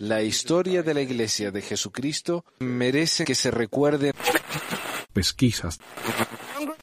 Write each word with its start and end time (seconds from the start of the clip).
La 0.00 0.22
historia 0.22 0.82
de 0.82 0.94
la 0.94 1.00
Iglesia 1.00 1.50
de 1.50 1.62
Jesucristo 1.62 2.44
merece 2.60 3.24
que 3.24 3.34
se 3.34 3.50
recuerde. 3.50 4.12
Pesquisas. 5.12 5.80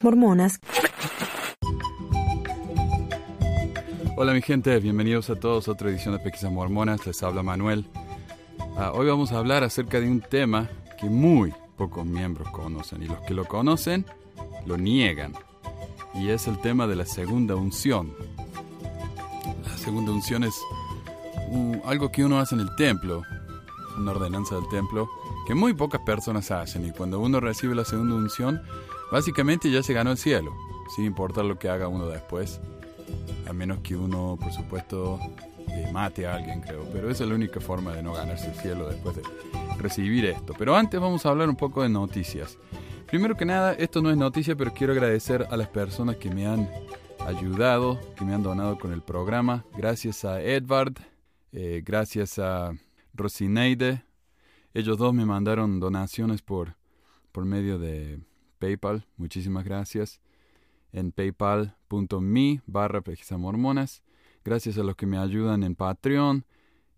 Mormonas. 0.00 0.60
Hola 4.16 4.32
mi 4.32 4.42
gente, 4.42 4.78
bienvenidos 4.80 5.30
a 5.30 5.36
todos 5.36 5.68
a 5.68 5.72
otra 5.72 5.90
edición 5.90 6.14
de 6.14 6.20
Pesquisas 6.20 6.50
Mormonas. 6.50 7.06
Les 7.06 7.22
habla 7.22 7.42
Manuel. 7.42 7.86
Ah, 8.76 8.92
hoy 8.94 9.06
vamos 9.06 9.32
a 9.32 9.38
hablar 9.38 9.62
acerca 9.62 10.00
de 10.00 10.10
un 10.10 10.20
tema 10.20 10.68
que 10.98 11.06
muy 11.06 11.52
pocos 11.76 12.04
miembros 12.04 12.50
conocen 12.50 13.02
y 13.02 13.06
los 13.06 13.20
que 13.22 13.34
lo 13.34 13.44
conocen 13.44 14.04
lo 14.66 14.76
niegan. 14.76 15.32
Y 16.14 16.28
es 16.30 16.46
el 16.46 16.60
tema 16.60 16.86
de 16.86 16.96
la 16.96 17.06
segunda 17.06 17.56
unción. 17.56 18.14
La 19.64 19.76
segunda 19.76 20.12
unción 20.12 20.44
es 20.44 20.54
uh, 21.48 21.82
algo 21.86 22.10
que 22.10 22.24
uno 22.24 22.38
hace 22.38 22.54
en 22.54 22.62
el 22.62 22.74
templo, 22.76 23.22
una 23.96 24.12
ordenanza 24.12 24.54
del 24.54 24.68
templo, 24.68 25.08
que 25.46 25.54
muy 25.54 25.74
pocas 25.74 26.00
personas 26.02 26.50
hacen. 26.50 26.86
Y 26.86 26.92
cuando 26.92 27.20
uno 27.20 27.40
recibe 27.40 27.74
la 27.74 27.84
segunda 27.84 28.14
unción, 28.14 28.62
básicamente 29.10 29.70
ya 29.70 29.82
se 29.82 29.92
ganó 29.92 30.10
el 30.10 30.18
cielo, 30.18 30.52
sin 30.94 31.04
importar 31.04 31.44
lo 31.44 31.58
que 31.58 31.68
haga 31.68 31.88
uno 31.88 32.06
después. 32.06 32.60
A 33.48 33.52
menos 33.52 33.78
que 33.78 33.94
uno, 33.96 34.36
por 34.40 34.52
supuesto, 34.52 35.20
le 35.68 35.92
mate 35.92 36.26
a 36.26 36.34
alguien, 36.34 36.60
creo. 36.60 36.84
Pero 36.92 37.10
esa 37.10 37.24
es 37.24 37.28
la 37.28 37.36
única 37.36 37.60
forma 37.60 37.92
de 37.92 38.02
no 38.02 38.12
ganarse 38.12 38.48
el 38.48 38.54
cielo 38.54 38.88
después 38.88 39.16
de 39.16 39.22
recibir 39.78 40.24
esto. 40.24 40.54
Pero 40.58 40.76
antes 40.76 41.00
vamos 41.00 41.24
a 41.24 41.30
hablar 41.30 41.48
un 41.48 41.56
poco 41.56 41.82
de 41.82 41.88
noticias. 41.88 42.58
Primero 43.06 43.36
que 43.36 43.44
nada, 43.44 43.72
esto 43.74 44.02
no 44.02 44.10
es 44.10 44.16
noticia, 44.16 44.56
pero 44.56 44.72
quiero 44.74 44.92
agradecer 44.92 45.46
a 45.48 45.56
las 45.56 45.68
personas 45.68 46.16
que 46.16 46.28
me 46.28 46.46
han 46.46 46.68
ayudado, 47.24 48.00
que 48.16 48.24
me 48.24 48.34
han 48.34 48.42
donado 48.42 48.78
con 48.78 48.92
el 48.92 49.02
programa. 49.02 49.64
Gracias 49.76 50.24
a 50.24 50.40
Edvard, 50.40 50.94
eh, 51.58 51.80
gracias 51.82 52.38
a 52.38 52.74
Rosineide. 53.14 54.04
Ellos 54.74 54.98
dos 54.98 55.14
me 55.14 55.24
mandaron 55.24 55.80
donaciones 55.80 56.42
por, 56.42 56.76
por 57.32 57.46
medio 57.46 57.78
de 57.78 58.20
PayPal. 58.58 59.06
Muchísimas 59.16 59.64
gracias. 59.64 60.20
En 60.92 61.12
paypal.me 61.12 62.60
barra. 62.66 63.02
Gracias 64.44 64.76
a 64.76 64.82
los 64.82 64.96
que 64.96 65.06
me 65.06 65.16
ayudan 65.16 65.62
en 65.62 65.74
Patreon. 65.74 66.44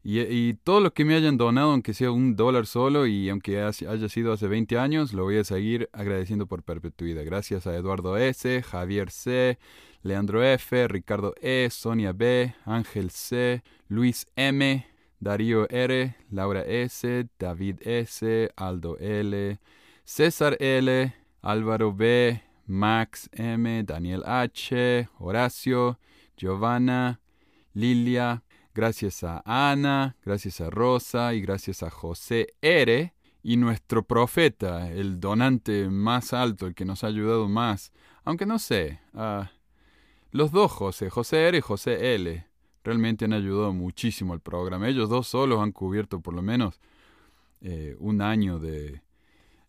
Y, 0.03 0.21
y 0.21 0.55
todos 0.55 0.83
los 0.83 0.93
que 0.93 1.05
me 1.05 1.15
hayan 1.15 1.37
donado, 1.37 1.73
aunque 1.73 1.93
sea 1.93 2.11
un 2.11 2.37
dólar 2.37 2.67
solo 2.67 3.07
y 3.07 3.29
aunque 3.29 3.61
haya 3.61 4.09
sido 4.09 4.33
hace 4.33 4.47
20 4.47 4.79
años, 4.79 5.13
lo 5.13 5.25
voy 5.25 5.39
a 5.39 5.45
seguir 5.45 5.89
agradeciendo 5.93 6.47
por 6.47 6.63
perpetuidad. 6.63 7.25
Gracias 7.25 7.67
a 7.67 7.75
Eduardo 7.75 8.17
S., 8.17 8.63
Javier 8.63 9.11
C., 9.11 9.59
Leandro 10.03 10.43
F., 10.43 10.89
Ricardo 10.89 11.35
E., 11.41 11.69
Sonia 11.71 12.13
B., 12.13 12.55
Ángel 12.65 13.11
C., 13.11 13.63
Luis 13.89 14.27
M., 14.37 14.87
Darío 15.21 15.69
R., 15.69 16.15
Laura 16.31 16.63
S., 16.63 17.27
David 17.39 17.81
S., 17.83 18.51
Aldo 18.57 18.97
L., 18.99 19.59
César 20.05 20.57
L., 20.61 21.15
Álvaro 21.43 21.93
B., 21.93 22.43
Max 22.67 23.29
M., 23.33 23.83
Daniel 23.83 24.23
H., 24.25 25.09
Horacio, 25.19 25.99
Giovanna, 26.37 27.21
Lilia, 27.75 28.43
gracias 28.79 29.25
a 29.25 29.43
Ana, 29.45 30.15
gracias 30.25 30.61
a 30.61 30.71
Rosa 30.71 31.35
y 31.35 31.41
gracias 31.41 31.83
a 31.83 31.91
José 31.91 32.55
R. 32.63 33.13
Y 33.43 33.57
nuestro 33.57 34.05
profeta, 34.05 34.89
el 34.93 35.19
donante 35.19 35.89
más 35.89 36.33
alto, 36.33 36.69
el 36.69 36.77
que 36.77 36.85
nos 36.85 37.03
ha 37.03 37.09
ayudado 37.09 37.49
más, 37.49 37.93
aunque 38.23 38.47
no 38.47 38.61
sé, 38.61 39.01
uh, 39.15 39.43
los 40.31 40.53
dos 40.53 40.71
José, 40.71 41.11
José 41.11 41.49
R 41.49 41.59
y 41.59 41.61
José 41.61 42.15
L, 42.15 42.47
realmente 42.85 43.25
han 43.25 43.33
ayudado 43.33 43.73
muchísimo 43.73 44.33
al 44.33 44.41
programa. 44.41 44.89
Ellos 44.89 45.09
dos 45.09 45.27
solos 45.27 45.59
han 45.59 45.73
cubierto 45.73 46.21
por 46.21 46.35
lo 46.35 46.43
menos 46.43 46.79
eh, 47.61 47.97
un 47.99 48.23
año 48.23 48.61
de, 48.61 49.03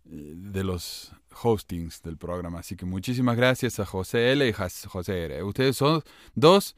de 0.04 0.64
los 0.64 1.16
hostings 1.42 2.04
del 2.04 2.18
programa. 2.18 2.60
Así 2.60 2.76
que 2.76 2.86
muchísimas 2.86 3.36
gracias 3.36 3.80
a 3.80 3.88
José 3.88 4.34
L 4.34 4.48
y 4.48 4.54
José 4.54 5.24
R. 5.26 5.44
Ustedes 5.44 5.78
son 5.78 6.04
dos 6.36 6.76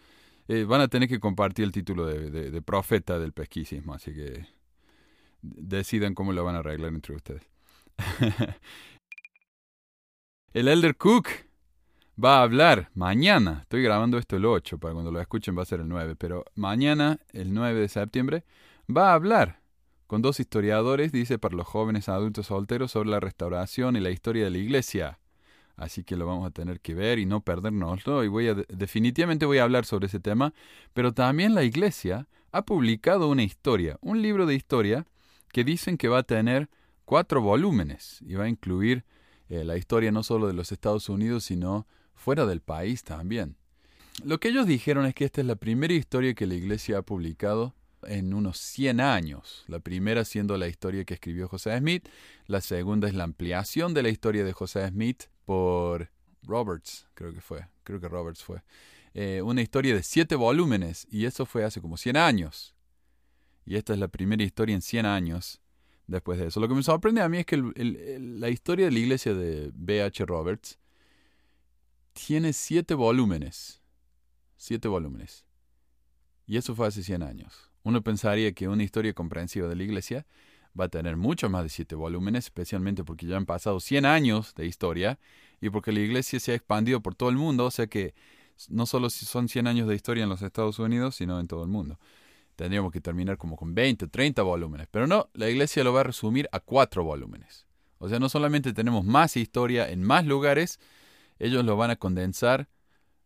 eh, 0.54 0.66
van 0.66 0.82
a 0.82 0.90
tener 0.90 1.08
que 1.08 1.22
compartir 1.22 1.64
el 1.64 1.72
título 1.72 2.06
de, 2.06 2.62
profeta 2.62 3.18
del 3.18 3.32
pesquisismo, 3.32 3.94
así 3.94 4.14
que 4.14 4.48
decidan 5.42 6.14
cómo 6.14 6.34
lo 6.34 6.44
van 6.44 6.56
a 6.56 6.60
arreglar 6.60 6.94
entre 6.94 7.16
ustedes. 7.16 7.48
el 10.54 10.68
Elder 10.68 10.98
Cook 10.98 11.30
va 12.22 12.40
a 12.40 12.44
hablar 12.44 12.90
mañana, 12.96 13.60
estoy 13.62 13.82
grabando 13.82 14.18
esto 14.18 14.36
el 14.36 14.44
8, 14.44 14.78
para 14.78 14.94
cuando 14.94 15.10
lo 15.10 15.22
escuchen 15.22 15.58
va 15.58 15.62
a 15.62 15.66
ser 15.66 15.80
el 15.80 15.88
9, 15.88 16.18
pero 16.18 16.44
mañana, 16.56 17.18
el 17.30 17.54
9 17.54 17.80
de 17.80 17.88
septiembre, 17.88 18.44
va 18.94 19.12
a 19.12 19.14
hablar 19.14 19.62
con 20.06 20.22
dos 20.22 20.42
historiadores, 20.42 21.14
dice, 21.14 21.40
para 21.40 21.56
los 21.56 21.66
jóvenes 21.66 22.10
adultos 22.10 22.48
solteros 22.48 22.92
sobre 22.92 23.10
la 23.10 23.22
restauración 23.22 23.96
y 23.96 24.02
la 24.02 24.10
historia 24.10 24.44
de 24.44 24.50
la 24.50 24.58
iglesia 24.58 25.21
así 25.76 26.04
que 26.04 26.16
lo 26.16 26.26
vamos 26.26 26.48
a 26.48 26.52
tener 26.52 26.80
que 26.80 26.94
ver 26.94 27.20
y 27.20 27.26
no 27.26 27.42
perdernoslo. 27.42 28.24
Y 28.24 28.28
voy 28.28 28.48
a, 28.48 28.54
definitivamente 28.54 29.46
voy 29.46 29.60
a 29.60 29.64
hablar 29.64 29.86
sobre 29.86 30.08
ese 30.08 30.20
tema, 30.20 30.54
pero 30.94 31.14
también 31.14 31.56
la 31.56 31.64
Iglesia 31.64 32.28
ha 32.52 32.64
publicado 32.64 33.30
una 33.30 33.44
historia, 33.44 33.98
un 34.02 34.22
libro 34.22 34.46
de 34.46 34.56
historia 34.56 35.06
que 35.52 35.64
dicen 35.64 35.98
que 35.98 36.08
va 36.08 36.20
a 36.20 36.24
tener 36.24 36.70
cuatro 37.06 37.42
volúmenes 37.42 38.20
y 38.22 38.36
va 38.36 38.46
a 38.46 38.50
incluir 38.50 39.04
eh, 39.50 39.64
la 39.64 39.78
historia 39.78 40.12
no 40.12 40.24
solo 40.24 40.48
de 40.48 40.54
los 40.54 40.72
Estados 40.72 41.10
Unidos, 41.10 41.46
sino 41.46 41.88
fuera 42.14 42.46
del 42.46 42.62
país 42.62 43.04
también. 43.04 43.58
Lo 44.24 44.40
que 44.40 44.50
ellos 44.50 44.68
dijeron 44.68 45.06
es 45.06 45.16
que 45.16 45.26
esta 45.26 45.42
es 45.42 45.48
la 45.48 45.56
primera 45.56 45.94
historia 45.94 46.34
que 46.34 46.46
la 46.46 46.54
Iglesia 46.54 47.00
ha 47.00 47.02
publicado 47.02 47.74
en 48.04 48.34
unos 48.34 48.58
100 48.60 49.02
años. 49.02 49.64
La 49.68 49.80
primera 49.80 50.26
siendo 50.26 50.58
la 50.58 50.68
historia 50.68 51.06
que 51.06 51.16
escribió 51.16 51.48
José 51.48 51.78
Smith, 51.78 52.08
la 52.48 52.62
segunda 52.62 53.08
es 53.08 53.14
la 53.14 53.24
ampliación 53.24 53.94
de 53.94 54.04
la 54.04 54.10
historia 54.10 54.44
de 54.44 54.54
José 54.54 54.88
Smith 54.88 55.24
por 55.46 56.10
Roberts, 56.44 57.08
creo 57.14 57.34
que 57.34 57.42
fue, 57.42 57.68
creo 57.84 58.00
que 58.00 58.08
Roberts 58.08 58.44
fue. 58.44 58.62
Eh, 59.14 59.42
una 59.42 59.62
historia 59.62 59.94
de 59.94 60.04
siete 60.04 60.36
volúmenes, 60.36 61.08
y 61.12 61.26
eso 61.26 61.46
fue 61.46 61.64
hace 61.64 61.82
como 61.82 61.98
100 61.98 62.18
años. 62.18 62.76
Y 63.66 63.76
esta 63.76 63.94
es 63.94 64.00
la 64.00 64.08
primera 64.08 64.44
historia 64.44 64.76
en 64.76 64.82
100 64.82 65.06
años 65.06 65.62
después 66.08 66.40
de 66.40 66.48
eso. 66.48 66.60
Lo 66.60 66.68
que 66.68 66.76
me 66.76 66.84
sorprende 66.84 67.22
a 67.22 67.30
mí 67.30 67.40
es 67.40 67.46
que 67.46 67.58
la 67.58 68.50
historia 68.50 68.86
de 68.86 68.92
la 68.92 69.00
iglesia 69.00 69.34
de 69.34 69.72
B.H. 69.74 70.26
Roberts 70.26 70.80
tiene 72.14 72.54
siete 72.54 72.94
volúmenes. 72.94 73.82
Siete 74.58 74.88
volúmenes. 74.88 75.46
Y 76.46 76.58
eso 76.58 76.76
fue 76.76 76.88
hace 76.88 77.04
100 77.04 77.24
años. 77.24 77.72
Uno 77.84 78.02
pensaría 78.02 78.52
que 78.52 78.68
una 78.68 78.84
historia 78.84 79.14
comprensiva 79.14 79.68
de 79.68 79.76
la 79.76 79.84
iglesia 79.84 80.26
va 80.80 80.86
a 80.86 80.90
tener 80.90 81.18
mucho 81.18 81.50
más 81.50 81.64
de 81.64 81.70
siete 81.70 81.96
volúmenes, 81.96 82.46
especialmente 82.46 83.04
porque 83.04 83.26
ya 83.26 83.38
han 83.38 83.46
pasado 83.46 83.80
100 83.80 84.06
años 84.06 84.54
de 84.56 84.66
historia 84.66 85.20
y 85.60 85.70
porque 85.70 85.92
la 85.92 86.00
iglesia 86.00 86.40
se 86.40 86.52
ha 86.52 86.56
expandido 86.56 87.02
por 87.02 87.16
todo 87.16 87.30
el 87.30 87.38
mundo, 87.38 87.66
o 87.66 87.72
sea 87.72 87.88
que 87.88 88.14
no 88.70 88.86
solo 88.86 89.10
son 89.10 89.50
100 89.50 89.68
años 89.68 89.88
de 89.88 89.96
historia 89.96 90.24
en 90.24 90.30
los 90.30 90.42
Estados 90.42 90.80
Unidos, 90.80 91.16
sino 91.16 91.40
en 91.40 91.48
todo 91.48 91.64
el 91.64 91.70
mundo. 91.70 92.00
Tendríamos 92.56 92.92
que 92.92 93.02
terminar 93.02 93.38
como 93.38 93.56
con 93.56 93.74
20, 93.74 94.08
30 94.08 94.42
volúmenes, 94.44 94.88
pero 94.92 95.08
no, 95.08 95.30
la 95.34 95.50
iglesia 95.50 95.84
lo 95.84 95.94
va 95.94 96.02
a 96.02 96.04
resumir 96.04 96.48
a 96.52 96.60
cuatro 96.60 97.04
volúmenes. 97.04 97.66
O 97.98 98.10
sea, 98.10 98.20
no 98.20 98.30
solamente 98.30 98.74
tenemos 98.74 99.06
más 99.06 99.38
historia 99.38 99.90
en 99.90 100.04
más 100.04 100.26
lugares, 100.26 100.80
ellos 101.40 101.66
lo 101.66 101.76
van 101.76 101.92
a 101.92 101.96
condensar 101.96 102.68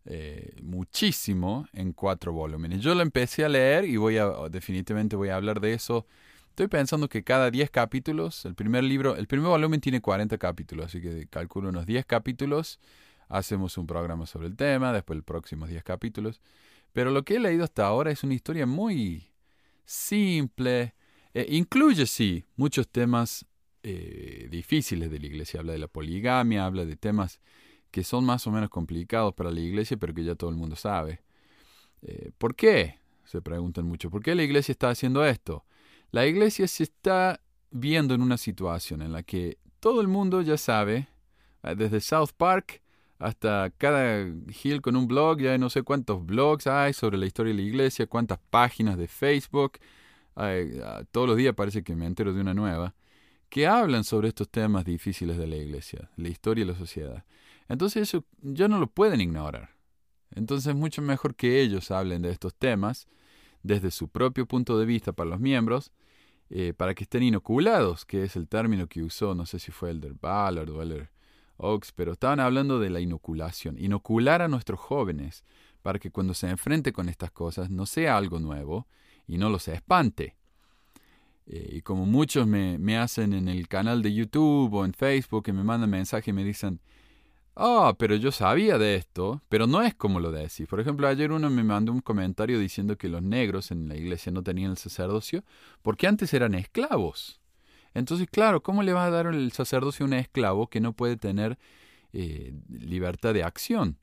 eh, 0.05 0.55
muchísimo 0.61 1.67
en 1.73 1.91
cuatro 1.91 2.31
volúmenes. 2.31 2.81
Yo 2.81 2.93
lo 2.93 3.01
empecé 3.01 3.43
a 3.43 3.49
leer 3.49 3.85
y 3.85 3.97
voy 3.97 4.17
a 4.17 4.27
definitivamente 4.49 5.15
voy 5.15 5.29
a 5.29 5.35
hablar 5.35 5.59
de 5.59 5.73
eso 5.73 6.05
Estoy 6.55 6.69
pensando 6.69 7.09
que 7.09 7.21
cada 7.21 7.51
10 7.51 7.69
capítulos, 7.69 8.45
el 8.45 8.55
primer 8.55 8.85
libro, 8.85 9.17
el 9.17 9.27
primer 9.27 9.49
volumen 9.49 9.81
tiene 9.81 9.99
40 9.99 10.37
capítulos, 10.37 10.85
así 10.85 11.01
que 11.01 11.27
calculo 11.27 11.67
unos 11.67 11.85
10 11.85 12.05
capítulos, 12.05 12.79
hacemos 13.27 13.77
un 13.77 13.85
programa 13.85 14.25
sobre 14.25 14.47
el 14.47 14.55
tema, 14.55 14.93
después 14.93 15.17
los 15.17 15.25
próximos 15.25 15.67
10 15.67 15.83
capítulos. 15.83 16.39
Pero 16.93 17.11
lo 17.11 17.25
que 17.25 17.35
he 17.35 17.39
leído 17.41 17.65
hasta 17.65 17.85
ahora 17.85 18.09
es 18.09 18.23
una 18.23 18.35
historia 18.35 18.65
muy 18.65 19.33
simple, 19.83 20.95
eh, 21.33 21.45
incluye 21.49 22.05
sí 22.05 22.45
muchos 22.55 22.87
temas 22.87 23.45
eh, 23.83 24.47
difíciles 24.49 25.11
de 25.11 25.19
la 25.19 25.25
iglesia, 25.25 25.59
habla 25.59 25.73
de 25.73 25.79
la 25.79 25.89
poligamia, 25.89 26.65
habla 26.65 26.85
de 26.85 26.95
temas 26.95 27.41
que 27.91 28.05
son 28.05 28.23
más 28.23 28.47
o 28.47 28.51
menos 28.51 28.69
complicados 28.69 29.33
para 29.33 29.51
la 29.51 29.59
iglesia, 29.59 29.97
pero 29.97 30.13
que 30.13 30.23
ya 30.23 30.35
todo 30.35 30.51
el 30.51 30.55
mundo 30.55 30.77
sabe. 30.77 31.21
Eh, 32.01 32.31
¿Por 32.37 32.55
qué? 32.55 32.99
Se 33.25 33.41
preguntan 33.41 33.83
mucho. 33.83 34.09
¿Por 34.09 34.23
qué 34.23 34.35
la 34.35 34.43
iglesia 34.43 34.71
está 34.71 34.89
haciendo 34.89 35.25
esto? 35.25 35.65
La 36.11 36.25
iglesia 36.25 36.67
se 36.67 36.83
está 36.83 37.41
viendo 37.71 38.13
en 38.13 38.21
una 38.21 38.37
situación 38.37 39.01
en 39.01 39.11
la 39.11 39.23
que 39.23 39.57
todo 39.79 40.01
el 40.01 40.07
mundo 40.07 40.41
ya 40.41 40.57
sabe, 40.57 41.07
eh, 41.63 41.75
desde 41.75 41.99
South 42.01 42.31
Park 42.37 42.81
hasta 43.19 43.71
cada 43.77 44.21
Hill 44.63 44.81
con 44.81 44.95
un 44.95 45.07
blog, 45.07 45.39
ya 45.39 45.57
no 45.57 45.69
sé 45.69 45.83
cuántos 45.83 46.25
blogs 46.25 46.67
hay 46.67 46.93
sobre 46.93 47.17
la 47.17 47.25
historia 47.25 47.53
de 47.53 47.61
la 47.61 47.67
iglesia, 47.67 48.07
cuántas 48.07 48.39
páginas 48.49 48.97
de 48.97 49.07
Facebook, 49.07 49.79
todos 51.11 51.27
los 51.27 51.37
días 51.37 51.55
parece 51.55 51.81
que 51.81 51.95
me 51.95 52.05
entero 52.05 52.33
de 52.33 52.41
una 52.41 52.53
nueva, 52.53 52.93
que 53.49 53.67
hablan 53.67 54.03
sobre 54.03 54.27
estos 54.27 54.49
temas 54.49 54.83
difíciles 54.83 55.37
de 55.37 55.47
la 55.47 55.55
iglesia, 55.55 56.09
la 56.17 56.27
historia 56.27 56.65
y 56.65 56.67
la 56.67 56.75
sociedad. 56.75 57.23
Entonces 57.69 58.03
eso 58.03 58.25
ya 58.41 58.67
no 58.67 58.79
lo 58.79 58.87
pueden 58.87 59.21
ignorar. 59.21 59.69
Entonces 60.35 60.67
es 60.67 60.75
mucho 60.75 61.01
mejor 61.01 61.35
que 61.35 61.61
ellos 61.61 61.89
hablen 61.89 62.21
de 62.21 62.31
estos 62.31 62.53
temas 62.53 63.07
desde 63.65 63.89
su 63.89 64.07
propio 64.07 64.45
punto 64.45 64.77
de 64.77 64.85
vista 64.85 65.11
para 65.11 65.31
los 65.31 65.39
miembros, 65.39 65.91
eh, 66.49 66.73
para 66.77 66.93
que 66.93 67.03
estén 67.03 67.23
inoculados, 67.23 68.05
que 68.05 68.23
es 68.23 68.35
el 68.35 68.47
término 68.47 68.87
que 68.87 69.01
usó, 69.01 69.33
no 69.33 69.45
sé 69.45 69.57
si 69.59 69.71
fue 69.71 69.89
el 69.89 69.99
del 69.99 70.13
Ballard 70.13 70.69
o 70.69 70.81
el 70.83 70.89
del 70.89 71.09
Oaks, 71.57 71.91
pero 71.91 72.13
estaban 72.13 72.39
hablando 72.39 72.79
de 72.79 72.91
la 72.91 72.99
inoculación, 72.99 73.77
inocular 73.79 74.41
a 74.41 74.47
nuestros 74.47 74.79
jóvenes 74.79 75.43
para 75.81 75.97
que 75.97 76.11
cuando 76.11 76.33
se 76.33 76.47
enfrente 76.49 76.93
con 76.93 77.09
estas 77.09 77.31
cosas 77.31 77.69
no 77.71 77.85
sea 77.85 78.17
algo 78.17 78.39
nuevo 78.39 78.87
y 79.27 79.37
no 79.37 79.49
los 79.49 79.67
espante. 79.67 80.35
Eh, 81.47 81.77
y 81.77 81.81
como 81.81 82.05
muchos 82.05 82.45
me, 82.45 82.77
me, 82.77 82.97
hacen 82.97 83.33
en 83.33 83.47
el 83.47 83.67
canal 83.67 84.01
de 84.01 84.13
YouTube 84.13 84.73
o 84.73 84.85
en 84.85 84.93
Facebook, 84.93 85.43
que 85.43 85.53
me 85.53 85.63
mandan 85.63 85.89
mensajes 85.89 86.27
y 86.27 86.33
me 86.33 86.43
dicen, 86.43 86.79
ah, 87.55 87.95
pero 87.97 88.15
yo 88.15 88.31
sabía 88.31 88.77
de 88.77 88.95
esto, 88.95 89.41
pero 89.49 89.67
no 89.67 89.81
es 89.81 89.95
como 89.95 90.19
lo 90.19 90.31
decís. 90.31 90.67
Por 90.67 90.79
ejemplo, 90.79 91.07
ayer 91.07 91.31
uno 91.31 91.49
me 91.49 91.63
mandó 91.63 91.91
un 91.91 92.01
comentario 92.01 92.59
diciendo 92.59 92.97
que 92.97 93.09
los 93.09 93.23
negros 93.23 93.71
en 93.71 93.87
la 93.87 93.95
iglesia 93.95 94.31
no 94.31 94.43
tenían 94.43 94.71
el 94.71 94.77
sacerdocio 94.77 95.43
porque 95.81 96.07
antes 96.07 96.33
eran 96.33 96.55
esclavos. 96.55 97.39
Entonces, 97.93 98.27
claro, 98.29 98.61
¿cómo 98.61 98.83
le 98.83 98.93
va 98.93 99.05
a 99.05 99.09
dar 99.09 99.27
el 99.27 99.51
sacerdocio 99.53 100.05
a 100.05 100.07
un 100.07 100.13
esclavo 100.13 100.67
que 100.67 100.81
no 100.81 100.93
puede 100.93 101.15
tener 101.15 101.57
eh, 102.11 102.53
libertad 102.69 103.33
de 103.33 103.43
acción? 103.43 103.97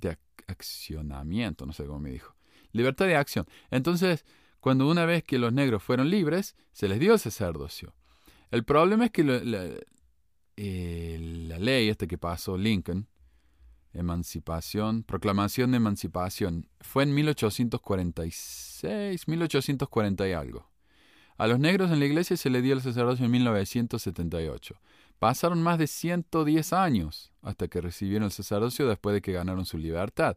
De 0.00 0.18
accionamiento, 0.48 1.64
no 1.64 1.72
sé 1.72 1.84
cómo 1.86 2.00
me 2.00 2.10
dijo. 2.10 2.34
Libertad 2.72 3.06
de 3.06 3.16
acción. 3.16 3.46
Entonces, 3.70 4.24
cuando 4.60 4.88
una 4.88 5.06
vez 5.06 5.22
que 5.22 5.38
los 5.38 5.52
negros 5.52 5.82
fueron 5.82 6.10
libres, 6.10 6.56
se 6.72 6.88
les 6.88 6.98
dio 6.98 7.12
el 7.12 7.18
sacerdocio. 7.20 7.94
El 8.50 8.64
problema 8.64 9.04
es 9.06 9.10
que 9.10 9.22
ley 10.58 11.88
esta 11.88 12.06
que 12.06 12.18
pasó 12.18 12.56
Lincoln, 12.56 13.08
emancipación, 13.92 15.02
proclamación 15.02 15.70
de 15.70 15.76
emancipación, 15.78 16.68
fue 16.80 17.02
en 17.04 17.14
1846, 17.14 19.28
1840 19.28 20.28
y 20.28 20.32
algo. 20.32 20.68
A 21.36 21.46
los 21.46 21.60
negros 21.60 21.92
en 21.92 22.00
la 22.00 22.06
iglesia 22.06 22.36
se 22.36 22.50
le 22.50 22.60
dio 22.62 22.74
el 22.74 22.82
sacerdocio 22.82 23.24
en 23.24 23.30
1978. 23.30 24.74
Pasaron 25.18 25.62
más 25.62 25.78
de 25.78 25.86
110 25.86 26.72
años 26.72 27.30
hasta 27.42 27.68
que 27.68 27.80
recibieron 27.80 28.24
el 28.24 28.32
sacerdocio 28.32 28.88
después 28.88 29.14
de 29.14 29.22
que 29.22 29.32
ganaron 29.32 29.64
su 29.64 29.78
libertad. 29.78 30.36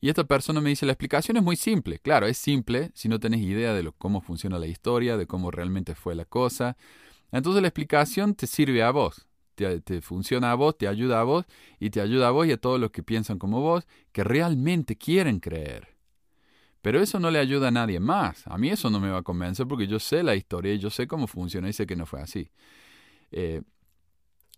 Y 0.00 0.10
esta 0.10 0.24
persona 0.24 0.60
me 0.60 0.68
dice, 0.68 0.84
la 0.84 0.92
explicación 0.92 1.38
es 1.38 1.42
muy 1.42 1.56
simple. 1.56 1.98
Claro, 1.98 2.26
es 2.26 2.36
simple 2.36 2.90
si 2.94 3.08
no 3.08 3.18
tenés 3.18 3.40
idea 3.40 3.72
de 3.72 3.90
cómo 3.96 4.20
funciona 4.20 4.58
la 4.58 4.66
historia, 4.66 5.16
de 5.16 5.26
cómo 5.26 5.50
realmente 5.50 5.94
fue 5.94 6.14
la 6.14 6.26
cosa. 6.26 6.76
Entonces 7.32 7.62
la 7.62 7.68
explicación 7.68 8.34
te 8.34 8.46
sirve 8.46 8.82
a 8.82 8.90
vos, 8.90 9.26
te, 9.54 10.00
funciona 10.00 10.50
a 10.50 10.54
vos, 10.54 10.76
te 10.76 10.88
ayuda 10.88 11.20
a 11.20 11.24
vos 11.24 11.44
y 11.78 11.90
te 11.90 12.00
ayuda 12.00 12.28
a 12.28 12.30
vos 12.30 12.46
y 12.46 12.52
a 12.52 12.56
todos 12.56 12.80
los 12.80 12.90
que 12.90 13.02
piensan 13.02 13.38
como 13.38 13.60
vos, 13.60 13.86
que 14.12 14.24
realmente 14.24 14.96
quieren 14.96 15.40
creer. 15.40 15.88
Pero 16.82 17.00
eso 17.00 17.18
no 17.18 17.30
le 17.30 17.38
ayuda 17.38 17.68
a 17.68 17.70
nadie 17.70 17.98
más. 17.98 18.46
A 18.46 18.58
mí 18.58 18.68
eso 18.68 18.90
no 18.90 19.00
me 19.00 19.10
va 19.10 19.18
a 19.18 19.22
convencer 19.22 19.66
porque 19.66 19.86
yo 19.86 19.98
sé 19.98 20.22
la 20.22 20.34
historia 20.34 20.74
y 20.74 20.78
yo 20.78 20.90
sé 20.90 21.06
cómo 21.06 21.26
funciona 21.26 21.68
y 21.68 21.72
sé 21.72 21.86
que 21.86 21.96
no 21.96 22.04
fue 22.04 22.20
así. 22.20 22.50
Eh, 23.32 23.62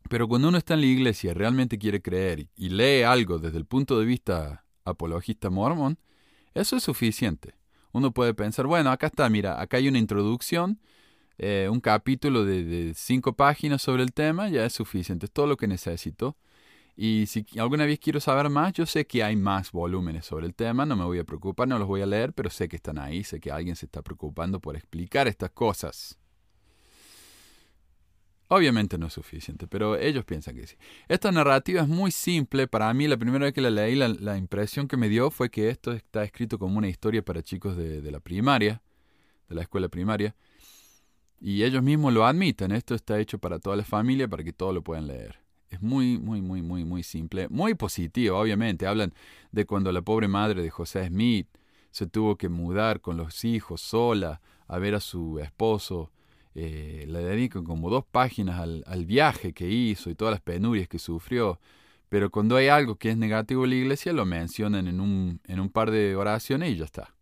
pero 0.08 0.28
cuando 0.28 0.48
uno 0.48 0.58
está 0.58 0.74
en 0.74 0.80
la 0.80 0.86
iglesia 0.86 1.30
y 1.30 1.34
realmente 1.34 1.78
quiere 1.78 2.02
creer 2.02 2.48
y 2.56 2.68
lee 2.68 3.02
algo 3.02 3.38
desde 3.38 3.58
el 3.58 3.66
punto 3.66 3.98
de 3.98 4.06
vista 4.06 4.64
apologista 4.84 5.50
mormón, 5.50 5.98
eso 6.54 6.76
es 6.76 6.82
suficiente. 6.82 7.54
Uno 7.92 8.12
puede 8.12 8.34
pensar, 8.34 8.66
bueno, 8.66 8.90
acá 8.90 9.06
está, 9.06 9.28
mira, 9.28 9.60
acá 9.60 9.78
hay 9.78 9.88
una 9.88 9.98
introducción, 9.98 10.80
eh, 11.38 11.68
un 11.70 11.80
capítulo 11.80 12.44
de, 12.44 12.92
cinco 12.94 13.34
páginas 13.34 13.82
sobre 13.82 14.02
el 14.02 14.12
tema, 14.12 14.48
ya 14.48 14.64
es 14.64 14.72
suficiente, 14.72 15.26
es 15.26 15.32
todo 15.32 15.46
lo 15.46 15.56
que 15.56 15.66
necesito. 15.66 16.36
Y 16.96 17.26
si 17.26 17.44
alguna 17.58 17.84
vez 17.84 17.98
quiero 17.98 18.20
saber 18.20 18.48
más, 18.48 18.72
yo 18.72 18.86
sé 18.86 19.06
que 19.06 19.22
hay 19.22 19.36
más 19.36 19.70
volúmenes 19.70 20.24
sobre 20.24 20.46
el 20.46 20.54
tema, 20.54 20.86
no 20.86 20.96
me 20.96 21.04
voy 21.04 21.18
a 21.18 21.24
preocupar, 21.24 21.68
no 21.68 21.78
los 21.78 21.86
voy 21.86 22.00
a 22.00 22.06
leer, 22.06 22.32
pero 22.32 22.48
sé 22.48 22.68
que 22.68 22.76
están 22.76 22.98
ahí, 22.98 23.22
sé 23.22 23.38
que 23.38 23.50
alguien 23.50 23.76
se 23.76 23.84
está 23.84 24.00
preocupando 24.00 24.60
por 24.60 24.76
explicar 24.76 25.28
estas 25.28 25.50
cosas. 25.50 26.18
Obviamente 28.48 28.96
no 28.96 29.08
es 29.08 29.12
suficiente, 29.12 29.66
pero 29.66 29.96
ellos 29.96 30.24
piensan 30.24 30.54
que 30.54 30.66
sí. 30.66 30.76
Esta 31.08 31.32
narrativa 31.32 31.82
es 31.82 31.88
muy 31.88 32.12
simple. 32.12 32.68
Para 32.68 32.94
mí, 32.94 33.08
la 33.08 33.16
primera 33.16 33.44
vez 33.44 33.52
que 33.52 33.60
la 33.60 33.70
leí, 33.70 33.96
la, 33.96 34.38
impresión 34.38 34.86
que 34.86 34.96
me 34.96 35.08
dio 35.08 35.30
fue 35.32 35.50
que 35.50 35.68
esto 35.68 35.92
está 35.92 36.22
escrito 36.22 36.56
como 36.58 36.78
una 36.78 36.88
historia 36.88 37.22
para 37.22 37.42
chicos 37.42 37.76
de 37.76 38.10
la 38.10 38.20
primaria, 38.20 38.80
de 39.48 39.54
la 39.56 39.62
escuela 39.62 39.88
primaria. 39.88 40.34
Y 41.40 41.62
ellos 41.64 41.82
mismos 41.82 42.12
lo 42.12 42.26
admiten. 42.26 42.72
Esto 42.72 42.94
está 42.94 43.18
hecho 43.18 43.38
para 43.38 43.58
toda 43.58 43.76
la 43.76 43.84
familia, 43.84 44.28
para 44.28 44.42
que 44.42 44.52
todos 44.52 44.74
lo 44.74 44.82
puedan 44.82 45.06
leer. 45.06 45.38
Es 45.68 45.82
muy, 45.82 46.18
muy, 46.18 46.40
muy, 46.40 46.62
muy, 46.62 46.84
muy 46.84 47.02
simple. 47.02 47.48
Muy 47.48 47.74
positivo, 47.74 48.38
obviamente. 48.38 48.86
Hablan 48.86 49.12
de 49.52 49.66
cuando 49.66 49.92
la 49.92 50.02
pobre 50.02 50.28
madre 50.28 50.62
de 50.62 50.70
José 50.70 51.06
Smith 51.08 51.48
se 51.90 52.06
tuvo 52.06 52.36
que 52.36 52.48
mudar 52.48 53.00
con 53.00 53.16
los 53.16 53.44
hijos 53.44 53.80
sola 53.80 54.40
a 54.68 54.78
ver 54.78 54.94
a 54.94 55.00
su 55.00 55.38
esposo. 55.40 56.12
Eh, 56.54 57.04
le 57.08 57.18
dedican 57.18 57.64
como 57.64 57.90
dos 57.90 58.04
páginas 58.06 58.60
al, 58.60 59.06
viaje 59.06 59.52
que 59.52 59.68
hizo 59.68 60.08
y 60.08 60.14
todas 60.14 60.32
las 60.32 60.40
penurias 60.40 60.88
que 60.88 60.98
sufrió. 60.98 61.60
Pero 62.08 62.30
cuando 62.30 62.56
hay 62.56 62.68
algo 62.68 62.96
que 62.96 63.10
es 63.10 63.16
negativo 63.16 63.64
en 63.64 63.70
la 63.70 63.76
iglesia, 63.76 64.12
lo 64.12 64.24
mencionan 64.24 64.86
en 64.88 65.00
un, 65.00 65.40
en 65.44 65.60
un 65.60 65.68
par 65.68 65.90
de 65.90 66.16
oraciones 66.16 66.72
y 66.72 66.76
ya 66.76 66.84
está. 66.84 67.14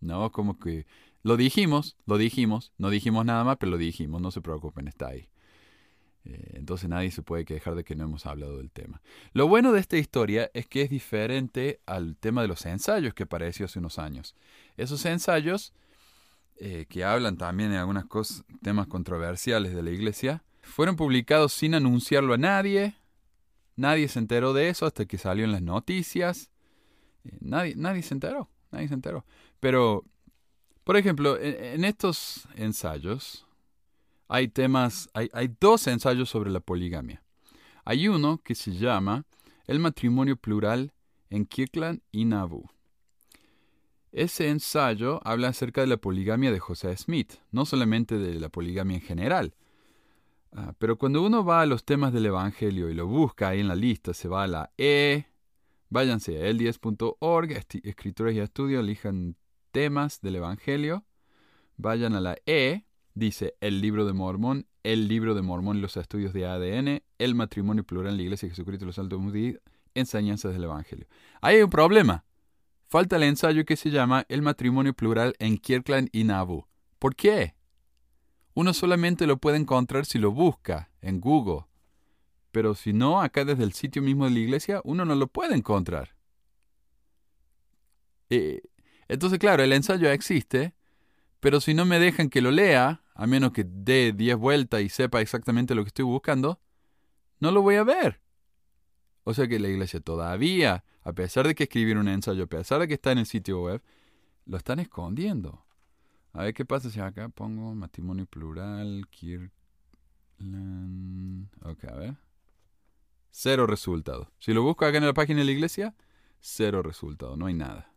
¿No? 0.00 0.30
Como 0.32 0.58
que 0.58 0.86
lo 1.22 1.36
dijimos, 1.36 1.96
lo 2.06 2.18
dijimos, 2.18 2.72
no 2.78 2.90
dijimos 2.90 3.24
nada 3.24 3.44
más, 3.44 3.56
pero 3.58 3.72
lo 3.72 3.78
dijimos, 3.78 4.20
no 4.20 4.30
se 4.30 4.40
preocupen, 4.40 4.88
está 4.88 5.08
ahí. 5.08 5.28
Eh, 6.24 6.52
entonces 6.54 6.88
nadie 6.88 7.10
se 7.10 7.22
puede 7.22 7.44
quejar 7.44 7.74
de 7.74 7.84
que 7.84 7.94
no 7.94 8.04
hemos 8.04 8.26
hablado 8.26 8.58
del 8.58 8.70
tema. 8.70 9.00
Lo 9.32 9.48
bueno 9.48 9.72
de 9.72 9.80
esta 9.80 9.96
historia 9.96 10.50
es 10.52 10.66
que 10.66 10.82
es 10.82 10.90
diferente 10.90 11.80
al 11.86 12.16
tema 12.16 12.42
de 12.42 12.48
los 12.48 12.66
ensayos 12.66 13.14
que 13.14 13.22
apareció 13.22 13.66
hace 13.66 13.78
unos 13.78 13.98
años. 13.98 14.34
Esos 14.76 15.04
ensayos, 15.06 15.72
eh, 16.56 16.86
que 16.88 17.04
hablan 17.04 17.36
también 17.36 17.70
de 17.70 17.78
algunos 17.78 18.44
temas 18.62 18.86
controversiales 18.88 19.74
de 19.74 19.82
la 19.82 19.90
iglesia, 19.90 20.44
fueron 20.62 20.96
publicados 20.96 21.52
sin 21.52 21.74
anunciarlo 21.74 22.34
a 22.34 22.38
nadie. 22.38 22.94
Nadie 23.76 24.08
se 24.08 24.18
enteró 24.18 24.52
de 24.52 24.68
eso 24.68 24.86
hasta 24.86 25.06
que 25.06 25.18
salió 25.18 25.44
en 25.44 25.52
las 25.52 25.62
noticias. 25.62 26.50
Eh, 27.24 27.38
nadie, 27.40 27.74
nadie 27.76 28.02
se 28.02 28.14
enteró, 28.14 28.50
nadie 28.70 28.88
se 28.88 28.94
enteró. 28.94 29.24
Pero, 29.60 30.04
por 30.88 30.96
ejemplo, 30.96 31.38
en 31.38 31.84
estos 31.84 32.48
ensayos, 32.54 33.46
hay 34.26 34.48
temas, 34.48 35.10
hay, 35.12 35.28
hay 35.34 35.54
dos 35.60 35.86
ensayos 35.86 36.30
sobre 36.30 36.48
la 36.48 36.60
poligamia. 36.60 37.22
Hay 37.84 38.08
uno 38.08 38.40
que 38.42 38.54
se 38.54 38.72
llama 38.72 39.26
El 39.66 39.80
matrimonio 39.80 40.38
plural 40.38 40.94
en 41.28 41.44
Kirkland 41.44 42.00
y 42.10 42.24
Nauvoo. 42.24 42.70
Ese 44.12 44.48
ensayo 44.48 45.20
habla 45.28 45.48
acerca 45.48 45.82
de 45.82 45.88
la 45.88 45.98
poligamia 45.98 46.50
de 46.50 46.58
José 46.58 46.96
Smith, 46.96 47.34
no 47.50 47.66
solamente 47.66 48.16
de 48.16 48.40
la 48.40 48.48
poligamia 48.48 48.96
en 48.96 49.02
general. 49.02 49.54
Ah, 50.52 50.72
pero 50.78 50.96
cuando 50.96 51.20
uno 51.22 51.44
va 51.44 51.60
a 51.60 51.66
los 51.66 51.84
temas 51.84 52.14
del 52.14 52.24
Evangelio 52.24 52.88
y 52.88 52.94
lo 52.94 53.06
busca 53.06 53.50
ahí 53.50 53.60
en 53.60 53.68
la 53.68 53.76
lista, 53.76 54.14
se 54.14 54.26
va 54.26 54.44
a 54.44 54.48
la 54.48 54.72
E, 54.78 55.26
váyanse 55.90 56.38
a 56.38 56.50
el10.org, 56.50 57.52
escrituras 57.82 58.32
y 58.32 58.38
estudios, 58.38 58.82
elijan 58.82 59.36
temas 59.70 60.20
del 60.20 60.36
Evangelio, 60.36 61.04
vayan 61.76 62.14
a 62.14 62.20
la 62.20 62.36
E, 62.46 62.84
dice 63.14 63.54
el 63.60 63.80
libro 63.80 64.04
de 64.04 64.12
Mormón, 64.12 64.66
el 64.82 65.08
libro 65.08 65.34
de 65.34 65.42
Mormón 65.42 65.78
y 65.78 65.80
los 65.80 65.96
estudios 65.96 66.32
de 66.32 66.46
ADN, 66.46 67.02
el 67.18 67.34
matrimonio 67.34 67.84
plural 67.84 68.12
en 68.12 68.16
la 68.16 68.22
Iglesia 68.22 68.46
de 68.46 68.50
Jesucristo 68.50 68.84
y 68.84 68.86
los 68.86 68.98
Altos 68.98 69.20
enseñanzas 69.94 70.52
del 70.52 70.64
Evangelio. 70.64 71.06
hay 71.40 71.62
un 71.62 71.70
problema. 71.70 72.24
Falta 72.88 73.16
el 73.16 73.24
ensayo 73.24 73.66
que 73.66 73.76
se 73.76 73.90
llama 73.90 74.24
El 74.30 74.40
matrimonio 74.40 74.94
plural 74.94 75.34
en 75.38 75.58
Kirkland 75.58 76.08
y 76.10 76.24
Nauvoo. 76.24 76.66
¿Por 76.98 77.14
qué? 77.14 77.54
Uno 78.54 78.72
solamente 78.72 79.26
lo 79.26 79.36
puede 79.36 79.58
encontrar 79.58 80.06
si 80.06 80.18
lo 80.18 80.32
busca 80.32 80.90
en 81.02 81.20
Google. 81.20 81.66
Pero 82.50 82.74
si 82.74 82.94
no, 82.94 83.20
acá 83.20 83.44
desde 83.44 83.64
el 83.64 83.74
sitio 83.74 84.00
mismo 84.00 84.24
de 84.24 84.30
la 84.30 84.38
iglesia, 84.38 84.80
uno 84.84 85.04
no 85.04 85.14
lo 85.14 85.26
puede 85.26 85.54
encontrar. 85.54 86.16
Eh, 88.30 88.62
entonces, 89.08 89.38
claro, 89.38 89.62
el 89.62 89.72
ensayo 89.72 90.10
existe, 90.10 90.74
pero 91.40 91.60
si 91.60 91.74
no 91.74 91.84
me 91.84 91.98
dejan 91.98 92.28
que 92.28 92.42
lo 92.42 92.50
lea, 92.50 93.02
a 93.14 93.26
menos 93.26 93.52
que 93.52 93.64
dé 93.64 94.12
10 94.12 94.36
vueltas 94.36 94.82
y 94.82 94.88
sepa 94.88 95.20
exactamente 95.20 95.74
lo 95.74 95.82
que 95.82 95.88
estoy 95.88 96.04
buscando, 96.04 96.60
no 97.40 97.50
lo 97.50 97.62
voy 97.62 97.76
a 97.76 97.84
ver. 97.84 98.20
O 99.24 99.34
sea 99.34 99.48
que 99.48 99.58
la 99.58 99.68
iglesia 99.68 100.00
todavía, 100.00 100.84
a 101.02 101.12
pesar 101.12 101.46
de 101.46 101.54
que 101.54 101.64
escribieron 101.64 102.08
un 102.08 102.14
ensayo, 102.14 102.44
a 102.44 102.46
pesar 102.46 102.80
de 102.80 102.88
que 102.88 102.94
está 102.94 103.12
en 103.12 103.18
el 103.18 103.26
sitio 103.26 103.62
web, 103.62 103.82
lo 104.46 104.56
están 104.56 104.78
escondiendo. 104.78 105.64
A 106.32 106.44
ver 106.44 106.54
qué 106.54 106.64
pasa 106.64 106.90
si 106.90 107.00
acá 107.00 107.28
pongo 107.28 107.74
matrimonio 107.74 108.26
plural, 108.26 109.06
Kirkland. 109.10 109.50
Ok, 111.62 111.84
a 111.84 111.94
ver. 111.94 112.16
Cero 113.30 113.66
resultado. 113.66 114.32
Si 114.38 114.52
lo 114.52 114.62
busco 114.62 114.84
acá 114.84 114.98
en 114.98 115.06
la 115.06 115.14
página 115.14 115.40
de 115.40 115.46
la 115.46 115.52
iglesia, 115.52 115.94
cero 116.40 116.82
resultado, 116.82 117.36
no 117.36 117.46
hay 117.46 117.54
nada. 117.54 117.92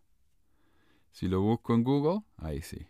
Si 1.12 1.28
lo 1.28 1.42
busco 1.42 1.74
en 1.74 1.84
Google, 1.84 2.22
ahí 2.38 2.62
sí. 2.62 2.88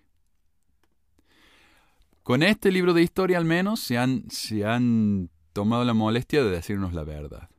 Con 2.23 2.43
este 2.43 2.71
libro 2.71 2.93
de 2.93 3.01
historia 3.01 3.37
al 3.37 3.45
menos 3.45 3.79
se 3.79 3.97
han, 3.97 4.29
se 4.29 4.65
han 4.65 5.29
tomado 5.53 5.83
la 5.83 5.93
molestia 5.93 6.43
de 6.43 6.51
decirnos 6.51 6.93
la 6.93 7.03
verdad. 7.03 7.49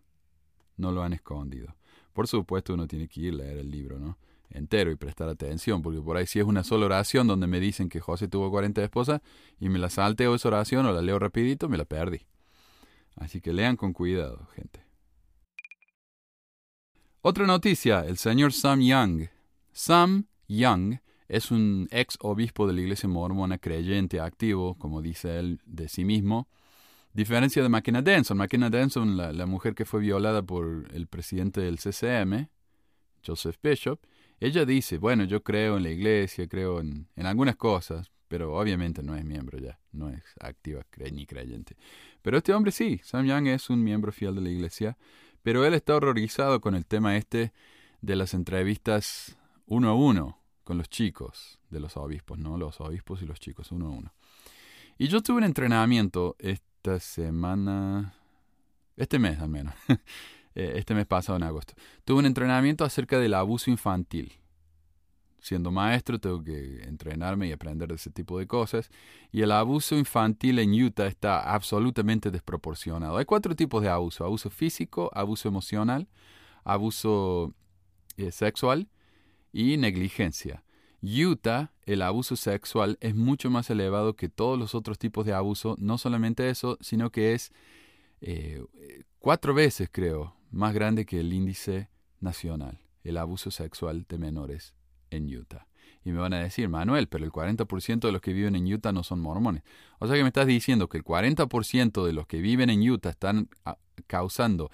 No 0.76 0.92
lo 0.92 1.02
han 1.02 1.12
escondido. 1.12 1.74
Por 2.12 2.28
supuesto 2.28 2.74
uno 2.74 2.86
tiene 2.86 3.08
que 3.08 3.20
ir 3.20 3.34
a 3.34 3.36
leer 3.38 3.58
el 3.58 3.70
libro, 3.70 3.98
¿no? 3.98 4.16
entero 4.54 4.90
y 4.90 4.96
prestar 4.96 5.28
atención, 5.28 5.82
porque 5.82 6.00
por 6.00 6.16
ahí 6.16 6.26
si 6.26 6.38
es 6.38 6.44
una 6.44 6.64
sola 6.64 6.86
oración 6.86 7.26
donde 7.26 7.46
me 7.46 7.60
dicen 7.60 7.88
que 7.88 8.00
José 8.00 8.28
tuvo 8.28 8.50
40 8.50 8.82
esposas 8.82 9.20
y 9.58 9.68
me 9.68 9.78
la 9.78 9.90
salteo 9.90 10.34
esa 10.34 10.48
oración 10.48 10.86
o 10.86 10.92
la 10.92 11.02
leo 11.02 11.18
rapidito, 11.18 11.68
me 11.68 11.78
la 11.78 11.84
perdí. 11.84 12.26
Así 13.16 13.40
que 13.40 13.52
lean 13.52 13.76
con 13.76 13.92
cuidado, 13.92 14.46
gente. 14.54 14.84
Otra 17.20 17.46
noticia, 17.46 18.00
el 18.00 18.16
señor 18.16 18.52
Sam 18.52 18.80
Young. 18.80 19.28
Sam 19.72 20.26
Young 20.48 20.98
es 21.28 21.50
un 21.50 21.88
ex 21.90 22.18
obispo 22.20 22.66
de 22.66 22.74
la 22.74 22.80
iglesia 22.82 23.08
mormona 23.08 23.58
creyente 23.58 24.20
activo, 24.20 24.74
como 24.78 25.00
dice 25.00 25.38
él 25.38 25.60
de 25.64 25.88
sí 25.88 26.04
mismo. 26.04 26.48
Diferencia 27.14 27.62
de 27.62 27.68
McKenna 27.68 28.02
Denson. 28.02 28.36
McKenna 28.36 28.70
Denson, 28.70 29.16
la, 29.16 29.32
la 29.32 29.46
mujer 29.46 29.74
que 29.74 29.84
fue 29.84 30.00
violada 30.00 30.42
por 30.42 30.88
el 30.92 31.06
presidente 31.06 31.60
del 31.60 31.78
CCM, 31.78 32.48
Joseph 33.24 33.56
Bishop, 33.62 34.00
ella 34.40 34.64
dice, 34.64 34.98
bueno, 34.98 35.24
yo 35.24 35.42
creo 35.42 35.76
en 35.76 35.84
la 35.84 35.90
iglesia, 35.90 36.48
creo 36.48 36.80
en, 36.80 37.06
en 37.14 37.26
algunas 37.26 37.56
cosas, 37.56 38.10
pero 38.28 38.56
obviamente 38.56 39.02
no 39.02 39.14
es 39.14 39.24
miembro 39.24 39.58
ya, 39.58 39.78
no 39.92 40.08
es 40.08 40.22
activa 40.40 40.82
ni 41.12 41.26
creyente. 41.26 41.76
Pero 42.22 42.38
este 42.38 42.52
hombre 42.52 42.72
sí, 42.72 43.00
Sam 43.04 43.26
Young 43.26 43.48
es 43.48 43.70
un 43.70 43.84
miembro 43.84 44.10
fiel 44.10 44.34
de 44.34 44.40
la 44.40 44.50
iglesia, 44.50 44.96
pero 45.42 45.64
él 45.64 45.74
está 45.74 45.94
horrorizado 45.94 46.60
con 46.60 46.74
el 46.74 46.86
tema 46.86 47.16
este 47.16 47.52
de 48.00 48.16
las 48.16 48.34
entrevistas 48.34 49.38
uno 49.66 49.88
a 49.90 49.94
uno 49.94 50.38
con 50.64 50.78
los 50.78 50.88
chicos 50.88 51.58
de 51.70 51.80
los 51.80 51.96
obispos, 51.96 52.38
¿no? 52.38 52.56
Los 52.56 52.80
obispos 52.80 53.22
y 53.22 53.26
los 53.26 53.40
chicos, 53.40 53.72
uno 53.72 53.86
a 53.86 53.90
uno. 53.90 54.12
Y 54.98 55.08
yo 55.08 55.22
tuve 55.22 55.38
un 55.38 55.44
entrenamiento 55.44 56.36
esta 56.38 57.00
semana, 57.00 58.14
este 58.96 59.18
mes 59.18 59.40
al 59.40 59.48
menos, 59.48 59.74
Eh, 60.54 60.74
este 60.76 60.94
mes 60.94 61.06
pasado 61.06 61.36
en 61.36 61.44
agosto. 61.44 61.74
Tuve 62.04 62.18
un 62.18 62.26
entrenamiento 62.26 62.84
acerca 62.84 63.18
del 63.18 63.34
abuso 63.34 63.70
infantil. 63.70 64.34
Siendo 65.40 65.72
maestro 65.72 66.20
tengo 66.20 66.44
que 66.44 66.82
entrenarme 66.84 67.48
y 67.48 67.52
aprender 67.52 67.88
de 67.88 67.94
ese 67.94 68.10
tipo 68.10 68.38
de 68.38 68.46
cosas. 68.46 68.90
Y 69.32 69.40
el 69.40 69.50
abuso 69.50 69.96
infantil 69.96 70.58
en 70.58 70.74
Utah 70.74 71.06
está 71.06 71.54
absolutamente 71.54 72.30
desproporcionado. 72.30 73.16
Hay 73.16 73.24
cuatro 73.24 73.56
tipos 73.56 73.82
de 73.82 73.88
abuso. 73.88 74.24
Abuso 74.24 74.50
físico, 74.50 75.10
abuso 75.14 75.48
emocional, 75.48 76.06
abuso 76.64 77.54
eh, 78.18 78.30
sexual 78.30 78.88
y 79.52 79.76
negligencia. 79.76 80.64
Utah, 81.02 81.72
el 81.84 82.00
abuso 82.02 82.36
sexual 82.36 82.96
es 83.00 83.14
mucho 83.14 83.50
más 83.50 83.68
elevado 83.70 84.14
que 84.14 84.28
todos 84.28 84.58
los 84.58 84.74
otros 84.74 84.98
tipos 84.98 85.26
de 85.26 85.32
abuso. 85.32 85.76
No 85.78 85.98
solamente 85.98 86.48
eso, 86.48 86.78
sino 86.80 87.10
que 87.10 87.34
es 87.34 87.52
eh, 88.20 88.64
cuatro 89.18 89.52
veces, 89.52 89.88
creo, 89.90 90.36
más 90.50 90.74
grande 90.74 91.04
que 91.04 91.18
el 91.18 91.32
índice 91.32 91.88
nacional, 92.20 92.80
el 93.02 93.16
abuso 93.16 93.50
sexual 93.50 94.06
de 94.08 94.18
menores 94.18 94.74
en 95.10 95.26
Utah. 95.34 95.66
Y 96.04 96.12
me 96.12 96.18
van 96.18 96.32
a 96.32 96.40
decir, 96.40 96.68
Manuel, 96.68 97.08
pero 97.08 97.24
el 97.24 97.32
40% 97.32 98.00
de 98.00 98.12
los 98.12 98.20
que 98.20 98.32
viven 98.32 98.56
en 98.56 98.72
Utah 98.72 98.92
no 98.92 99.02
son 99.02 99.20
mormones. 99.20 99.62
O 99.98 100.06
sea 100.06 100.16
que 100.16 100.22
me 100.22 100.28
estás 100.28 100.46
diciendo 100.46 100.88
que 100.88 100.98
el 100.98 101.04
40% 101.04 102.04
de 102.04 102.12
los 102.12 102.26
que 102.26 102.40
viven 102.40 102.70
en 102.70 102.88
Utah 102.88 103.10
están 103.10 103.48
ah, 103.64 103.78
causando 104.06 104.70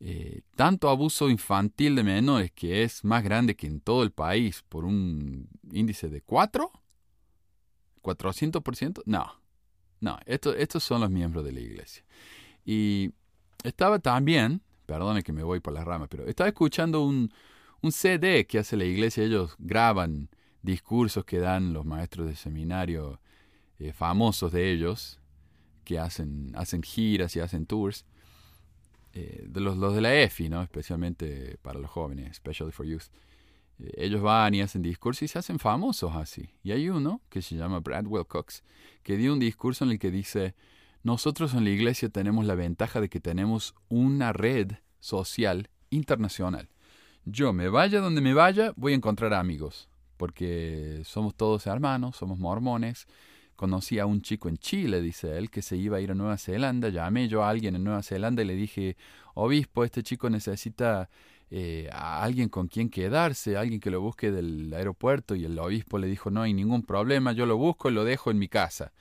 eh, 0.00 0.42
tanto 0.56 0.88
abuso 0.88 1.28
infantil 1.28 1.94
de 1.94 2.02
menores 2.02 2.50
que 2.52 2.82
es 2.82 3.04
más 3.04 3.22
grande 3.22 3.54
que 3.54 3.66
en 3.66 3.80
todo 3.80 4.02
el 4.02 4.10
país 4.10 4.64
por 4.68 4.84
un 4.84 5.48
índice 5.72 6.08
de 6.08 6.22
4? 6.22 6.70
¿400%? 8.02 9.02
No, 9.04 9.40
no, 10.00 10.18
estos 10.26 10.82
son 10.82 11.02
los 11.02 11.10
miembros 11.10 11.44
de 11.44 11.52
la 11.52 11.60
iglesia. 11.60 12.04
Y 12.64 13.12
estaba 13.62 13.98
también 13.98 14.62
perdone 14.90 15.22
que 15.22 15.32
me 15.32 15.44
voy 15.44 15.60
por 15.60 15.72
las 15.72 15.84
ramas, 15.84 16.08
pero 16.10 16.26
estaba 16.26 16.48
escuchando 16.48 17.04
un, 17.04 17.32
un 17.80 17.92
CD 17.92 18.44
que 18.44 18.58
hace 18.58 18.76
la 18.76 18.84
iglesia. 18.84 19.22
Ellos 19.22 19.54
graban 19.58 20.28
discursos 20.62 21.24
que 21.24 21.38
dan 21.38 21.72
los 21.72 21.84
maestros 21.84 22.26
de 22.26 22.34
seminario 22.34 23.20
eh, 23.78 23.92
famosos 23.92 24.50
de 24.50 24.72
ellos, 24.72 25.20
que 25.84 26.00
hacen, 26.00 26.50
hacen 26.56 26.82
giras 26.82 27.36
y 27.36 27.40
hacen 27.40 27.66
tours. 27.66 28.04
Eh, 29.12 29.44
de 29.48 29.60
los, 29.60 29.94
de 29.94 30.00
la 30.00 30.14
EFI, 30.14 30.48
¿no? 30.48 30.62
especialmente 30.62 31.58
para 31.62 31.80
los 31.80 31.90
jóvenes, 31.90 32.30
especially 32.30 32.70
for 32.70 32.86
youth. 32.86 33.08
Eh, 33.80 33.92
ellos 33.96 34.22
van 34.22 34.54
y 34.54 34.60
hacen 34.60 34.82
discursos 34.82 35.22
y 35.22 35.28
se 35.28 35.38
hacen 35.38 35.58
famosos 35.58 36.14
así. 36.14 36.50
Y 36.62 36.70
hay 36.70 36.88
uno 36.88 37.20
que 37.28 37.42
se 37.42 37.56
llama 37.56 37.80
Brad 37.80 38.06
Wilcox, 38.06 38.62
que 39.02 39.16
dio 39.16 39.32
un 39.32 39.40
discurso 39.40 39.84
en 39.84 39.90
el 39.90 39.98
que 39.98 40.12
dice, 40.12 40.54
nosotros 41.02 41.54
en 41.54 41.64
la 41.64 41.70
iglesia 41.70 42.08
tenemos 42.08 42.44
la 42.44 42.54
ventaja 42.54 43.00
de 43.00 43.08
que 43.08 43.18
tenemos 43.18 43.74
una 43.88 44.32
red 44.32 44.72
social 45.00 45.68
internacional. 45.90 46.68
Yo 47.24 47.52
me 47.52 47.68
vaya 47.68 48.00
donde 48.00 48.20
me 48.20 48.32
vaya, 48.32 48.72
voy 48.76 48.92
a 48.92 48.96
encontrar 48.96 49.34
amigos, 49.34 49.88
porque 50.16 51.02
somos 51.04 51.34
todos 51.34 51.66
hermanos, 51.66 52.16
somos 52.16 52.38
mormones. 52.38 53.08
Conocí 53.60 53.98
a 53.98 54.06
un 54.06 54.22
chico 54.22 54.48
en 54.48 54.56
Chile, 54.56 55.02
dice 55.02 55.36
él, 55.36 55.50
que 55.50 55.60
se 55.60 55.76
iba 55.76 55.98
a 55.98 56.00
ir 56.00 56.10
a 56.10 56.14
Nueva 56.14 56.38
Zelanda. 56.38 56.88
Llamé 56.88 57.28
yo 57.28 57.44
a 57.44 57.50
alguien 57.50 57.76
en 57.76 57.84
Nueva 57.84 58.02
Zelanda 58.02 58.40
y 58.40 58.46
le 58.46 58.54
dije, 58.54 58.96
obispo, 59.34 59.84
este 59.84 60.02
chico 60.02 60.30
necesita 60.30 61.10
eh, 61.50 61.86
a 61.92 62.22
alguien 62.22 62.48
con 62.48 62.68
quien 62.68 62.88
quedarse, 62.88 63.58
alguien 63.58 63.78
que 63.78 63.90
lo 63.90 64.00
busque 64.00 64.30
del 64.30 64.72
aeropuerto. 64.72 65.34
Y 65.34 65.44
el 65.44 65.58
obispo 65.58 65.98
le 65.98 66.06
dijo, 66.06 66.30
no 66.30 66.40
hay 66.40 66.54
ningún 66.54 66.84
problema, 66.84 67.32
yo 67.32 67.44
lo 67.44 67.58
busco 67.58 67.90
y 67.90 67.92
lo 67.92 68.02
dejo 68.02 68.30
en 68.30 68.38
mi 68.38 68.48
casa. 68.48 68.94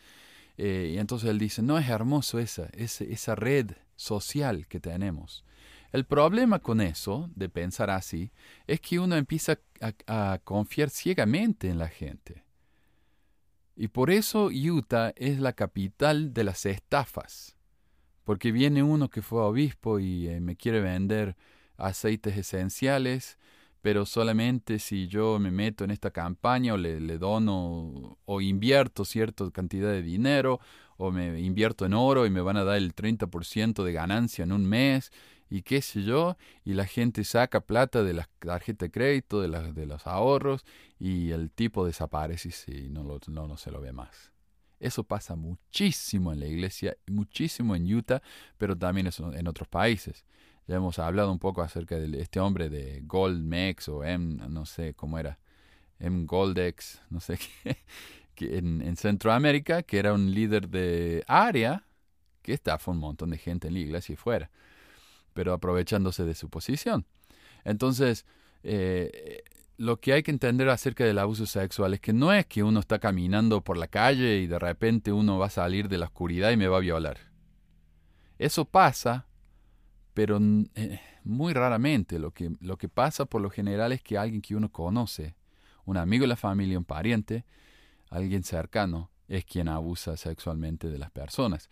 Eh, 0.57 0.91
y 0.93 0.97
entonces 0.97 1.29
él 1.29 1.39
dice, 1.39 1.61
no 1.61 1.79
es 1.79 1.87
hermoso 1.87 2.37
esa, 2.37 2.65
esa, 2.73 3.35
red 3.35 3.71
social 3.95 4.67
que 4.67 4.81
tenemos. 4.81 5.45
El 5.93 6.03
problema 6.03 6.59
con 6.59 6.81
eso, 6.81 7.29
de 7.33 7.47
pensar 7.47 7.89
así, 7.89 8.33
es 8.67 8.81
que 8.81 8.99
uno 8.99 9.15
empieza 9.15 9.57
a, 10.05 10.41
confiar 10.43 10.89
ciegamente 10.89 11.69
en 11.69 11.79
la 11.79 11.87
gente. 11.87 12.43
Y 13.81 13.87
por 13.87 14.11
eso 14.11 14.49
Utah 14.51 15.13
es 15.15 15.39
la 15.39 15.53
capital 15.53 16.33
de 16.33 16.43
las 16.43 16.65
estafas. 16.65 17.55
Porque 18.25 18.51
viene 18.51 18.83
uno 18.83 19.09
que 19.09 19.21
fue 19.21 19.41
obispo 19.41 19.99
y 19.99 20.27
eh, 20.27 20.41
me 20.41 20.57
quiere 20.57 20.81
vender 20.81 21.37
aceites 21.77 22.35
esenciales 22.35 23.39
pero 23.81 24.05
solamente 24.05 24.77
si 24.79 25.07
yo 25.07 25.39
me 25.39 25.51
meto 25.51 25.85
en 25.85 25.91
esta 25.91 26.11
campaña 26.11 26.73
o 26.73 26.77
le, 26.77 26.99
le, 26.99 27.17
dono 27.17 28.17
o 28.25 28.41
invierto 28.41 29.05
cierta 29.05 29.49
cantidad 29.51 29.89
de 29.89 30.01
dinero 30.01 30.59
o 30.97 31.11
me 31.11 31.39
invierto 31.39 31.85
en 31.85 31.93
oro 31.93 32.25
y 32.25 32.29
me 32.29 32.41
van 32.41 32.57
a 32.57 32.65
dar 32.65 32.75
el 32.75 32.93
30% 32.93 33.83
de 33.83 33.93
ganancia 33.93 34.43
en 34.43 34.51
un 34.51 34.65
mes 34.65 35.11
y 35.49 35.63
qué 35.63 35.81
sé 35.81 36.03
yo, 36.03 36.37
y 36.63 36.73
la 36.73 36.85
gente 36.85 37.23
saca 37.23 37.61
plata 37.61 38.03
de 38.03 38.13
la 38.13 38.29
tarjeta 38.39 38.85
de 38.85 38.91
crédito, 38.91 39.41
de, 39.41 39.47
la, 39.47 39.71
de 39.71 39.85
los 39.85 40.05
ahorros 40.05 40.65
y 40.99 41.31
el 41.31 41.51
tipo 41.51 41.85
desaparece 41.85 42.49
y 42.67 42.89
no, 42.89 43.03
lo, 43.03 43.19
no, 43.27 43.47
no 43.47 43.57
se 43.57 43.71
lo 43.71 43.81
ve 43.81 43.91
más. 43.91 44.31
Eso 44.79 45.03
pasa 45.03 45.35
muchísimo 45.35 46.31
en 46.31 46.39
la 46.39 46.45
iglesia, 46.45 46.95
muchísimo 47.07 47.75
en 47.75 47.93
Utah, 47.93 48.21
pero 48.57 48.77
también 48.77 49.09
en 49.33 49.47
otros 49.47 49.67
países. 49.67 50.23
Ya 50.67 50.75
hemos 50.75 50.99
hablado 50.99 51.31
un 51.31 51.39
poco 51.39 51.61
acerca 51.61 51.95
de 51.97 52.21
este 52.21 52.39
hombre 52.39 52.69
de 52.69 53.01
Goldmex 53.03 53.89
o 53.89 54.03
M, 54.03 54.47
no 54.49 54.65
sé 54.65 54.93
cómo 54.93 55.17
era, 55.17 55.39
M 55.99 56.25
Goldex, 56.25 57.01
no 57.09 57.19
sé 57.19 57.39
qué, 58.35 58.57
en, 58.57 58.95
Centroamérica, 58.95 59.83
que 59.83 59.97
era 59.99 60.13
un 60.13 60.31
líder 60.31 60.69
de 60.69 61.23
área 61.27 61.85
que 62.41 62.53
estafó 62.53 62.91
un 62.91 62.99
montón 62.99 63.31
de 63.31 63.37
gente 63.37 63.67
en 63.67 63.73
la 63.73 63.79
iglesia 63.79 64.13
y 64.13 64.15
fuera, 64.15 64.49
pero 65.39 65.53
aprovechándose 65.53 66.25
de 66.25 66.35
su 66.35 66.49
posición. 66.49 67.05
Entonces, 67.63 68.25
eh, 68.63 69.43
lo 69.77 70.01
que 70.01 70.11
hay 70.11 70.21
que 70.21 70.31
entender 70.31 70.67
acerca 70.67 71.05
del 71.05 71.17
abuso 71.17 71.45
sexual 71.45 71.93
es 71.93 72.01
que 72.01 72.11
no 72.11 72.33
es 72.33 72.45
que 72.45 72.61
uno 72.61 72.81
está 72.81 72.99
caminando 72.99 73.61
por 73.61 73.77
la 73.77 73.87
calle 73.87 74.39
y 74.39 74.47
de 74.47 74.59
repente 74.59 75.13
uno 75.13 75.37
va 75.39 75.45
a 75.45 75.49
salir 75.49 75.87
de 75.87 75.97
la 75.97 76.07
oscuridad 76.07 76.51
y 76.51 76.57
me 76.57 76.67
va 76.67 76.75
a 76.75 76.81
violar. 76.81 77.19
Eso 78.37 78.65
pasa 78.65 79.29
pero 80.13 80.37
eh, 80.75 80.99
muy 81.23 81.53
raramente 81.53 82.19
lo 82.19 82.31
que, 82.31 82.51
lo 82.59 82.77
que 82.77 82.89
pasa 82.89 83.23
por 83.23 83.41
lo 83.41 83.49
general 83.49 83.93
es 83.93 84.01
que 84.01 84.17
alguien 84.17 84.41
que 84.41 84.53
uno 84.53 84.69
conoce, 84.69 85.37
un 85.85 85.95
amigo 85.95 86.23
de 86.23 86.27
la 86.27 86.35
familia, 86.35 86.77
un 86.77 86.83
pariente, 86.83 87.45
alguien 88.09 88.43
cercano, 88.43 89.11
es 89.29 89.45
quien 89.45 89.69
abusa 89.69 90.17
sexualmente 90.17 90.89
de 90.89 90.97
las 90.97 91.09
personas. 91.09 91.69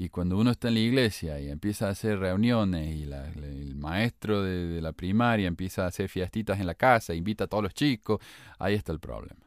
Y 0.00 0.08
cuando 0.08 0.38
uno 0.38 0.50
está 0.50 0.68
en 0.68 0.74
la 0.74 0.80
iglesia 0.80 1.40
y 1.40 1.50
empieza 1.50 1.86
a 1.86 1.90
hacer 1.90 2.18
reuniones 2.18 2.96
y 2.96 3.02
el 3.02 3.74
maestro 3.74 4.42
de, 4.42 4.80
la 4.80 4.92
primaria 4.92 5.46
empieza 5.46 5.84
a 5.84 5.88
hacer 5.88 6.08
fiestitas 6.08 6.58
en 6.58 6.66
la 6.66 6.74
casa, 6.74 7.12
invita 7.14 7.44
a 7.44 7.46
todos 7.46 7.64
los 7.64 7.74
chicos, 7.74 8.18
ahí 8.58 8.74
está 8.74 8.92
el 8.92 8.98
problema. 8.98 9.44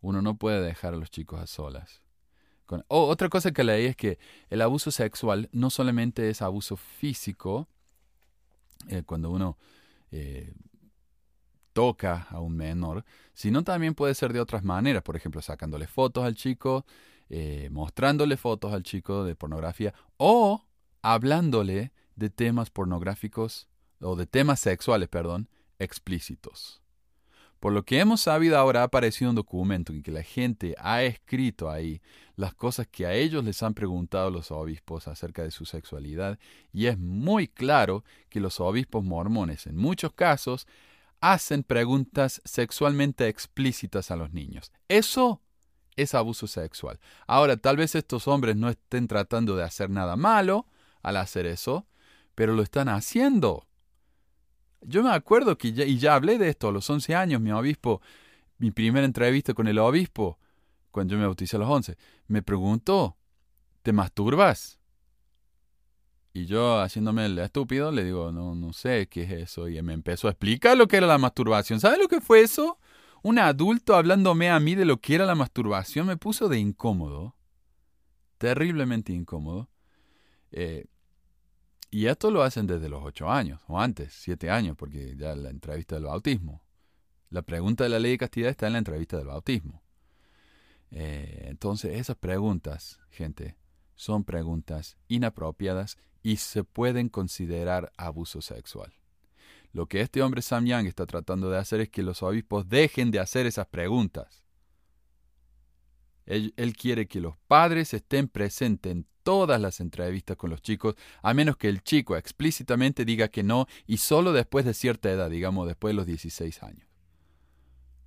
Uno 0.00 0.22
no 0.22 0.36
puede 0.36 0.60
dejar 0.60 0.94
a 0.94 0.96
los 0.96 1.10
chicos 1.12 1.40
a 1.40 1.46
solas 1.46 2.02
otra 2.88 3.28
cosa 3.28 3.52
que 3.52 3.64
leí 3.64 3.86
es 3.86 3.96
que 3.96 4.18
el 4.50 4.60
abuso 4.60 4.90
sexual 4.90 5.48
no 5.52 5.70
solamente 5.70 6.28
es 6.28 6.42
abuso 6.42 6.76
físico, 6.76 7.68
eh, 8.88 9.02
cuando 9.04 9.30
uno 9.30 9.56
eh, 10.10 10.52
toca 11.72 12.26
a 12.30 12.40
un 12.40 12.56
menor, 12.56 13.04
sino 13.32 13.64
también 13.64 13.94
puede 13.94 14.14
ser 14.14 14.32
de 14.32 14.40
otras 14.40 14.64
maneras, 14.64 15.02
por 15.02 15.16
ejemplo, 15.16 15.40
sacándole 15.40 15.86
fotos 15.86 16.24
al 16.24 16.34
chico, 16.34 16.84
eh, 17.30 17.68
mostrándole 17.70 18.36
fotos 18.36 18.72
al 18.72 18.82
chico 18.82 19.24
de 19.24 19.34
pornografía 19.34 19.94
o 20.16 20.64
hablándole 21.02 21.92
de 22.16 22.30
temas 22.30 22.70
pornográficos 22.70 23.68
o 24.00 24.16
de 24.16 24.26
temas 24.26 24.60
sexuales, 24.60 25.08
perdón, 25.08 25.48
explícitos. 25.78 26.82
Por 27.60 27.72
lo 27.72 27.84
que 27.84 27.98
hemos 27.98 28.20
sabido 28.20 28.56
ahora 28.56 28.82
ha 28.82 28.84
aparecido 28.84 29.30
un 29.30 29.36
documento 29.36 29.92
en 29.92 30.02
que 30.02 30.12
la 30.12 30.22
gente 30.22 30.76
ha 30.78 31.02
escrito 31.02 31.68
ahí 31.68 32.00
las 32.36 32.54
cosas 32.54 32.86
que 32.86 33.04
a 33.04 33.14
ellos 33.14 33.44
les 33.44 33.62
han 33.64 33.74
preguntado 33.74 34.30
los 34.30 34.52
obispos 34.52 35.08
acerca 35.08 35.42
de 35.42 35.50
su 35.50 35.64
sexualidad 35.64 36.38
y 36.72 36.86
es 36.86 36.96
muy 36.98 37.48
claro 37.48 38.04
que 38.28 38.38
los 38.38 38.60
obispos 38.60 39.02
mormones 39.02 39.66
en 39.66 39.76
muchos 39.76 40.12
casos 40.12 40.68
hacen 41.20 41.64
preguntas 41.64 42.40
sexualmente 42.44 43.26
explícitas 43.26 44.12
a 44.12 44.16
los 44.16 44.32
niños. 44.32 44.70
Eso 44.86 45.42
es 45.98 46.14
abuso 46.14 46.46
sexual. 46.46 46.98
Ahora, 47.26 47.56
tal 47.56 47.76
vez 47.76 47.94
estos 47.94 48.28
hombres 48.28 48.56
no 48.56 48.68
estén 48.68 49.08
tratando 49.08 49.56
de 49.56 49.64
hacer 49.64 49.90
nada 49.90 50.16
malo 50.16 50.66
al 51.02 51.16
hacer 51.16 51.46
eso, 51.46 51.86
pero 52.34 52.54
lo 52.54 52.62
están 52.62 52.88
haciendo. 52.88 53.66
Yo 54.80 55.02
me 55.02 55.10
acuerdo 55.10 55.58
que 55.58 55.72
ya, 55.72 55.84
y 55.84 55.98
ya 55.98 56.14
hablé 56.14 56.38
de 56.38 56.48
esto 56.48 56.68
a 56.68 56.72
los 56.72 56.88
11 56.88 57.14
años, 57.14 57.40
mi 57.40 57.50
obispo, 57.50 58.00
mi 58.58 58.70
primera 58.70 59.04
entrevista 59.04 59.54
con 59.54 59.66
el 59.66 59.78
obispo, 59.78 60.38
cuando 60.90 61.12
yo 61.12 61.18
me 61.18 61.24
bauticé 61.24 61.56
a 61.56 61.60
los 61.60 61.68
11, 61.68 61.96
me 62.28 62.42
preguntó, 62.42 63.16
¿te 63.82 63.92
masturbas? 63.92 64.78
Y 66.32 66.46
yo, 66.46 66.80
haciéndome 66.80 67.26
el 67.26 67.38
estúpido, 67.38 67.90
le 67.90 68.04
digo, 68.04 68.30
no, 68.30 68.54
no 68.54 68.72
sé 68.72 69.08
qué 69.08 69.24
es 69.24 69.30
eso. 69.32 69.68
Y 69.68 69.82
me 69.82 69.92
empezó 69.92 70.28
a 70.28 70.30
explicar 70.30 70.76
lo 70.76 70.86
que 70.86 70.96
era 70.98 71.06
la 71.06 71.18
masturbación. 71.18 71.80
¿Sabe 71.80 71.98
lo 71.98 72.06
que 72.06 72.20
fue 72.20 72.42
eso? 72.42 72.78
Un 73.22 73.38
adulto 73.38 73.96
hablándome 73.96 74.50
a 74.50 74.60
mí 74.60 74.74
de 74.74 74.84
lo 74.84 75.00
que 75.00 75.14
era 75.14 75.26
la 75.26 75.34
masturbación 75.34 76.06
me 76.06 76.16
puso 76.16 76.48
de 76.48 76.58
incómodo. 76.58 77.34
Terriblemente 78.38 79.12
incómodo. 79.12 79.68
Eh, 80.52 80.86
y 81.90 82.06
esto 82.06 82.30
lo 82.30 82.42
hacen 82.42 82.66
desde 82.66 82.88
los 82.88 83.02
ocho 83.02 83.30
años, 83.30 83.60
o 83.66 83.80
antes, 83.80 84.12
siete 84.12 84.50
años, 84.50 84.76
porque 84.76 85.16
ya 85.16 85.34
la 85.34 85.50
entrevista 85.50 85.94
del 85.94 86.04
bautismo. 86.04 86.62
La 87.30 87.42
pregunta 87.42 87.84
de 87.84 87.90
la 87.90 87.98
ley 87.98 88.12
de 88.12 88.18
castidad 88.18 88.50
está 88.50 88.66
en 88.66 88.74
la 88.74 88.78
entrevista 88.78 89.16
del 89.16 89.26
bautismo. 89.26 89.82
Eh, 90.90 91.46
entonces, 91.48 91.98
esas 91.98 92.16
preguntas, 92.16 93.00
gente, 93.10 93.56
son 93.94 94.24
preguntas 94.24 94.96
inapropiadas 95.08 95.98
y 96.22 96.36
se 96.36 96.62
pueden 96.62 97.08
considerar 97.08 97.92
abuso 97.96 98.40
sexual. 98.42 98.92
Lo 99.72 99.86
que 99.86 100.00
este 100.00 100.22
hombre 100.22 100.42
Sam 100.42 100.66
Yang 100.66 100.86
está 100.86 101.06
tratando 101.06 101.50
de 101.50 101.58
hacer 101.58 101.80
es 101.80 101.88
que 101.88 102.02
los 102.02 102.22
obispos 102.22 102.68
dejen 102.68 103.10
de 103.10 103.20
hacer 103.20 103.46
esas 103.46 103.66
preguntas. 103.66 104.44
Él, 106.26 106.52
quiere 106.76 107.08
que 107.08 107.20
los 107.20 107.36
padres 107.46 107.94
estén 107.94 108.28
presentes 108.28 108.92
en 108.92 109.06
todas 109.22 109.58
las 109.60 109.80
entrevistas 109.80 110.36
con 110.36 110.50
los 110.50 110.60
chicos, 110.60 110.94
a 111.22 111.32
menos 111.32 111.56
que 111.56 111.70
el 111.70 111.82
chico 111.82 112.16
explícitamente 112.16 113.06
diga 113.06 113.28
que 113.28 113.42
no 113.42 113.66
y 113.86 113.96
solo 113.96 114.34
después 114.34 114.66
de 114.66 114.74
cierta 114.74 115.10
edad, 115.10 115.30
digamos 115.30 115.66
después 115.66 115.92
de 115.92 115.96
los 115.96 116.06
16 116.06 116.62
años. 116.62 116.86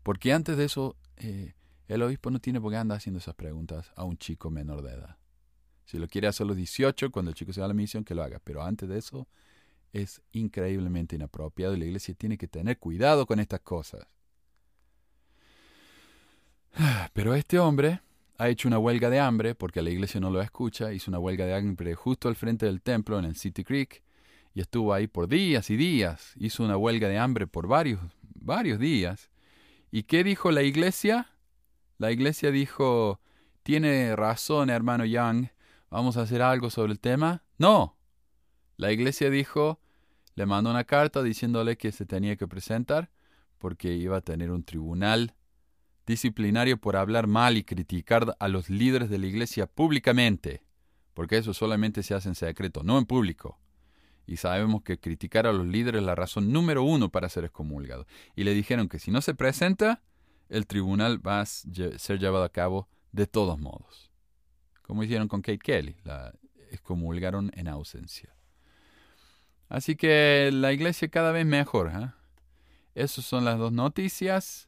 Porque 0.03 0.33
antes 0.33 0.55
de 0.55 0.65
eso, 0.65 0.95
eh, 1.17 1.53
el 1.87 2.03
obispo 2.03 2.29
no 2.29 2.39
tiene 2.39 2.61
por 2.61 2.71
qué 2.71 2.77
andar 2.77 2.97
haciendo 2.97 3.19
esas 3.19 3.35
preguntas 3.35 3.91
a 3.95 4.03
un 4.03 4.17
chico 4.17 4.51
menor 4.51 4.83
de 4.83 4.93
edad. 4.93 5.17
Si 5.85 5.97
lo 5.97 6.07
quiere 6.07 6.27
hacer 6.27 6.45
a 6.45 6.47
los 6.47 6.57
18, 6.57 7.11
cuando 7.11 7.29
el 7.31 7.35
chico 7.35 7.53
se 7.53 7.59
va 7.59 7.65
a 7.65 7.69
la 7.69 7.73
misión, 7.73 8.03
que 8.03 8.15
lo 8.15 8.23
haga. 8.23 8.39
Pero 8.43 8.63
antes 8.63 8.87
de 8.87 8.97
eso, 8.97 9.27
es 9.93 10.21
increíblemente 10.31 11.15
inapropiado 11.15 11.75
y 11.75 11.79
la 11.79 11.85
iglesia 11.85 12.13
tiene 12.15 12.37
que 12.37 12.47
tener 12.47 12.77
cuidado 12.77 13.25
con 13.25 13.39
estas 13.39 13.61
cosas. 13.61 14.07
Pero 17.13 17.35
este 17.35 17.59
hombre 17.59 18.01
ha 18.37 18.49
hecho 18.49 18.67
una 18.67 18.79
huelga 18.79 19.09
de 19.09 19.19
hambre 19.19 19.55
porque 19.55 19.81
la 19.81 19.89
iglesia 19.89 20.19
no 20.19 20.31
lo 20.31 20.41
escucha, 20.41 20.93
hizo 20.93 21.11
una 21.11 21.19
huelga 21.19 21.45
de 21.45 21.53
hambre 21.53 21.95
justo 21.95 22.27
al 22.27 22.35
frente 22.35 22.65
del 22.65 22.81
templo 22.81 23.19
en 23.19 23.25
el 23.25 23.35
City 23.35 23.63
Creek 23.63 24.03
y 24.53 24.61
estuvo 24.61 24.93
ahí 24.93 25.07
por 25.07 25.27
días 25.27 25.69
y 25.69 25.77
días, 25.77 26.33
hizo 26.37 26.63
una 26.63 26.77
huelga 26.77 27.07
de 27.07 27.17
hambre 27.17 27.47
por 27.47 27.67
varios, 27.67 27.99
varios 28.21 28.79
días. 28.79 29.29
¿Y 29.91 30.03
qué 30.03 30.23
dijo 30.23 30.51
la 30.51 30.63
iglesia? 30.63 31.29
La 31.97 32.11
iglesia 32.11 32.51
dijo, 32.51 33.21
tiene 33.63 34.15
razón 34.15 34.69
hermano 34.69 35.05
Young, 35.05 35.47
vamos 35.89 36.17
a 36.17 36.21
hacer 36.21 36.41
algo 36.41 36.69
sobre 36.69 36.93
el 36.93 36.99
tema. 36.99 37.43
No, 37.57 37.97
la 38.77 38.91
iglesia 38.91 39.29
dijo, 39.29 39.80
le 40.41 40.47
mandó 40.47 40.71
una 40.71 40.85
carta 40.85 41.21
diciéndole 41.21 41.77
que 41.77 41.91
se 41.91 42.03
tenía 42.03 42.35
que 42.35 42.47
presentar 42.47 43.11
porque 43.59 43.93
iba 43.93 44.17
a 44.17 44.21
tener 44.21 44.49
un 44.49 44.63
tribunal 44.63 45.35
disciplinario 46.07 46.81
por 46.81 46.95
hablar 46.95 47.27
mal 47.27 47.57
y 47.57 47.63
criticar 47.63 48.35
a 48.39 48.47
los 48.47 48.67
líderes 48.67 49.11
de 49.11 49.19
la 49.19 49.27
iglesia 49.27 49.67
públicamente, 49.67 50.63
porque 51.13 51.37
eso 51.37 51.53
solamente 51.53 52.01
se 52.01 52.15
hace 52.15 52.29
en 52.29 52.33
secreto, 52.33 52.81
no 52.81 52.97
en 52.97 53.05
público. 53.05 53.59
Y 54.25 54.37
sabemos 54.37 54.81
que 54.81 54.99
criticar 54.99 55.45
a 55.45 55.53
los 55.53 55.67
líderes 55.67 55.99
es 56.01 56.07
la 56.07 56.15
razón 56.15 56.51
número 56.51 56.81
uno 56.81 57.09
para 57.09 57.29
ser 57.29 57.45
excomulgado. 57.45 58.07
Y 58.35 58.43
le 58.43 58.55
dijeron 58.55 58.89
que 58.89 58.97
si 58.97 59.11
no 59.11 59.21
se 59.21 59.35
presenta, 59.35 60.01
el 60.49 60.65
tribunal 60.65 61.25
va 61.25 61.41
a 61.41 61.45
ser 61.45 62.17
llevado 62.17 62.45
a 62.45 62.51
cabo 62.51 62.89
de 63.11 63.27
todos 63.27 63.59
modos. 63.59 64.09
Como 64.81 65.03
hicieron 65.03 65.27
con 65.27 65.43
Kate 65.43 65.59
Kelly, 65.59 65.97
la 66.03 66.33
excomulgaron 66.71 67.51
en 67.53 67.67
ausencia. 67.67 68.33
Así 69.71 69.95
que 69.95 70.49
la 70.51 70.73
iglesia 70.73 71.07
cada 71.07 71.31
vez 71.31 71.45
mejor. 71.45 71.89
¿eh? 71.95 72.11
Esas 72.93 73.23
son 73.23 73.45
las 73.45 73.57
dos 73.57 73.71
noticias 73.71 74.67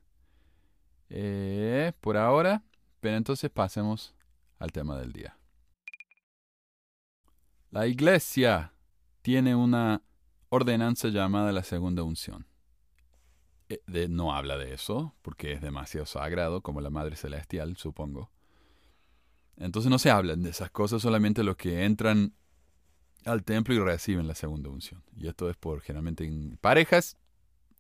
eh, 1.10 1.92
por 2.00 2.16
ahora. 2.16 2.64
Pero 3.02 3.18
entonces 3.18 3.52
pasemos 3.52 4.16
al 4.60 4.72
tema 4.72 4.98
del 4.98 5.12
día. 5.12 5.38
La 7.70 7.86
iglesia 7.86 8.72
tiene 9.22 9.56
una 9.56 10.02
ordenanza 10.48 11.10
llamada 11.10 11.52
la 11.52 11.64
segunda 11.64 12.04
unción. 12.04 12.48
Eh, 13.68 14.08
no 14.10 14.34
habla 14.34 14.58
de 14.58 14.74
eso, 14.74 15.14
porque 15.22 15.52
es 15.52 15.60
demasiado 15.60 16.06
sagrado, 16.06 16.62
como 16.62 16.80
la 16.80 16.90
Madre 16.90 17.18
Celestial, 17.18 17.76
supongo. 17.76 18.32
Entonces 19.58 19.90
no 19.92 20.00
se 20.00 20.12
hablan 20.12 20.44
de 20.44 20.52
esas 20.52 20.72
cosas, 20.72 21.02
solamente 21.02 21.44
los 21.44 21.58
que 21.58 21.84
entran 21.84 22.34
al 23.26 23.44
templo 23.44 23.74
y 23.74 23.80
reciben 23.80 24.28
la 24.28 24.36
segunda 24.36 24.70
unción. 24.70 25.04
Y 25.16 25.28
esto 25.28 25.50
es 25.50 25.58
por 25.58 25.82
generalmente 25.82 26.26
en 26.26 26.58
parejas, 26.62 27.18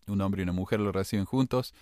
un 0.07 0.21
hombre 0.21 0.41
y 0.41 0.43
una 0.43 0.53
mujer 0.53 0.79
lo 0.79 0.91
reciben 0.91 1.25
juntos, 1.25 1.73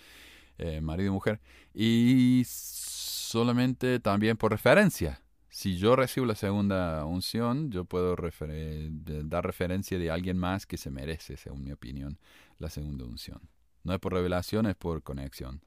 eh, 0.58 0.80
marido 0.80 1.08
y 1.08 1.12
mujer, 1.12 1.40
y 1.74 2.42
solamente 2.46 4.00
también 4.00 4.36
por 4.36 4.52
referencia. 4.52 5.22
Si 5.48 5.76
yo 5.76 5.96
recibo 5.96 6.24
la 6.24 6.34
segunda 6.34 7.04
unción, 7.04 7.70
yo 7.70 7.84
puedo 7.84 8.16
dar 8.16 9.44
referencia 9.44 9.98
de 9.98 10.10
alguien 10.10 10.38
más 10.38 10.66
que 10.66 10.78
se 10.78 10.90
merece, 10.90 11.36
según 11.36 11.64
mi 11.64 11.72
opinión, 11.72 12.18
la 12.58 12.70
segunda 12.70 13.04
unción. 13.04 13.40
No 13.84 13.92
es 13.92 14.00
por 14.00 14.14
revelación, 14.14 14.66
es 14.66 14.76
por 14.76 15.02
conexión 15.02 15.62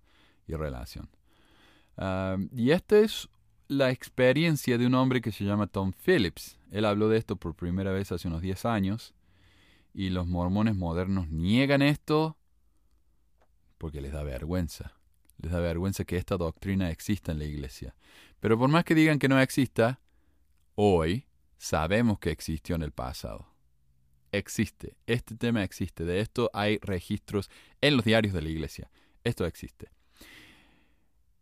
y 0.48 0.56
relación. 0.56 1.10
Ah, 1.98 2.38
y 2.56 2.72
esta 2.72 2.98
es 2.98 3.30
la 3.68 3.92
experiencia 3.92 4.78
de 4.78 4.86
un 4.86 4.96
hombre 4.96 5.22
que 5.22 5.32
se 5.32 5.44
llama 5.44 5.68
Tom 5.68 5.92
Phillips. 5.92 6.58
Él 6.76 6.84
habló 6.84 7.08
de 7.08 7.18
esto 7.18 7.38
por 7.38 7.56
primera 7.56 7.94
vez 7.94 8.12
hace 8.12 8.28
unos 8.28 8.42
10 8.42 8.66
años 8.66 9.14
y 9.94 10.10
los 10.10 10.28
mormones 10.28 10.76
modernos 10.76 11.30
niegan 11.30 11.82
esto 11.82 12.38
porque 13.78 14.02
les 14.02 14.12
da 14.12 14.24
vergüenza. 14.24 14.92
Les 15.38 15.54
da 15.54 15.62
vergüenza 15.62 16.04
que 16.04 16.18
esta 16.18 16.36
doctrina 16.36 16.92
exista 16.92 17.32
en 17.32 17.40
la 17.40 17.46
iglesia. 17.46 17.96
Pero 18.42 18.60
por 18.60 18.68
más 18.68 18.84
que 18.84 18.94
digan 18.94 19.20
que 19.20 19.30
no 19.30 19.40
exista, 19.40 20.02
hoy 20.76 21.28
sabemos 21.58 22.20
que 22.20 22.32
existió 22.32 22.76
en 22.76 22.82
el 22.82 22.92
pasado. 22.92 23.48
Existe. 24.34 24.98
Este 25.08 25.38
tema 25.38 25.64
existe. 25.64 26.04
De 26.04 26.20
esto 26.20 26.52
hay 26.54 26.80
registros 26.80 27.50
en 27.80 27.96
los 27.96 28.04
diarios 28.04 28.34
de 28.34 28.42
la 28.42 28.50
iglesia. 28.50 28.92
Esto 29.24 29.46
existe. 29.46 29.92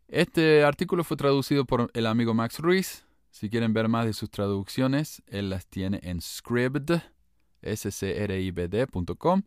Este 0.06 0.62
artículo 0.62 1.02
fue 1.02 1.16
traducido 1.16 1.64
por 1.64 1.90
el 1.92 2.06
amigo 2.06 2.34
Max 2.34 2.60
Ruiz. 2.60 3.04
Si 3.34 3.50
quieren 3.50 3.72
ver 3.72 3.88
más 3.88 4.06
de 4.06 4.12
sus 4.12 4.30
traducciones, 4.30 5.20
él 5.26 5.50
las 5.50 5.66
tiene 5.66 5.98
en 6.04 6.20
scribd, 6.20 7.02
scribd.com. 7.66 9.42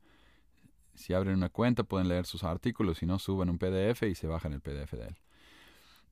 Si 0.94 1.14
abren 1.14 1.36
una 1.36 1.48
cuenta 1.48 1.86
pueden 1.86 2.10
leer 2.10 2.26
sus 2.26 2.44
artículos, 2.44 2.98
si 2.98 3.06
no 3.06 3.18
suben 3.18 3.50
un 3.50 3.58
PDF 3.58 4.04
y 4.04 4.14
se 4.14 4.28
bajan 4.28 4.52
el 4.52 4.60
PDF 4.60 4.92
de 4.92 5.08
él. 5.08 5.16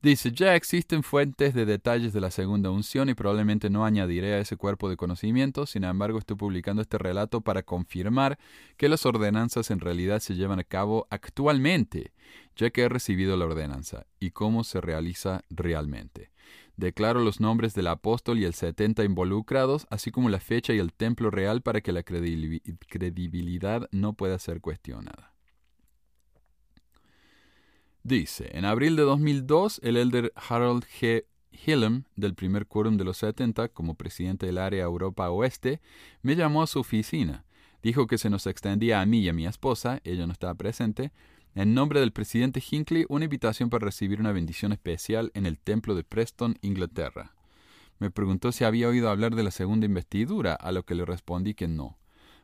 Dice, 0.00 0.32
ya 0.32 0.54
existen 0.54 1.02
fuentes 1.02 1.52
de 1.52 1.66
detalles 1.66 2.14
de 2.14 2.22
la 2.22 2.30
segunda 2.30 2.70
unción 2.70 3.10
y 3.10 3.14
probablemente 3.14 3.68
no 3.68 3.84
añadiré 3.84 4.32
a 4.32 4.38
ese 4.38 4.56
cuerpo 4.56 4.88
de 4.88 4.96
conocimiento, 4.96 5.66
sin 5.66 5.84
embargo 5.84 6.18
estoy 6.18 6.36
publicando 6.36 6.80
este 6.80 6.96
relato 6.96 7.42
para 7.42 7.62
confirmar 7.62 8.38
que 8.78 8.88
las 8.88 9.04
ordenanzas 9.04 9.70
en 9.70 9.80
realidad 9.80 10.20
se 10.20 10.34
llevan 10.34 10.60
a 10.60 10.64
cabo 10.64 11.06
actualmente, 11.10 12.14
ya 12.56 12.70
que 12.70 12.84
he 12.84 12.88
recibido 12.88 13.36
la 13.36 13.44
ordenanza, 13.44 14.06
y 14.18 14.30
cómo 14.30 14.64
se 14.64 14.80
realiza 14.80 15.42
realmente. 15.50 16.30
Declaro 16.76 17.20
los 17.20 17.40
nombres 17.40 17.72
del 17.74 17.86
apóstol 17.86 18.38
y 18.38 18.44
el 18.44 18.52
setenta 18.52 19.02
involucrados, 19.02 19.86
así 19.90 20.10
como 20.10 20.28
la 20.28 20.40
fecha 20.40 20.74
y 20.74 20.78
el 20.78 20.92
templo 20.92 21.30
real 21.30 21.62
para 21.62 21.80
que 21.80 21.92
la 21.92 22.02
credibilidad 22.02 23.88
no 23.92 24.12
pueda 24.12 24.38
ser 24.38 24.60
cuestionada. 24.60 25.32
Dice, 28.02 28.50
en 28.52 28.66
abril 28.66 28.94
de 28.94 29.02
2002, 29.02 29.80
el 29.82 29.96
elder 29.96 30.32
Harold 30.36 30.84
G. 30.84 31.24
Hillam, 31.50 32.04
del 32.14 32.34
primer 32.34 32.66
quórum 32.66 32.98
de 32.98 33.04
los 33.04 33.16
70, 33.16 33.70
como 33.70 33.94
presidente 33.94 34.46
del 34.46 34.58
área 34.58 34.84
Europa 34.84 35.30
Oeste, 35.30 35.80
me 36.22 36.36
llamó 36.36 36.62
a 36.62 36.66
su 36.66 36.80
oficina. 36.80 37.46
Dijo 37.82 38.06
que 38.06 38.18
se 38.18 38.30
nos 38.30 38.46
extendía 38.46 39.00
a 39.00 39.06
mí 39.06 39.20
y 39.20 39.28
a 39.28 39.32
mi 39.32 39.46
esposa, 39.46 40.00
ella 40.04 40.26
no 40.26 40.32
estaba 40.32 40.54
presente, 40.54 41.12
en 41.56 41.72
nombre 41.72 42.00
del 42.00 42.12
presidente 42.12 42.62
Hinckley, 42.70 43.06
una 43.08 43.24
invitación 43.24 43.70
para 43.70 43.86
recibir 43.86 44.20
una 44.20 44.30
bendición 44.30 44.72
especial 44.72 45.30
en 45.32 45.46
el 45.46 45.58
templo 45.58 45.94
de 45.94 46.04
Preston, 46.04 46.58
Inglaterra. 46.60 47.34
Me 47.98 48.10
preguntó 48.10 48.52
si 48.52 48.64
había 48.64 48.88
oído 48.88 49.08
hablar 49.08 49.34
de 49.34 49.42
la 49.42 49.50
segunda 49.50 49.86
investidura, 49.86 50.52
a 50.52 50.70
lo 50.70 50.84
que 50.84 50.94
le 50.94 51.06
respondí 51.06 51.54
que 51.54 51.66
no. 51.66 51.98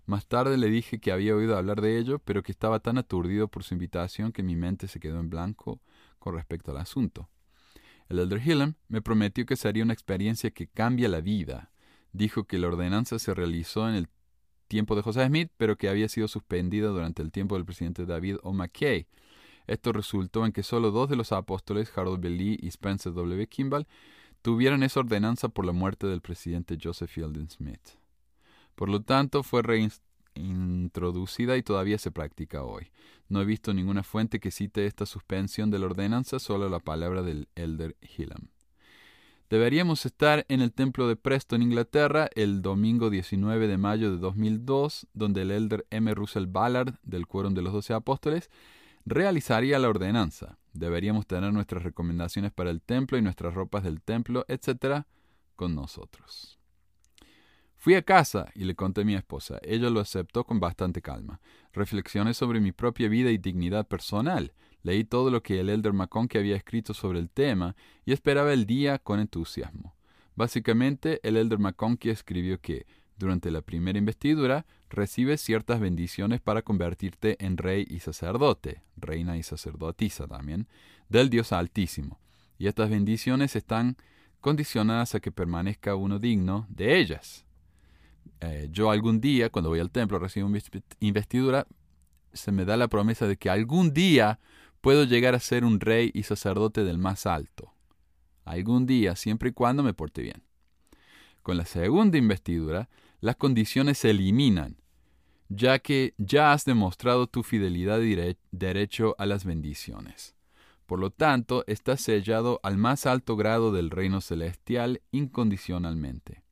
Más 0.07 0.27
tarde 0.27 0.57
le 0.57 0.71
dije 0.71 0.99
que 0.99 1.13
había 1.13 1.37
oído 1.37 1.59
hablar 1.59 1.83
de 1.83 1.99
ello, 1.99 2.21
pero 2.21 2.43
que 2.43 2.53
estaba 2.53 2.81
tan 2.81 2.97
aturdido 2.97 3.49
por 3.49 3.65
su 3.65 3.75
invitación 3.75 4.33
que 4.33 4.43
mi 4.43 4.57
mente 4.57 4.89
se 4.89 4.99
quedó 4.99 5.21
en 5.21 5.29
blanco 5.29 5.83
con 6.19 6.35
respecto 6.35 6.71
al 6.71 6.79
asunto. 6.79 7.29
El 8.09 8.19
elder 8.19 8.41
Hillam 8.43 8.77
me 8.89 9.03
prometió 9.03 9.45
que 9.45 9.57
sería 9.57 9.85
una 9.85 9.93
experiencia 9.93 10.53
que 10.53 10.69
cambia 10.69 11.11
la 11.11 11.21
vida. 11.21 11.71
Dijo 12.13 12.45
que 12.45 12.57
la 12.57 12.69
ordenanza 12.69 13.19
se 13.19 13.35
realizó 13.35 13.87
en 13.91 13.95
el 13.95 14.09
tiempo 14.73 14.97
de 14.97 15.03
José 15.03 15.27
Smith, 15.27 15.51
pero 15.59 15.77
que 15.77 15.91
había 15.91 16.09
sido 16.09 16.29
suspendida 16.29 16.89
durante 16.89 17.21
el 17.21 17.31
tiempo 17.31 17.57
del 17.57 17.67
presidente 17.67 18.07
David 18.07 18.37
O. 18.43 18.55
McKay. 18.55 19.07
Esto 19.67 19.93
resultó 19.93 20.47
en 20.47 20.53
que 20.53 20.63
solo 20.63 20.91
dos 20.91 21.11
de 21.11 21.17
los 21.17 21.31
apóstoles, 21.33 21.93
Harold 21.95 22.23
B. 22.23 22.31
Lee 22.31 22.59
y 22.59 22.69
Spencer 22.69 23.13
W. 23.13 23.47
Kimball, 23.49 23.87
tuvieran 24.41 24.83
esa 24.83 25.01
ordenanza 25.01 25.51
por 25.51 25.67
la 25.67 25.73
muerte 25.73 26.07
del 26.07 26.23
presidente 26.23 26.79
Joseph 26.83 27.11
Fielding 27.11 27.51
Smith. 27.51 27.87
Por 28.75 28.89
lo 28.89 29.03
tanto, 29.03 29.43
fue 29.43 29.61
reintroducida 30.35 31.59
y 31.59 31.63
todavía 31.63 31.99
se 31.99 32.11
practica 32.11 32.63
hoy. 32.63 32.91
No 33.29 33.43
he 33.43 33.45
visto 33.45 33.75
ninguna 33.75 34.03
fuente 34.03 34.41
que 34.41 34.51
cite 34.51 34.87
esta 34.87 35.05
suspensión 35.05 35.71
de 35.71 35.81
la 35.81 35.85
ordenanza, 35.87 36.39
solo 36.39 36.71
la 36.71 36.81
palabra 36.81 37.21
del 37.23 37.47
elder 37.57 37.95
Hillam. 38.01 38.49
Deberíamos 39.53 40.07
estar 40.07 40.47
en 40.49 40.63
el 40.63 40.73
templo 40.73 41.07
de 41.07 41.15
Preston, 41.15 41.61
Inglaterra, 41.61 42.31
el 42.37 42.63
domingo 42.63 43.11
19 43.11 43.69
de 43.69 43.77
mayo 43.77 44.11
de 44.11 44.17
2002, 44.17 45.09
donde 45.13 45.43
el 45.43 45.51
elder 45.51 45.87
M. 45.91 46.15
Russell 46.15 46.47
Ballard, 46.47 46.95
del 47.03 47.27
Quórum 47.27 47.53
de 47.53 47.61
los 47.61 47.75
Doce 47.75 47.93
Apóstoles, 47.93 48.49
realizaría 49.05 49.79
la 49.79 49.91
ordenanza. 49.91 50.57
Deberíamos 50.73 51.27
tener 51.27 51.53
nuestras 51.53 51.83
recomendaciones 51.83 52.51
para 52.51 52.71
el 52.71 52.81
templo 52.81 53.19
y 53.19 53.21
nuestras 53.21 53.53
ropas 53.53 53.85
del 53.85 54.01
templo, 54.01 54.47
etc., 54.49 55.05
con 55.55 55.75
nosotros. 55.75 56.59
Fui 57.77 57.95
a 57.95 58.01
casa 58.01 58.51
y 58.55 58.65
le 58.65 58.75
conté 58.75 59.03
a 59.03 59.05
mi 59.05 59.17
esposa. 59.17 59.59
Ella 59.61 59.91
lo 59.91 60.01
aceptó 60.01 60.45
con 60.45 60.61
bastante 60.61 61.03
calma. 61.03 61.43
Reflexioné 61.75 62.33
sobre 62.33 62.59
mi 62.61 62.73
propia 62.73 63.11
vida 63.11 63.31
y 63.31 63.37
dignidad 63.37 63.87
personal. 63.87 64.55
Leí 64.83 65.05
todo 65.05 65.31
lo 65.31 65.43
que 65.43 65.61
el 65.61 65.69
elder 65.69 65.93
McConkie 65.93 66.39
había 66.39 66.57
escrito 66.57 66.95
sobre 66.95 67.19
el 67.19 67.31
tema 67.31 67.77
y 68.05 68.13
esperaba 68.13 68.53
el 68.53 68.67
día 68.67 68.99
con 68.99 69.21
entusiasmo. 69.21 69.95
Básicamente, 70.35 71.21
el 71.23 71.37
elder 71.37 71.59
McConkie 71.59 72.11
escribió 72.11 72.61
que, 72.61 72.87
durante 73.17 73.51
la 73.51 73.63
primera 73.63 73.99
investidura, 73.99 74.67
recibes 74.89 75.41
ciertas 75.41 75.79
bendiciones 75.79 76.41
para 76.41 76.63
convertirte 76.63 77.37
en 77.45 77.57
rey 77.57 77.87
y 77.89 78.01
sacerdote, 78.01 78.83
reina 78.97 79.37
y 79.37 79.43
sacerdotisa 79.43 80.27
también, 80.27 80.67
del 81.09 81.31
Dios 81.31 81.53
Altísimo. 81.53 82.21
Y 82.59 82.67
estas 82.67 82.91
bendiciones 82.91 83.55
están 83.55 83.97
condicionadas 84.41 85.15
a 85.15 85.21
que 85.21 85.31
permanezca 85.31 85.95
uno 85.95 86.19
digno 86.19 86.67
de 86.69 86.99
ellas. 86.99 87.47
Eh, 88.41 88.69
yo 88.73 88.91
algún 88.91 89.21
día, 89.21 89.51
cuando 89.51 89.69
voy 89.69 89.79
al 89.79 89.91
templo, 89.91 90.19
recibo 90.19 90.49
una 90.49 90.59
investidura, 91.01 91.67
se 92.33 92.51
me 92.51 92.65
da 92.65 92.77
la 92.77 92.89
promesa 92.89 93.27
de 93.27 93.37
que 93.37 93.51
algún 93.51 93.93
día 93.93 94.41
puedo 94.83 95.05
llegar 95.05 95.35
a 95.35 95.41
ser 95.41 95.65
un 95.65 95.81
rey 95.81 96.11
y 96.13 96.25
sacerdote 96.25 96.85
del 96.85 96.99
más 96.99 97.25
alto. 97.25 97.73
Algún 98.45 98.85
día, 98.85 99.17
siempre 99.17 99.51
y 99.51 99.53
cuando 99.53 99.83
me 99.83 99.95
porte 99.95 100.21
bien. 100.21 100.43
Con 101.43 101.57
la 101.57 101.65
segunda 101.65 102.19
investidura, 102.19 102.91
las 103.21 103.37
condiciones 103.37 103.99
se 103.99 104.11
eliminan, 104.11 104.77
ya 105.49 105.79
que 105.79 106.15
ya 106.19 106.53
has 106.53 106.65
demostrado 106.65 107.29
tu 107.29 107.45
fidelidad 107.45 108.01
y 108.01 108.37
derecho 108.51 109.15
a 109.19 109.27
las 109.27 109.45
bendiciones. 109.45 110.35
Por 110.87 110.99
lo 110.99 111.11
tanto, 111.11 111.65
estás 111.69 112.01
sellado 112.01 112.59
al 112.65 112.77
más 112.77 113.07
alto 113.07 113.37
grado 113.37 113.73
del 113.73 113.91
reino 113.91 114.21
celestial 114.21 115.01
incondicionalmente. 115.13 116.43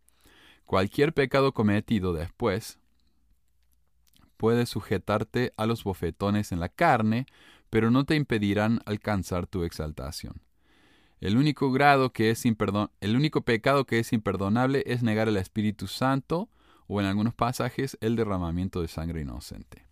Cualquier 0.66 1.12
pecado 1.12 1.52
cometido 1.52 2.12
después 2.12 2.78
puede 4.36 4.66
sujetarte 4.66 5.52
a 5.56 5.66
los 5.66 5.82
bofetones 5.82 6.52
en 6.52 6.60
la 6.60 6.68
carne 6.68 7.26
pero 7.70 7.90
no 7.90 8.04
te 8.04 8.16
impedirán 8.16 8.80
alcanzar 8.84 9.46
tu 9.46 9.62
exaltación. 9.64 10.42
El 11.20 11.36
único, 11.36 11.70
grado 11.70 12.12
que 12.12 12.30
es 12.30 12.44
el 12.44 13.16
único 13.16 13.42
pecado 13.42 13.84
que 13.86 13.98
es 13.98 14.12
imperdonable 14.12 14.82
es 14.86 15.02
negar 15.02 15.28
al 15.28 15.36
Espíritu 15.36 15.86
Santo 15.86 16.48
o 16.86 17.00
en 17.00 17.06
algunos 17.06 17.34
pasajes 17.34 17.96
el 18.00 18.16
derramamiento 18.16 18.80
de 18.80 18.88
sangre 18.88 19.20
inocente. 19.20 19.86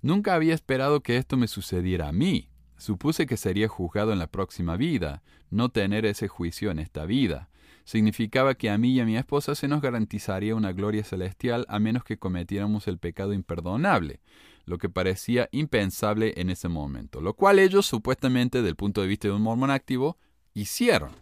Nunca 0.00 0.34
había 0.34 0.54
esperado 0.54 1.02
que 1.02 1.16
esto 1.16 1.36
me 1.36 1.48
sucediera 1.48 2.08
a 2.08 2.12
mí. 2.12 2.48
Supuse 2.76 3.26
que 3.26 3.36
sería 3.36 3.66
juzgado 3.66 4.12
en 4.12 4.20
la 4.20 4.28
próxima 4.28 4.76
vida, 4.76 5.22
no 5.50 5.68
tener 5.70 6.06
ese 6.06 6.28
juicio 6.28 6.70
en 6.70 6.78
esta 6.78 7.04
vida. 7.04 7.50
Significaba 7.84 8.54
que 8.54 8.70
a 8.70 8.78
mí 8.78 8.92
y 8.92 9.00
a 9.00 9.04
mi 9.04 9.16
esposa 9.16 9.56
se 9.56 9.66
nos 9.66 9.82
garantizaría 9.82 10.54
una 10.54 10.72
gloria 10.72 11.02
celestial 11.02 11.66
a 11.68 11.80
menos 11.80 12.04
que 12.04 12.18
cometiéramos 12.18 12.86
el 12.86 12.98
pecado 12.98 13.32
imperdonable 13.32 14.20
lo 14.68 14.76
que 14.76 14.90
parecía 14.90 15.48
impensable 15.50 16.34
en 16.36 16.50
ese 16.50 16.68
momento, 16.68 17.22
lo 17.22 17.32
cual 17.34 17.58
ellos 17.58 17.86
supuestamente, 17.86 18.60
del 18.60 18.76
punto 18.76 19.00
de 19.00 19.08
vista 19.08 19.26
de 19.26 19.34
un 19.34 19.42
mormón 19.42 19.70
activo, 19.70 20.18
hicieron. 20.52 21.12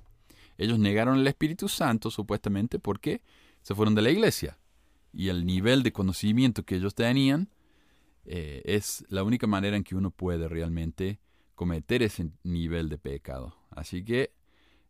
Ellos 0.59 0.78
negaron 0.80 1.18
el 1.18 1.26
Espíritu 1.26 1.68
Santo 1.68 2.11
supuestamente 2.11 2.78
porque 2.80 3.22
se 3.62 3.74
fueron 3.74 3.94
de 3.94 4.02
la 4.02 4.11
iglesia. 4.11 4.59
Y 5.12 5.28
el 5.28 5.46
nivel 5.46 5.82
de 5.82 5.92
conocimiento 5.92 6.64
que 6.64 6.74
ellos 6.74 6.94
tenían 6.94 7.48
eh, 8.24 8.62
es 8.64 9.04
la 9.09 9.22
única 9.22 9.46
manera 9.46 9.76
en 9.76 9.85
que 9.85 9.94
uno 9.94 10.11
puede 10.11 10.48
realmente 10.48 11.20
cometer 11.54 12.02
ese 12.02 12.30
nivel 12.42 12.88
de 12.88 12.98
pecado. 12.98 13.56
Así 13.70 14.04
que 14.04 14.32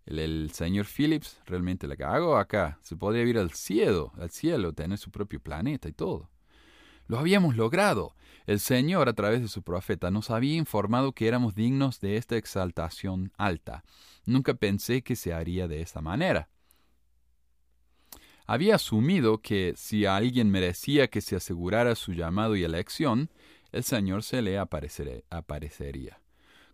el, 0.07 0.51
señor 0.53 0.87
Phillips 0.87 1.38
realmente 1.45 1.87
le 1.87 2.03
hago 2.03 2.38
acá. 2.38 2.79
Se 2.83 2.97
podría 2.97 3.25
ir 3.25 3.37
al 3.37 3.51
cielo, 3.51 4.12
al 4.19 4.31
cielo, 4.31 4.73
tener 4.73 4.97
su 4.97 5.11
propio 5.11 5.40
planeta 5.40 5.88
y 5.88 5.92
todo. 5.92 6.31
Lo 7.07 7.19
habíamos 7.19 7.57
logrado. 7.57 8.14
El 8.47 8.61
Señor, 8.61 9.09
a 9.09 9.13
través 9.13 9.43
de 9.43 9.49
su 9.49 9.63
profeta, 9.63 10.13
nos 10.13 10.31
había 10.31 10.55
informado 10.55 11.13
que 11.13 11.27
éramos 11.27 11.57
dignos 11.57 12.01
de 12.01 12.17
esta 12.17 12.37
exaltación 12.37 13.33
alta. 13.37 13.83
Nunca 14.25 14.55
pensé 14.55 15.03
que 15.03 15.17
se 15.17 15.35
haría 15.35 15.67
de 15.67 15.81
esta 15.81 16.01
manera. 16.01 16.49
Había 18.47 18.77
asumido 18.77 19.39
que 19.39 19.75
si 19.77 20.07
alguien 20.07 20.51
merecía 20.51 21.09
que 21.09 21.21
se 21.21 21.35
asegurara 21.35 21.97
su 21.97 22.13
llamado 22.13 22.55
y 22.55 22.63
elección, 22.63 23.31
el 23.73 23.83
Señor 23.83 24.23
se 24.23 24.41
le 24.43 24.59
aparecería. 24.59 26.21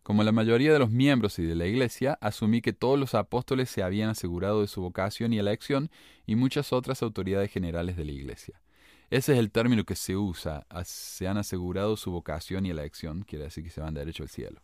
Como 0.03 0.25
la 0.25 0.33
mayoría 0.33 0.75
de 0.75 0.79
los 0.79 0.91
miembros 0.91 1.39
y 1.39 1.45
de 1.45 1.55
la 1.55 1.67
Iglesia, 1.67 2.19
asumí 2.21 2.61
que 2.61 2.75
todos 2.75 2.99
los 2.99 3.15
apóstoles 3.15 3.71
se 3.71 3.83
habían 3.83 4.11
asegurado 4.11 4.61
de 4.61 4.67
su 4.67 4.83
vocación 4.83 5.33
y 5.33 5.39
elección 5.39 5.91
y 6.27 6.35
muchas 6.35 6.75
otras 6.75 7.03
autoridades 7.03 7.51
generales 7.51 7.97
de 7.97 8.05
la 8.05 8.13
Iglesia. 8.13 8.61
Ese 9.13 9.35
es 9.35 9.39
el 9.39 9.51
término 9.51 9.85
que 9.85 9.95
se 9.95 10.17
usa. 10.17 10.67
Se 10.87 11.29
han 11.29 11.37
asegurado 11.37 11.99
su 11.99 12.11
vocación 12.11 12.65
y 12.65 12.71
elección, 12.71 13.25
quiere 13.29 13.45
decir 13.45 13.63
que 13.63 13.69
se 13.69 13.83
van 13.83 13.93
derecho 13.93 14.23
al 14.23 14.31
cielo. 14.31 14.63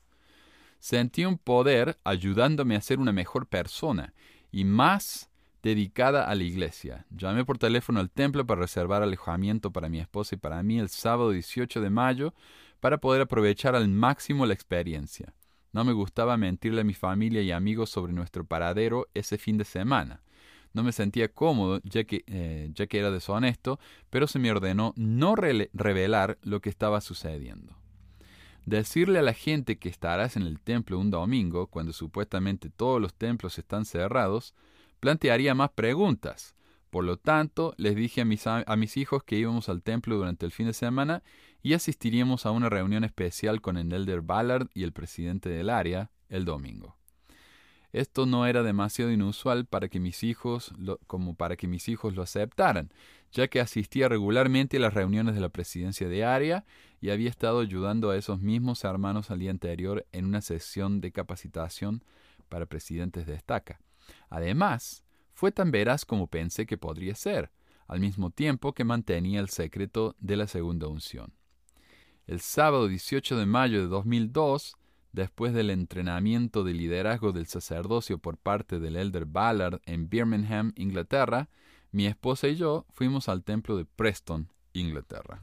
Sentí 0.81 1.27
un 1.27 1.37
poder 1.37 1.99
ayudándome 2.03 2.75
a 2.75 2.81
ser 2.81 2.99
una 2.99 3.13
mejor 3.13 3.47
persona 3.47 4.15
y 4.51 4.65
más 4.65 5.29
dedicada 5.63 6.31
a 6.31 6.35
la 6.35 6.45
iglesia. 6.45 7.05
Llamé 7.11 7.45
por 7.45 7.59
teléfono 7.59 8.01
al 8.01 8.09
templo 8.09 8.47
para 8.47 8.63
reservar 8.63 9.03
alojamiento 9.03 9.71
para 9.71 9.91
mi 9.91 10.01
esposa 10.01 10.37
y 10.37 10.39
para 10.39 10.63
mí 10.63 10.79
el 10.79 10.89
sábado 10.89 11.33
18 11.33 11.83
de 11.83 11.91
mayo 11.91 12.33
para 12.81 12.97
poder 12.97 13.21
aprovechar 13.21 13.77
al 13.77 13.89
máximo 13.89 14.47
la 14.47 14.55
experiencia. 14.55 15.35
No 15.73 15.85
me 15.85 15.93
gustaba 15.93 16.39
mentirle 16.39 16.81
a 16.81 16.85
mi 16.85 16.95
familia 16.95 17.43
y 17.43 17.53
amigos 17.53 17.91
sobre 17.91 18.15
nuestro 18.15 18.47
paradero 18.47 19.09
ese 19.13 19.37
fin 19.37 19.59
de 19.59 19.67
semana. 19.67 20.23
No 20.79 20.85
me 20.85 20.93
sentía 20.93 21.27
cómodo 21.27 21.81
ya 21.83 22.05
que, 22.05 22.23
eh, 22.29 22.71
ya 22.73 22.87
que 22.87 23.01
era 23.01 23.11
deshonesto, 23.11 23.81
pero 24.11 24.29
se 24.29 24.39
me 24.39 24.53
ordenó 24.53 24.95
no 24.95 25.35
revelar 25.35 26.39
lo 26.41 26.61
que 26.61 26.71
estaba 26.71 27.01
sucediendo. 27.01 27.77
Decirle 28.65 29.19
a 29.19 29.23
la 29.23 29.33
gente 29.33 29.77
que 29.81 29.89
estarás 29.89 30.37
en 30.37 30.45
el 30.45 30.61
templo 30.61 31.01
un 31.01 31.11
domingo, 31.11 31.67
cuando 31.67 31.93
supuestamente 31.93 32.71
todos 32.71 33.03
los 33.03 33.13
templos 33.13 33.59
están 33.59 33.87
cerrados, 33.87 34.55
plantearía 35.01 35.53
más 35.53 35.71
preguntas. 35.71 36.55
Por 36.91 37.03
lo 37.03 37.17
tanto, 37.17 37.75
les 37.77 37.97
dije 37.97 38.21
a 38.21 38.25
mis, 38.25 38.47
a 38.47 38.77
mis 38.77 38.97
hijos 38.97 39.25
que 39.25 39.37
íbamos 39.37 39.69
al 39.69 39.83
templo 39.83 40.15
durante 40.15 40.47
el 40.47 40.53
fin 40.53 40.69
de 40.69 40.75
semana 40.75 41.25
y 41.61 41.73
asistiríamos 41.73 42.47
a 42.47 42.53
una 42.53 42.69
reunión 42.69 43.03
especial 43.03 43.61
con 43.61 43.79
el 43.79 43.93
Elder 43.93 44.21
Ballard 44.21 44.69
y 44.75 44.85
el 44.85 44.93
presidente 44.93 45.49
del 45.49 45.71
área 45.71 46.13
el 46.29 46.45
domingo. 46.45 46.98
Esto 47.93 48.27
no 48.27 48.47
era 48.47 48.63
demasiado 48.63 49.11
inusual 49.11 49.65
para 49.65 49.89
que 49.89 49.99
mis 49.99 50.23
hijos 50.23 50.75
como 51.07 51.35
para 51.35 51.57
que 51.57 51.67
mis 51.67 51.89
hijos 51.89 52.15
lo 52.15 52.23
aceptaran, 52.23 52.93
ya 53.33 53.49
que 53.49 53.61
asistía 53.61 54.09
regularmente 54.09 54.77
a 54.77 54.81
las 54.81 54.95
reuniones 54.95 55.35
de 55.35 55.41
la 55.41 55.49
presidencia 55.49 56.09
de 56.09 56.25
área 56.25 56.65
y 57.01 57.11
había 57.11 57.31
estado 57.31 57.61
ayudando 57.61 58.11
a 58.11 58.17
esos 58.17 58.41
mismos 58.41 58.85
hermanos 58.85 59.31
al 59.31 59.39
día 59.39 59.51
anterior 59.51 60.07
en 60.13 60.27
una 60.27 60.43
sesión 60.43 61.01
de 61.01 61.13
capacitación 61.13 62.05
para 62.49 62.67
presidentes 62.67 63.27
de 63.27 63.35
estaca. 63.35 63.81
Además, 64.29 65.05
fue 65.33 65.53
tan 65.53 65.71
veraz 65.71 66.05
como 66.05 66.27
pensé 66.27 66.67
que 66.67 66.79
podría 66.79 67.15
ser, 67.15 67.51
al 67.87 68.01
mismo 68.01 68.31
tiempo 68.31 68.75
que 68.75 68.85
mantenía 68.85 69.41
el 69.41 69.49
secreto 69.49 70.15
de 70.19 70.37
la 70.37 70.47
segunda 70.47 70.89
unción. 70.89 71.33
El 72.27 72.41
sábado 72.41 72.89
18 72.89 73.39
de 73.39 73.47
mayo 73.47 73.81
de 73.81 73.87
2002, 73.87 74.77
después 75.13 75.53
del 75.53 75.71
entrenamiento 75.71 76.65
de 76.65 76.75
liderazgo 76.75 77.33
del 77.33 77.47
sacerdocio 77.47 78.19
por 78.19 78.39
parte 78.39 78.79
del 78.79 78.97
elder 78.97 79.25
Ballard 79.27 79.81
en 79.87 80.09
Birmingham, 80.09 80.73
Inglaterra, 80.77 81.49
mi 81.91 82.07
esposa 82.07 82.49
y 82.49 82.57
yo 82.57 82.87
fuimos 82.91 83.29
al 83.29 83.45
templo 83.45 83.77
de 83.77 83.85
Preston, 83.85 84.53
Inglaterra. 84.73 85.43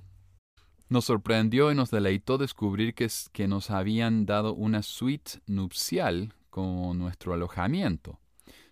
Nos 0.88 1.06
sorprendió 1.06 1.72
y 1.72 1.76
nos 1.76 1.90
deleitó 1.90 2.38
descubrir 2.38 2.94
que, 2.94 3.48
nos 3.48 3.72
habían 3.72 4.28
dado 4.28 4.54
una 4.54 4.84
suite 4.84 5.40
nupcial 5.48 6.36
como 6.52 6.94
nuestro 6.94 7.34
alojamiento. 7.34 8.20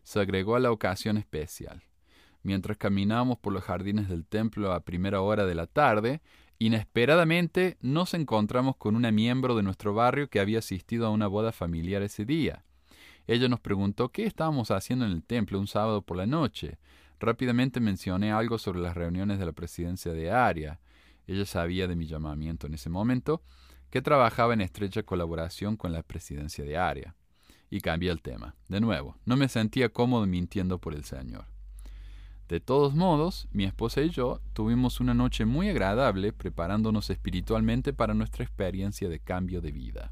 Se 0.03 0.19
agregó 0.19 0.55
a 0.55 0.59
la 0.59 0.71
ocasión 0.71 1.17
especial. 1.17 1.83
Mientras 2.43 2.77
caminábamos 2.77 3.39
por 3.39 3.51
los 3.51 3.63
jardines 3.63 4.09
del 4.09 4.27
templo 4.27 4.73
a 4.73 4.81
primera 4.81 5.21
hora 5.21 5.45
de 5.45 5.55
la 5.55 5.65
tarde, 5.65 6.21
inesperadamente 6.65 7.77
nos 7.81 8.13
encontramos 8.13 8.77
con 8.77 8.95
una 8.95 9.11
miembro 9.11 9.53
de 9.55 9.63
nuestro 9.63 9.93
barrio 9.93 10.29
que 10.29 10.39
había 10.39 10.59
asistido 10.59 11.05
a 11.05 11.09
una 11.09 11.27
boda 11.27 11.51
familiar 11.51 12.01
ese 12.03 12.23
día. 12.23 12.63
Ella 13.27 13.49
nos 13.49 13.59
preguntó 13.59 14.09
qué 14.09 14.25
estábamos 14.25 14.71
haciendo 14.71 15.05
en 15.05 15.11
el 15.11 15.23
templo 15.23 15.59
un 15.59 15.67
sábado 15.67 16.01
por 16.01 16.15
la 16.15 16.25
noche. 16.25 16.77
Rápidamente 17.19 17.81
mencioné 17.81 18.31
algo 18.31 18.57
sobre 18.57 18.79
las 18.79 18.95
reuniones 18.95 19.39
de 19.39 19.45
la 19.45 19.51
presidencia 19.51 20.13
de 20.13 20.31
área. 20.31 20.79
Ella 21.27 21.45
sabía 21.45 21.85
de 21.87 21.97
mi 21.97 22.05
llamamiento 22.05 22.67
en 22.67 22.75
ese 22.75 22.89
momento, 22.89 23.43
que 23.89 24.01
trabajaba 24.01 24.53
en 24.53 24.61
estrecha 24.61 25.03
colaboración 25.03 25.75
con 25.75 25.91
la 25.91 26.01
presidencia 26.01 26.63
de 26.63 26.77
área. 26.77 27.15
Y 27.69 27.81
cambié 27.81 28.09
el 28.09 28.21
tema. 28.21 28.55
De 28.69 28.79
nuevo, 28.79 29.17
no 29.25 29.35
me 29.35 29.49
sentía 29.49 29.89
cómodo 29.89 30.25
mintiendo 30.27 30.79
por 30.79 30.93
el 30.93 31.03
Señor. 31.03 31.52
De 32.49 32.59
todos 32.59 32.93
modos, 32.93 33.47
mi 33.51 33.63
esposa 33.63 34.01
y 34.01 34.09
yo 34.09 34.41
tuvimos 34.53 34.99
una 34.99 35.13
noche 35.13 35.45
muy 35.45 35.69
agradable 35.69 36.33
preparándonos 36.33 37.09
espiritualmente 37.09 37.93
para 37.93 38.13
nuestra 38.13 38.43
experiencia 38.43 39.07
de 39.07 39.19
cambio 39.19 39.61
de 39.61 39.71
vida. 39.71 40.11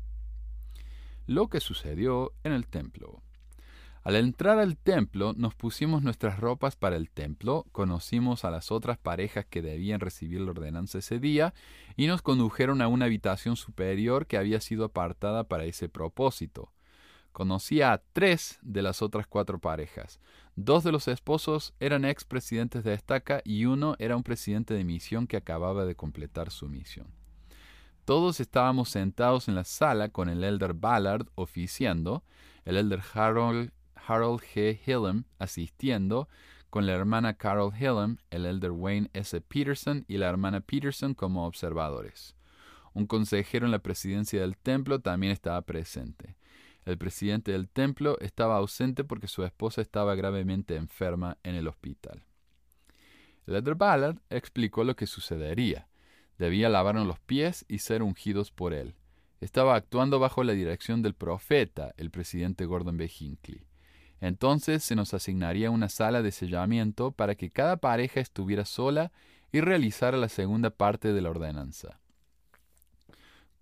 Lo 1.28 1.50
que 1.50 1.60
sucedió 1.60 2.34
en 2.44 2.54
el 2.54 2.68
templo. 2.68 3.22
Al 4.04 4.16
entrar 4.16 4.58
al 4.58 4.78
templo 4.78 5.34
nos 5.34 5.54
pusimos 5.54 6.02
nuestras 6.02 6.40
ropas 6.40 6.76
para 6.76 6.96
el 6.96 7.12
templo, 7.12 7.68
conocimos 7.72 8.46
a 8.46 8.50
las 8.50 8.72
otras 8.72 8.98
parejas 8.98 9.46
que 9.46 9.62
debían 9.62 10.00
recibir 10.00 10.42
la 10.42 10.52
ordenanza 10.52 10.98
ese 10.98 11.20
día 11.20 11.54
y 11.96 12.08
nos 12.08 12.24
condujeron 12.24 12.82
a 12.82 12.88
una 12.88 13.06
habitación 13.06 13.58
superior 13.58 14.26
que 14.26 14.38
había 14.38 14.60
sido 14.60 14.86
apartada 14.86 15.44
para 15.44 15.66
ese 15.66 15.88
propósito. 15.88 16.72
Conocí 17.32 17.82
a 17.82 18.02
tres 18.14 18.60
de 18.62 18.82
las 18.82 19.02
otras 19.02 19.28
cuatro 19.28 19.60
parejas. 19.60 20.20
Dos 20.56 20.84
de 20.84 20.92
los 20.92 21.08
esposos 21.08 21.74
eran 21.80 22.06
expresidentes 22.06 22.84
de 22.84 22.94
estaca 22.94 23.42
y 23.44 23.66
uno 23.66 23.96
era 24.00 24.18
un 24.18 24.24
presidente 24.24 24.74
de 24.74 24.84
misión 24.84 25.28
que 25.28 25.38
acababa 25.38 25.86
de 25.86 25.96
completar 25.96 26.52
su 26.52 26.68
misión. 26.68 27.08
Todos 28.06 28.40
estábamos 28.40 28.90
sentados 28.90 29.48
en 29.48 29.56
la 29.56 29.64
sala 29.64 30.10
con 30.10 30.28
el 30.28 30.44
elder 30.44 30.74
Ballard 30.74 31.28
oficiando, 31.36 32.24
el 32.66 32.78
elder 32.78 33.02
Harold 33.14 33.72
Harold 33.96 34.42
G. 34.42 34.80
Hillam 34.86 35.26
asistiendo, 35.40 36.28
con 36.70 36.86
la 36.86 36.94
hermana 36.94 37.34
Carol 37.34 37.74
Hillam, 37.76 38.18
el 38.30 38.46
elder 38.46 38.72
Wayne 38.72 39.10
S. 39.14 39.40
Peterson 39.42 40.06
y 40.08 40.18
la 40.18 40.30
hermana 40.30 40.62
Peterson 40.62 41.14
como 41.14 41.46
observadores. 41.46 42.36
Un 42.94 43.08
consejero 43.08 43.66
en 43.66 43.72
la 43.72 43.80
presidencia 43.80 44.42
del 44.42 44.58
templo 44.58 45.00
también 45.00 45.32
estaba 45.32 45.62
presente. 45.62 46.36
El 46.86 46.98
presidente 46.98 47.52
del 47.52 47.70
templo 47.70 48.18
estaba 48.20 48.58
ausente 48.58 49.04
porque 49.04 49.28
su 49.28 49.44
esposa 49.44 49.82
estaba 49.82 50.16
gravemente 50.16 50.76
enferma 50.76 51.38
en 51.44 51.56
el 51.56 51.68
hospital. 51.68 52.24
Elder 53.48 53.76
Ballard 53.76 54.18
explicó 54.30 54.84
lo 54.84 54.96
que 54.96 55.08
sucedería. 55.08 55.88
Debía 56.38 56.70
lavarnos 56.70 57.06
los 57.06 57.20
pies 57.20 57.66
y 57.68 57.80
ser 57.80 58.02
ungidos 58.02 58.52
por 58.52 58.74
él. 58.74 58.96
Estaba 59.42 59.76
actuando 59.76 60.20
bajo 60.20 60.44
la 60.44 60.54
dirección 60.54 61.02
del 61.02 61.14
profeta, 61.14 61.94
el 61.98 62.12
presidente 62.12 62.66
Gordon 62.66 62.98
B. 62.98 63.12
Hinckley. 63.20 63.66
Entonces 64.20 64.84
se 64.84 64.96
nos 64.96 65.14
asignaría 65.14 65.72
una 65.72 65.90
sala 65.90 66.22
de 66.22 66.32
sellamiento 66.32 67.12
para 67.12 67.36
que 67.36 67.50
cada 67.50 67.78
pareja 67.78 68.20
estuviera 68.20 68.66
sola 68.66 69.12
y 69.52 69.62
realizara 69.62 70.18
la 70.18 70.30
segunda 70.30 70.70
parte 70.70 71.12
de 71.12 71.22
la 71.22 71.32
ordenanza. 71.32 72.01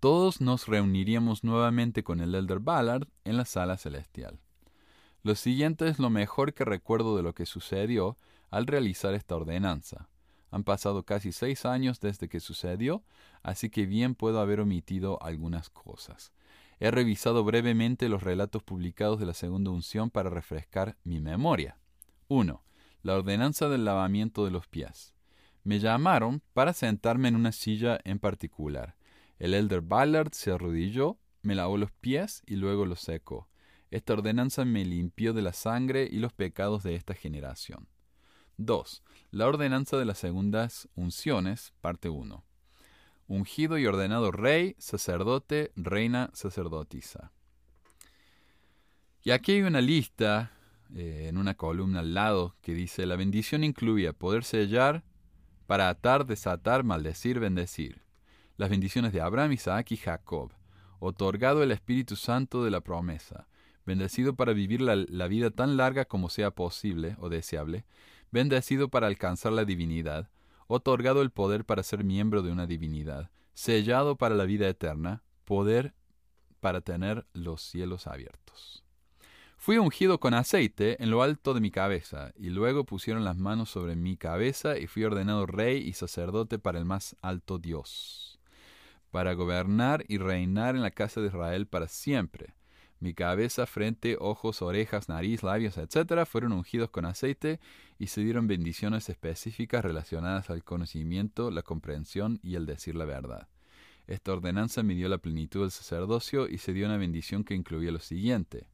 Todos 0.00 0.40
nos 0.40 0.66
reuniríamos 0.66 1.44
nuevamente 1.44 2.02
con 2.02 2.20
el 2.20 2.34
Elder 2.34 2.58
Ballard 2.58 3.06
en 3.24 3.36
la 3.36 3.44
sala 3.44 3.76
celestial. 3.76 4.40
Lo 5.22 5.34
siguiente 5.34 5.88
es 5.88 5.98
lo 5.98 6.08
mejor 6.08 6.54
que 6.54 6.64
recuerdo 6.64 7.18
de 7.18 7.22
lo 7.22 7.34
que 7.34 7.44
sucedió 7.44 8.16
al 8.48 8.66
realizar 8.66 9.12
esta 9.12 9.36
ordenanza. 9.36 10.08
Han 10.50 10.64
pasado 10.64 11.02
casi 11.02 11.32
seis 11.32 11.66
años 11.66 12.00
desde 12.00 12.30
que 12.30 12.40
sucedió, 12.40 13.04
así 13.42 13.68
que 13.68 13.84
bien 13.84 14.14
puedo 14.14 14.40
haber 14.40 14.60
omitido 14.60 15.22
algunas 15.22 15.68
cosas. 15.68 16.32
He 16.78 16.90
revisado 16.90 17.44
brevemente 17.44 18.08
los 18.08 18.22
relatos 18.22 18.62
publicados 18.62 19.20
de 19.20 19.26
la 19.26 19.34
segunda 19.34 19.70
unción 19.70 20.08
para 20.08 20.30
refrescar 20.30 20.96
mi 21.04 21.20
memoria. 21.20 21.76
1. 22.28 22.64
La 23.02 23.14
ordenanza 23.16 23.68
del 23.68 23.84
lavamiento 23.84 24.46
de 24.46 24.50
los 24.50 24.66
pies. 24.66 25.12
Me 25.62 25.78
llamaron 25.78 26.40
para 26.54 26.72
sentarme 26.72 27.28
en 27.28 27.36
una 27.36 27.52
silla 27.52 28.00
en 28.04 28.18
particular. 28.18 28.96
El 29.40 29.54
elder 29.54 29.80
Ballard 29.80 30.32
se 30.32 30.52
arrodilló, 30.52 31.18
me 31.42 31.56
lavó 31.56 31.76
los 31.76 31.90
pies 31.90 32.44
y 32.46 32.54
luego 32.54 32.86
los 32.86 33.00
secó. 33.00 33.48
Esta 33.90 34.12
ordenanza 34.12 34.64
me 34.64 34.84
limpió 34.84 35.32
de 35.32 35.42
la 35.42 35.52
sangre 35.52 36.08
y 36.08 36.20
los 36.20 36.32
pecados 36.32 36.84
de 36.84 36.94
esta 36.94 37.14
generación. 37.14 37.88
2. 38.58 39.02
La 39.32 39.48
ordenanza 39.48 39.96
de 39.96 40.04
las 40.04 40.18
segundas 40.18 40.88
unciones, 40.94 41.72
parte 41.80 42.08
1 42.08 42.44
ungido 43.30 43.78
y 43.78 43.86
ordenado 43.86 44.32
rey, 44.32 44.74
sacerdote, 44.78 45.70
reina, 45.76 46.30
sacerdotisa. 46.32 47.30
Y 49.22 49.30
aquí 49.30 49.52
hay 49.52 49.62
una 49.62 49.80
lista 49.80 50.50
eh, 50.94 51.26
en 51.28 51.38
una 51.38 51.54
columna 51.54 52.00
al 52.00 52.12
lado 52.12 52.56
que 52.60 52.74
dice, 52.74 53.06
la 53.06 53.14
bendición 53.14 53.62
incluía 53.62 54.12
poder 54.12 54.42
sellar 54.42 55.04
para 55.68 55.88
atar, 55.88 56.26
desatar, 56.26 56.82
maldecir, 56.82 57.38
bendecir. 57.38 58.02
Las 58.60 58.68
bendiciones 58.68 59.14
de 59.14 59.22
Abraham, 59.22 59.52
Isaac 59.52 59.90
y 59.92 59.96
Jacob. 59.96 60.52
Otorgado 60.98 61.62
el 61.62 61.72
Espíritu 61.72 62.14
Santo 62.14 62.62
de 62.62 62.70
la 62.70 62.82
promesa. 62.82 63.48
Bendecido 63.86 64.34
para 64.34 64.52
vivir 64.52 64.82
la, 64.82 64.96
la 64.96 65.28
vida 65.28 65.48
tan 65.50 65.78
larga 65.78 66.04
como 66.04 66.28
sea 66.28 66.50
posible 66.50 67.16
o 67.20 67.30
deseable. 67.30 67.86
Bendecido 68.30 68.90
para 68.90 69.06
alcanzar 69.06 69.52
la 69.52 69.64
divinidad 69.64 70.28
otorgado 70.66 71.22
el 71.22 71.30
poder 71.30 71.64
para 71.64 71.82
ser 71.82 72.04
miembro 72.04 72.42
de 72.42 72.52
una 72.52 72.66
divinidad, 72.66 73.30
sellado 73.54 74.16
para 74.16 74.34
la 74.34 74.44
vida 74.44 74.68
eterna, 74.68 75.22
poder 75.46 75.94
para 76.60 76.82
tener 76.82 77.26
los 77.32 77.62
cielos 77.62 78.06
abiertos. 78.06 78.84
Fui 79.56 79.78
ungido 79.78 80.20
con 80.20 80.32
aceite 80.32 81.02
en 81.02 81.10
lo 81.10 81.22
alto 81.22 81.54
de 81.54 81.60
mi 81.60 81.70
cabeza, 81.70 82.32
y 82.36 82.50
luego 82.50 82.84
pusieron 82.84 83.24
las 83.24 83.36
manos 83.36 83.70
sobre 83.70 83.96
mi 83.96 84.16
cabeza, 84.16 84.78
y 84.78 84.86
fui 84.86 85.02
ordenado 85.02 85.44
rey 85.46 85.78
y 85.78 85.94
sacerdote 85.94 86.58
para 86.58 86.78
el 86.78 86.84
más 86.84 87.16
alto 87.20 87.58
Dios, 87.58 88.38
para 89.10 89.34
gobernar 89.34 90.04
y 90.08 90.18
reinar 90.18 90.76
en 90.76 90.82
la 90.82 90.90
casa 90.90 91.20
de 91.20 91.28
Israel 91.28 91.66
para 91.66 91.88
siempre. 91.88 92.54
Mi 93.00 93.14
cabeza, 93.14 93.66
frente, 93.66 94.18
ojos, 94.20 94.60
orejas, 94.60 95.08
nariz, 95.08 95.42
labios, 95.42 95.78
etc., 95.78 96.26
fueron 96.26 96.52
ungidos 96.52 96.90
con 96.90 97.06
aceite 97.06 97.58
y 97.98 98.08
se 98.08 98.20
dieron 98.20 98.46
bendiciones 98.46 99.08
específicas 99.08 99.82
relacionadas 99.82 100.50
al 100.50 100.62
conocimiento, 100.62 101.50
la 101.50 101.62
comprensión 101.62 102.38
y 102.42 102.56
el 102.56 102.66
decir 102.66 102.94
la 102.94 103.06
verdad. 103.06 103.48
Esta 104.06 104.32
ordenanza 104.32 104.82
midió 104.82 105.08
la 105.08 105.18
plenitud 105.18 105.62
del 105.62 105.70
sacerdocio 105.70 106.46
y 106.46 106.58
se 106.58 106.74
dio 106.74 106.86
una 106.86 106.98
bendición 106.98 107.42
que 107.42 107.54
incluía 107.54 107.90
lo 107.90 108.00
siguiente. 108.00 108.66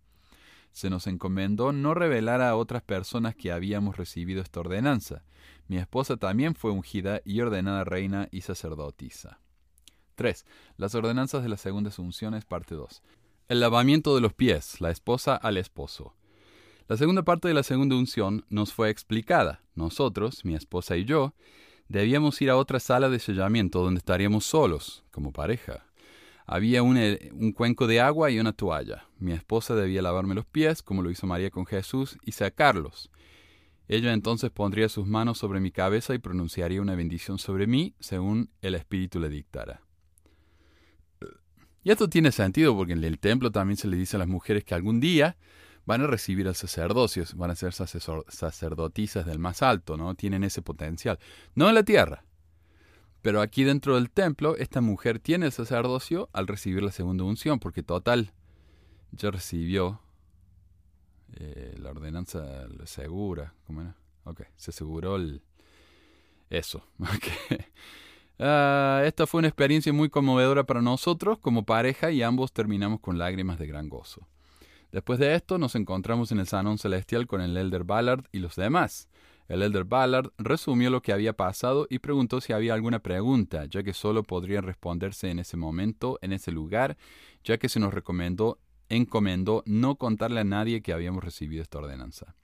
Se 0.72 0.90
nos 0.90 1.06
encomendó 1.06 1.72
no 1.72 1.94
revelar 1.94 2.42
a 2.42 2.56
otras 2.56 2.82
personas 2.82 3.36
que 3.36 3.52
habíamos 3.52 3.96
recibido 3.96 4.42
esta 4.42 4.60
ordenanza. 4.60 5.24
Mi 5.68 5.78
esposa 5.78 6.16
también 6.16 6.54
fue 6.54 6.72
ungida 6.72 7.20
y 7.24 7.40
ordenada 7.40 7.84
reina 7.84 8.28
y 8.32 8.40
sacerdotisa. 8.40 9.38
3. 10.16 10.44
Las 10.76 10.96
ordenanzas 10.96 11.44
de 11.44 11.48
las 11.48 11.60
segundas 11.60 12.00
unciones, 12.00 12.44
parte 12.44 12.74
2. 12.74 13.02
El 13.48 13.60
lavamiento 13.60 14.16
de 14.16 14.20
los 14.20 14.32
pies, 14.32 14.80
la 14.80 14.90
esposa 14.90 15.36
al 15.36 15.56
esposo. 15.56 16.14
La 16.88 16.96
segunda 16.96 17.22
parte 17.22 17.46
de 17.46 17.54
la 17.54 17.62
segunda 17.62 17.94
unción 17.94 18.44
nos 18.48 18.72
fue 18.72 18.90
explicada. 18.90 19.62
Nosotros, 19.76 20.44
mi 20.44 20.54
esposa 20.54 20.96
y 20.96 21.04
yo, 21.04 21.34
debíamos 21.88 22.40
ir 22.42 22.50
a 22.50 22.56
otra 22.56 22.80
sala 22.80 23.08
de 23.08 23.18
sellamiento 23.18 23.82
donde 23.82 23.98
estaríamos 23.98 24.44
solos, 24.44 25.04
como 25.12 25.32
pareja. 25.32 25.86
Había 26.44 26.82
un, 26.82 26.96
un, 27.32 27.52
cuenco 27.52 27.86
de 27.86 28.00
agua 28.00 28.30
y 28.30 28.38
una 28.38 28.52
toalla. 28.52 29.06
Mi 29.18 29.32
esposa 29.32 29.74
debía 29.74 30.02
lavarme 30.02 30.34
los 30.34 30.46
pies, 30.46 30.82
como 30.82 31.02
lo 31.02 31.10
hizo 31.10 31.26
María 31.26 31.50
con 31.50 31.66
Jesús, 31.66 32.18
y 32.22 32.32
sacarlos. 32.32 33.10
Ella 33.88 34.12
entonces 34.12 34.50
pondría 34.50 34.88
sus 34.88 35.06
manos 35.06 35.38
sobre 35.38 35.60
mi 35.60 35.70
cabeza 35.70 36.14
y 36.14 36.18
pronunciaría 36.18 36.82
una 36.82 36.96
bendición 36.96 37.38
sobre 37.38 37.66
mí, 37.66 37.94
según 38.00 38.50
el 38.60 38.74
Espíritu 38.74 39.20
le 39.20 39.28
dictara. 39.28 39.85
Y 41.86 41.92
esto 41.92 42.08
tiene 42.08 42.32
sentido 42.32 42.74
porque 42.74 42.94
en 42.94 43.04
el 43.04 43.20
templo 43.20 43.52
también 43.52 43.76
se 43.76 43.86
le 43.86 43.96
dice 43.96 44.16
a 44.16 44.18
las 44.18 44.26
mujeres 44.26 44.64
que 44.64 44.74
algún 44.74 44.98
día 44.98 45.36
van 45.84 46.00
a 46.00 46.08
recibir 46.08 46.48
el 46.48 46.56
sacerdocio, 46.56 47.22
van 47.36 47.52
a 47.52 47.54
ser 47.54 47.72
sacerdotisas 47.72 49.24
del 49.24 49.38
más 49.38 49.62
alto, 49.62 49.96
¿no? 49.96 50.16
Tienen 50.16 50.42
ese 50.42 50.62
potencial. 50.62 51.20
No 51.54 51.68
en 51.68 51.76
la 51.76 51.84
tierra, 51.84 52.24
Pero 53.22 53.40
aquí 53.40 53.62
dentro 53.62 53.94
del 53.94 54.10
templo, 54.10 54.56
esta 54.56 54.80
mujer 54.80 55.20
tiene 55.20 55.46
el 55.46 55.52
sacerdocio 55.52 56.28
al 56.32 56.48
recibir 56.48 56.82
la 56.82 56.90
segunda 56.90 57.22
unción, 57.22 57.60
porque 57.60 57.84
total, 57.84 58.32
ya 59.12 59.30
recibió 59.30 60.00
eh, 61.34 61.76
la 61.78 61.90
ordenanza 61.90 62.66
segura. 62.84 63.54
¿Cómo 63.64 63.82
era? 63.82 63.94
Ok, 64.24 64.42
se 64.56 64.72
aseguró 64.72 65.14
el, 65.14 65.40
eso. 66.50 66.84
Ah, 68.38 69.02
esta 69.04 69.26
fue 69.26 69.38
una 69.38 69.48
experiencia 69.48 69.92
muy 69.92 70.10
conmovedora 70.10 70.64
para 70.64 70.82
nosotros 70.82 71.38
como 71.38 71.64
pareja 71.64 72.10
y 72.10 72.22
ambos 72.22 72.52
terminamos 72.52 73.00
con 73.00 73.18
lágrimas 73.18 73.58
de 73.58 73.66
gran 73.66 73.88
gozo. 73.88 74.26
Después 74.92 75.18
de 75.18 75.34
esto 75.34 75.58
nos 75.58 75.74
encontramos 75.74 76.32
en 76.32 76.40
el 76.40 76.46
salón 76.46 76.78
celestial 76.78 77.26
con 77.26 77.40
el 77.40 77.56
Elder 77.56 77.84
Ballard 77.84 78.24
y 78.32 78.38
los 78.38 78.56
demás. 78.56 79.08
El 79.48 79.62
Elder 79.62 79.84
Ballard 79.84 80.32
resumió 80.38 80.90
lo 80.90 81.02
que 81.02 81.12
había 81.12 81.32
pasado 81.32 81.86
y 81.88 82.00
preguntó 82.00 82.40
si 82.40 82.52
había 82.52 82.74
alguna 82.74 82.98
pregunta, 82.98 83.64
ya 83.66 83.82
que 83.82 83.92
solo 83.92 84.22
podrían 84.22 84.64
responderse 84.64 85.30
en 85.30 85.38
ese 85.38 85.56
momento, 85.56 86.18
en 86.20 86.32
ese 86.32 86.50
lugar, 86.50 86.96
ya 87.44 87.56
que 87.58 87.68
se 87.68 87.78
nos 87.78 87.94
recomendó, 87.94 88.58
encomendó 88.88 89.62
no 89.66 89.96
contarle 89.96 90.40
a 90.40 90.44
nadie 90.44 90.82
que 90.82 90.92
habíamos 90.92 91.22
recibido 91.22 91.62
esta 91.62 91.78
ordenanza. 91.78 92.34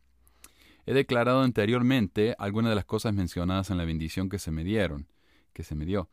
He 0.86 0.94
declarado 0.94 1.42
anteriormente 1.42 2.34
algunas 2.38 2.70
de 2.70 2.76
las 2.76 2.84
cosas 2.84 3.14
mencionadas 3.14 3.70
en 3.70 3.78
la 3.78 3.84
bendición 3.84 4.28
que 4.28 4.38
se 4.38 4.50
me 4.50 4.64
dieron, 4.64 5.06
que 5.52 5.64
se 5.64 5.74
me 5.74 5.86
dio. 5.86 6.08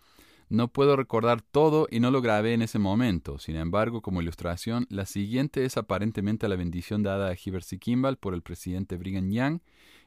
No 0.50 0.68
puedo 0.68 0.96
recordar 0.96 1.42
todo 1.44 1.88
y 1.92 2.00
no 2.00 2.10
lo 2.10 2.22
grabé 2.22 2.54
en 2.54 2.64
ese 2.64 2.80
momento. 2.80 3.38
Sin 3.38 3.56
embargo, 3.56 4.02
como 4.02 4.22
ilustración, 4.22 4.88
la 4.90 5.06
siguiente 5.06 5.64
es 5.64 5.78
aparentemente 5.78 6.48
la 6.48 6.56
bendición 6.56 7.04
dada 7.04 7.30
a 7.30 7.36
Hibbers 7.36 7.72
y 7.74 7.78
Kimball 7.78 8.18
por 8.18 8.34
el 8.34 8.42
presidente 8.42 8.98
Brigham 8.98 9.30
Young 9.30 9.60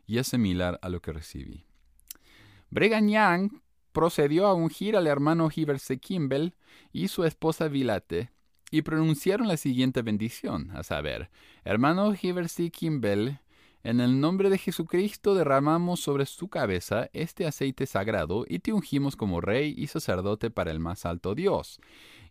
y 0.05 0.19
es 0.19 0.27
similar 0.27 0.81
a 0.83 0.89
lo 0.89 1.01
que 1.01 1.13
recibí. 1.13 1.65
Brigham 2.71 3.09
Young 3.09 3.61
procedió 3.93 4.47
a 4.47 4.55
ungir 4.55 4.97
al 4.97 5.07
hermano 5.07 5.49
Hibbers 5.55 5.91
y 5.91 5.99
Kimball 5.99 6.55
y 6.93 7.09
su 7.09 7.25
esposa 7.25 7.69
Vilate 7.69 8.31
y 8.73 8.83
pronunciaron 8.83 9.47
la 9.47 9.59
siguiente 9.59 10.03
bendición, 10.03 10.71
a 10.75 10.83
saber, 10.83 11.31
hermano 11.63 12.15
Hibbers 12.21 12.59
y 12.59 12.71
Kimball, 12.71 13.39
en 13.85 14.01
el 14.01 14.21
nombre 14.21 14.49
de 14.49 14.59
Jesucristo 14.59 15.35
derramamos 15.35 16.01
sobre 16.01 16.27
su 16.27 16.49
cabeza 16.49 17.11
este 17.13 17.47
aceite 17.47 17.87
sagrado 17.87 18.45
y 18.49 18.61
te 18.61 18.73
ungimos 18.73 19.17
como 19.17 19.41
rey 19.41 19.75
y 19.77 19.89
sacerdote 19.89 20.51
para 20.51 20.71
el 20.71 20.79
más 20.79 21.05
alto 21.05 21.35
Dios, 21.35 21.81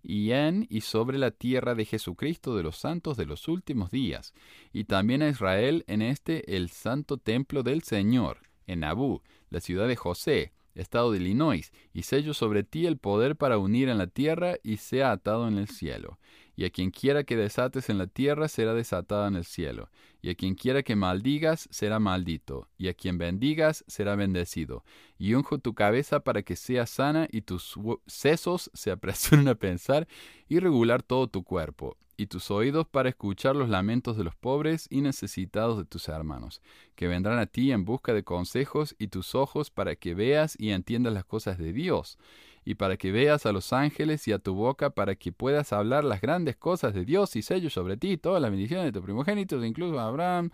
y 0.01 0.31
en 0.31 0.65
y 0.69 0.81
sobre 0.81 1.17
la 1.17 1.31
tierra 1.31 1.75
de 1.75 1.85
Jesucristo 1.85 2.55
de 2.55 2.63
los 2.63 2.77
santos 2.77 3.17
de 3.17 3.25
los 3.25 3.47
últimos 3.47 3.91
días, 3.91 4.33
y 4.71 4.85
también 4.85 5.21
a 5.21 5.29
Israel 5.29 5.83
en 5.87 6.01
este 6.01 6.55
el 6.55 6.69
santo 6.69 7.17
templo 7.17 7.63
del 7.63 7.83
Señor, 7.83 8.39
en 8.65 8.83
Abú, 8.83 9.21
la 9.49 9.59
ciudad 9.59 9.87
de 9.89 9.97
José, 9.97 10.53
estado 10.73 11.11
de 11.11 11.17
Illinois, 11.17 11.71
y 11.93 12.03
sello 12.03 12.33
sobre 12.33 12.63
ti 12.63 12.85
el 12.85 12.97
poder 12.97 13.35
para 13.35 13.57
unir 13.57 13.89
en 13.89 13.97
la 13.97 14.07
tierra 14.07 14.55
y 14.63 14.77
sea 14.77 15.11
atado 15.11 15.47
en 15.49 15.57
el 15.57 15.67
cielo. 15.67 16.17
Y 16.61 16.65
a 16.65 16.69
quien 16.69 16.91
quiera 16.91 17.23
que 17.23 17.35
desates 17.35 17.89
en 17.89 17.97
la 17.97 18.05
tierra 18.05 18.47
será 18.47 18.75
desatada 18.75 19.27
en 19.27 19.35
el 19.35 19.45
cielo, 19.45 19.89
y 20.21 20.29
a 20.29 20.35
quien 20.35 20.53
quiera 20.53 20.83
que 20.83 20.95
maldigas 20.95 21.67
será 21.71 21.97
maldito, 21.97 22.67
y 22.77 22.87
a 22.87 22.93
quien 22.93 23.17
bendigas 23.17 23.83
será 23.87 24.15
bendecido. 24.15 24.83
Y 25.17 25.33
unjo 25.33 25.57
tu 25.57 25.73
cabeza 25.73 26.19
para 26.19 26.43
que 26.43 26.55
sea 26.55 26.85
sana 26.85 27.27
y 27.31 27.41
tus 27.41 27.73
sesos 28.05 28.69
se 28.75 28.91
apresuren 28.91 29.47
a 29.47 29.55
pensar 29.55 30.07
y 30.47 30.59
regular 30.59 31.01
todo 31.01 31.25
tu 31.25 31.43
cuerpo 31.43 31.97
y 32.15 32.27
tus 32.27 32.51
oídos 32.51 32.85
para 32.87 33.09
escuchar 33.09 33.55
los 33.55 33.67
lamentos 33.67 34.15
de 34.15 34.23
los 34.23 34.35
pobres 34.35 34.85
y 34.91 35.01
necesitados 35.01 35.79
de 35.79 35.85
tus 35.85 36.07
hermanos, 36.09 36.61
que 36.93 37.07
vendrán 37.07 37.39
a 37.39 37.47
ti 37.47 37.71
en 37.71 37.85
busca 37.85 38.13
de 38.13 38.23
consejos, 38.23 38.95
y 38.99 39.07
tus 39.07 39.33
ojos 39.33 39.71
para 39.71 39.95
que 39.95 40.13
veas 40.13 40.55
y 40.59 40.69
entiendas 40.69 41.13
las 41.13 41.25
cosas 41.25 41.57
de 41.57 41.73
Dios, 41.73 42.19
y 42.63 42.75
para 42.75 42.97
que 42.97 43.11
veas 43.11 43.45
a 43.45 43.51
los 43.51 43.73
ángeles 43.73 44.27
y 44.27 44.31
a 44.31 44.39
tu 44.39 44.53
boca 44.53 44.91
para 44.91 45.15
que 45.15 45.31
puedas 45.31 45.73
hablar 45.73 46.03
las 46.03 46.21
grandes 46.21 46.55
cosas 46.55 46.93
de 46.93 47.05
Dios 47.05 47.35
y 47.35 47.41
sellos 47.41 47.73
sobre 47.73 47.97
ti, 47.97 48.17
todas 48.17 48.41
las 48.41 48.51
bendiciones 48.51 48.85
de 48.85 48.91
tus 48.91 49.03
primogénitos, 49.03 49.65
incluso 49.65 49.99
Abraham, 49.99 50.51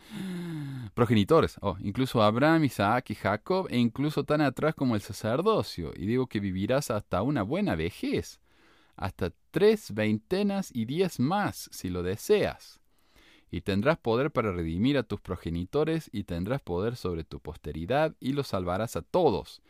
progenitores, 0.93 1.57
oh, 1.61 1.77
incluso 1.79 2.21
Abraham, 2.21 2.63
Isaac 2.65 3.09
y 3.11 3.15
Jacob, 3.15 3.67
e 3.69 3.77
incluso 3.77 4.23
tan 4.23 4.41
atrás 4.41 4.75
como 4.75 4.95
el 4.95 5.01
sacerdocio, 5.01 5.91
y 5.95 6.05
digo 6.05 6.27
que 6.27 6.39
vivirás 6.39 6.91
hasta 6.91 7.21
una 7.21 7.43
buena 7.43 7.75
vejez 7.75 8.39
hasta 8.97 9.31
tres 9.51 9.93
veintenas 9.93 10.71
y 10.73 10.85
diez 10.85 11.19
más 11.19 11.69
si 11.71 11.89
lo 11.89 12.03
deseas. 12.03 12.81
Y 13.49 13.61
tendrás 13.61 13.97
poder 13.97 14.31
para 14.31 14.51
redimir 14.51 14.97
a 14.97 15.03
tus 15.03 15.21
progenitores 15.21 16.09
y 16.11 16.25
tendrás 16.25 16.61
poder 16.61 16.97
sobre 16.97 17.23
tu 17.23 17.39
posteridad 17.39 18.15
y 18.19 18.33
los 18.33 18.47
salvarás 18.47 18.97
a 18.97 19.03
todos 19.03 19.61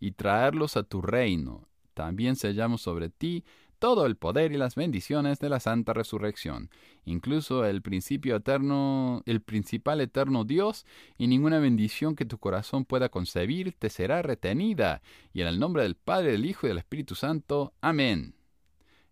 y 0.00 0.12
traerlos 0.12 0.76
a 0.78 0.84
tu 0.84 1.02
reino. 1.02 1.68
También 1.96 2.36
sellamos 2.36 2.82
sobre 2.82 3.08
ti 3.08 3.42
todo 3.78 4.04
el 4.04 4.16
poder 4.16 4.52
y 4.52 4.58
las 4.58 4.74
bendiciones 4.74 5.38
de 5.38 5.48
la 5.48 5.60
santa 5.60 5.94
resurrección, 5.94 6.68
incluso 7.06 7.64
el 7.64 7.80
principio 7.80 8.36
eterno, 8.36 9.22
el 9.24 9.40
principal 9.40 10.02
eterno 10.02 10.44
Dios, 10.44 10.84
y 11.16 11.26
ninguna 11.26 11.58
bendición 11.58 12.14
que 12.14 12.26
tu 12.26 12.36
corazón 12.36 12.84
pueda 12.84 13.08
concebir 13.08 13.72
te 13.78 13.88
será 13.88 14.20
retenida. 14.20 15.00
Y 15.32 15.40
en 15.40 15.46
el 15.46 15.58
nombre 15.58 15.84
del 15.84 15.94
Padre, 15.94 16.32
del 16.32 16.44
Hijo 16.44 16.66
y 16.66 16.68
del 16.68 16.78
Espíritu 16.78 17.14
Santo. 17.14 17.72
Amén. 17.80 18.34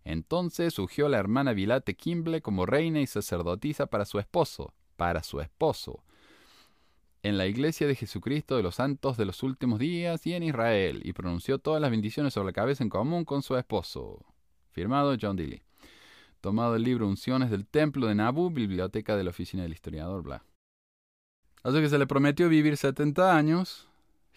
Entonces 0.03 0.75
surgió 0.75 1.09
la 1.09 1.17
hermana 1.17 1.53
Vilate 1.53 1.95
Kimble 1.95 2.43
como 2.43 2.67
reina 2.67 3.01
y 3.01 3.07
sacerdotisa 3.07 3.87
para 3.87 4.05
su 4.05 4.19
esposo, 4.19 4.75
para 4.95 5.23
su 5.23 5.41
esposo, 5.41 6.03
en 7.25 7.39
la 7.39 7.47
iglesia 7.47 7.87
de 7.87 7.95
Jesucristo 7.95 8.55
de 8.55 8.61
los 8.61 8.75
santos 8.75 9.17
de 9.17 9.25
los 9.25 9.41
últimos 9.41 9.79
días 9.79 10.27
y 10.27 10.33
en 10.33 10.43
Israel, 10.43 11.01
y 11.03 11.11
pronunció 11.13 11.57
todas 11.57 11.81
las 11.81 11.89
bendiciones 11.89 12.35
sobre 12.35 12.49
la 12.49 12.53
cabeza 12.53 12.83
en 12.83 12.89
común 12.91 13.25
con 13.25 13.41
su 13.41 13.57
esposo. 13.57 14.23
Firmado 14.71 15.17
John 15.19 15.35
Dilly. 15.35 15.63
Tomado 16.39 16.75
el 16.75 16.83
libro 16.83 17.07
Unciones 17.07 17.49
del 17.49 17.65
Templo 17.65 18.05
de 18.05 18.13
Nabu, 18.13 18.51
biblioteca 18.51 19.17
de 19.17 19.23
la 19.23 19.31
oficina 19.31 19.63
del 19.63 19.73
historiador, 19.73 20.21
bla. 20.21 20.43
Así 21.63 21.81
que 21.81 21.89
se 21.89 21.97
le 21.97 22.05
prometió 22.05 22.47
vivir 22.47 22.77
70 22.77 23.35
años. 23.35 23.87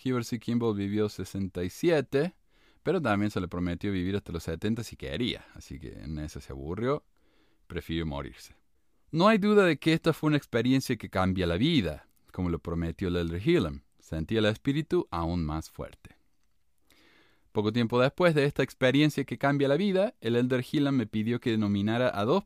Hibbers 0.02 0.30
Kimball 0.40 0.74
vivió 0.74 1.10
67. 1.10 2.34
Pero 2.82 3.02
también 3.02 3.30
se 3.30 3.42
le 3.42 3.48
prometió 3.48 3.92
vivir 3.92 4.16
hasta 4.16 4.32
los 4.32 4.44
70 4.44 4.82
si 4.82 4.96
quería, 4.96 5.44
así 5.52 5.78
que 5.78 5.92
en 5.92 6.18
ese 6.20 6.40
se 6.40 6.52
aburrió, 6.52 7.04
prefirió 7.66 8.06
morirse. 8.06 8.56
No 9.10 9.28
hay 9.28 9.36
duda 9.36 9.66
de 9.66 9.78
que 9.78 9.92
esta 9.92 10.14
fue 10.14 10.28
una 10.28 10.38
experiencia 10.38 10.96
que 10.96 11.10
cambia 11.10 11.46
la 11.46 11.58
vida, 11.58 12.07
como 12.32 12.50
lo 12.50 12.58
prometió 12.58 13.08
el 13.08 13.16
Elder 13.16 13.46
Hillam. 13.46 13.82
Sentía 13.98 14.38
el 14.38 14.46
espíritu 14.46 15.06
aún 15.10 15.44
más 15.44 15.70
fuerte. 15.70 16.16
Poco 17.52 17.72
tiempo 17.72 18.00
después 18.00 18.34
de 18.34 18.44
esta 18.44 18.62
experiencia 18.62 19.24
que 19.24 19.38
cambia 19.38 19.68
la 19.68 19.76
vida, 19.76 20.14
el 20.20 20.36
Elder 20.36 20.64
Hillam 20.70 20.96
me 20.96 21.06
pidió 21.06 21.40
que 21.40 21.50
denominara 21.50 22.10
a 22.14 22.24
dos 22.24 22.44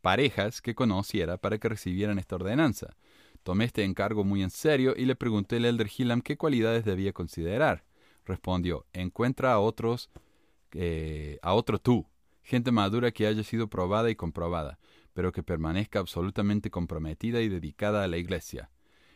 parejas 0.00 0.60
que 0.60 0.74
conociera 0.74 1.38
para 1.38 1.58
que 1.58 1.68
recibieran 1.68 2.18
esta 2.18 2.36
ordenanza. 2.36 2.96
Tomé 3.42 3.64
este 3.64 3.84
encargo 3.84 4.24
muy 4.24 4.42
en 4.42 4.50
serio 4.50 4.94
y 4.96 5.04
le 5.04 5.16
pregunté 5.16 5.56
al 5.56 5.64
Elder 5.64 5.90
Hillam 5.96 6.20
qué 6.20 6.36
cualidades 6.36 6.84
debía 6.84 7.12
considerar 7.12 7.84
respondió, 8.24 8.86
encuentra 8.92 9.52
a 9.52 9.60
otros, 9.60 10.10
eh, 10.72 11.38
a 11.42 11.54
otro 11.54 11.78
tú, 11.78 12.06
gente 12.42 12.72
madura 12.72 13.12
que 13.12 13.26
haya 13.26 13.42
sido 13.42 13.68
probada 13.68 14.10
y 14.10 14.16
comprobada, 14.16 14.78
pero 15.12 15.32
que 15.32 15.42
permanezca 15.42 16.00
absolutamente 16.00 16.70
comprometida 16.70 17.40
y 17.40 17.48
dedicada 17.48 18.02
a 18.04 18.08
la 18.08 18.16
iglesia. 18.16 18.70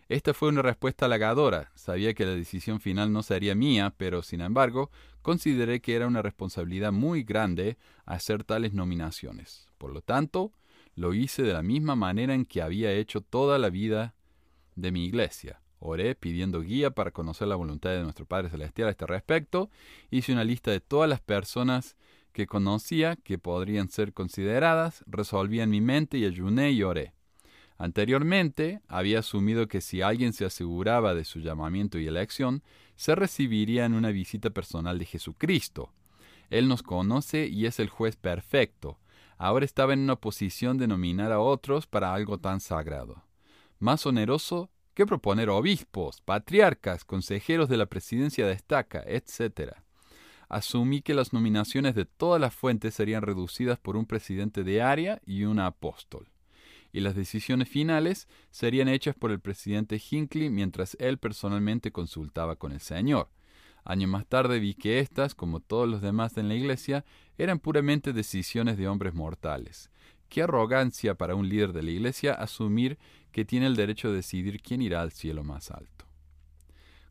Esta 0.09 0.33
fue 0.33 0.49
una 0.49 0.63
respuesta 0.63 1.05
halagadora. 1.05 1.71
Sabía 1.75 2.15
que 2.15 2.25
la 2.25 2.35
decisión 2.35 2.81
final 2.81 3.13
no 3.13 3.23
sería 3.23 3.55
mía, 3.55 3.95
pero 3.97 4.23
sin 4.23 4.41
embargo, 4.41 4.91
consideré 5.21 5.81
que 5.81 5.95
era 5.95 6.07
una 6.07 6.23
responsabilidad 6.23 6.93
muy 6.93 7.25
grande 7.25 7.77
hacer 8.07 8.43
tales 8.45 8.73
nominaciones. 8.73 9.67
Por 9.77 9.93
lo 9.93 10.01
tanto, 10.01 10.53
lo 10.95 11.13
hice 11.13 11.43
de 11.43 11.53
la 11.53 11.63
misma 11.63 11.95
manera 11.95 12.35
en 12.35 12.47
que 12.47 12.63
había 12.63 12.93
hecho 12.93 13.21
toda 13.21 13.59
la 13.59 13.69
vida 13.69 14.15
de 14.77 14.93
mi 14.93 15.05
iglesia, 15.05 15.61
Oré 15.81 16.15
pidiendo 16.17 16.63
guía 16.63 16.91
para 16.91 17.13
conocer 17.13 17.47
la 17.47 17.55
voluntad 17.55 17.91
de 17.91 18.03
nuestro 18.03 18.27
Padre 18.27 18.51
Celestial 18.51 18.89
a 18.89 18.91
este 18.91 19.07
respecto. 19.07 19.71
Hice 20.11 20.33
una 20.33 20.43
lista 20.43 20.71
de 20.73 20.81
todas 20.81 21.09
las 21.09 21.21
personas 21.21 21.97
que 22.33 22.47
conocía 22.47 23.17
que 23.17 23.39
podrían 23.39 23.89
ser 23.89 24.13
consideradas, 24.13 25.05
resolví 25.07 25.61
en 25.61 25.71
mi 25.71 25.81
mente 25.81 26.19
y 26.19 26.25
ayuné 26.25 26.73
y 26.73 26.83
oré. 26.83 27.13
Anteriormente 27.79 28.81
había 28.89 29.21
asumido 29.21 29.69
que 29.69 29.81
si 29.81 30.03
alguien 30.03 30.33
se 30.33 30.45
aseguraba 30.45 31.15
de 31.15 31.25
su 31.25 31.39
llamamiento 31.39 31.99
y 31.99 32.09
elección, 32.09 32.65
se 32.97 33.15
recibiría 33.15 33.85
en 33.85 33.95
una 33.95 34.11
visita 34.11 34.51
personal 34.51 34.99
de 34.99 35.05
Jesucristo. 35.05 35.93
Él 36.51 36.67
nos 36.67 36.83
conoce 36.83 37.47
y 37.47 37.67
es 37.67 37.79
el 37.79 37.89
juez 37.89 38.17
perfecto. 38.17 38.99
Ahora 39.37 39.65
estaba 39.65 39.93
en 39.93 40.01
una 40.01 40.17
posición 40.17 40.77
de 40.77 40.89
nominar 40.89 41.31
a 41.31 41.39
otros 41.39 41.87
para 41.87 42.13
algo 42.13 42.39
tan 42.39 42.59
sagrado. 42.61 43.23
Más 43.79 44.05
oneroso 44.07 44.71
que 44.95 45.07
proponer 45.07 45.49
obispos, 45.49 46.21
patriarcas, 46.23 47.05
consejeros 47.05 47.69
de 47.69 47.77
la 47.77 47.87
presidencia 47.87 48.45
de 48.45 48.55
estaca, 48.55 49.05
etc. 49.07 49.75
Asumí 50.49 51.03
que 51.03 51.15
las 51.15 51.33
nominaciones 51.33 51.95
de 51.95 52.07
todas 52.07 52.41
las 52.41 52.53
fuentes 52.53 52.95
serían 52.95 53.23
reducidas 53.23 53.79
por 53.79 53.97
un 53.97 54.07
presidente 54.07 54.65
de 54.65 54.83
área 54.83 55.21
y 55.25 55.45
un 55.45 55.61
apóstol, 55.61 56.27
y 56.99 57.01
las 57.01 57.15
decisiones 57.15 57.69
finales 57.69 58.27
serían 58.51 58.89
hechas 58.89 59.15
por 59.15 59.31
el 59.31 59.39
presidente 59.39 60.03
Hinckley 60.11 60.51
mientras 60.51 60.97
él 60.99 61.19
personalmente 61.19 61.93
consultaba 61.93 62.57
con 62.57 62.73
el 62.73 62.81
Señor. 62.81 63.31
Años 63.85 64.11
más 64.11 64.27
tarde 64.27 64.59
vi 64.59 64.75
que 64.75 64.99
estas, 64.99 65.37
como 65.37 65.61
todos 65.61 65.89
los 65.89 66.03
demás 66.03 66.37
en 66.37 66.49
la 66.49 66.57
iglesia, 66.57 67.05
eran 67.39 67.61
puramente 67.61 68.13
decisiones 68.13 68.77
de 68.77 68.89
hombres 68.89 69.15
mortales. 69.15 69.91
Qué 70.29 70.43
arrogancia 70.43 71.15
para 71.15 71.37
un 71.37 71.49
líder 71.49 71.73
de 71.73 71.85
la 71.85 71.93
iglesia 71.93 72.35
asumir 72.35 72.99
que 73.31 73.45
tiene 73.45 73.67
el 73.67 73.77
derecho 73.77 74.09
de 74.09 74.17
decidir 74.17 74.61
quién 74.61 74.83
irá 74.83 75.01
al 75.01 75.13
cielo 75.13 75.45
más 75.45 75.71
alto. 75.71 76.05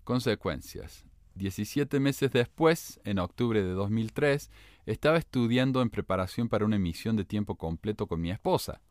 Consecuencias. 0.03 1.05
17 1.35 2.01
meses 2.01 2.31
después, 2.33 2.99
en 3.05 3.19
octubre 3.19 3.63
de 3.63 3.71
2003, 3.71 4.51
estaba 4.85 5.17
estudiando 5.17 5.81
en 5.81 5.89
preparación 5.89 6.49
para 6.49 6.65
una 6.65 6.75
emisión 6.75 7.15
de 7.15 7.23
tiempo 7.23 7.55
completo 7.55 8.05
con 8.05 8.19
mi 8.19 8.31
esposa. 8.31 8.81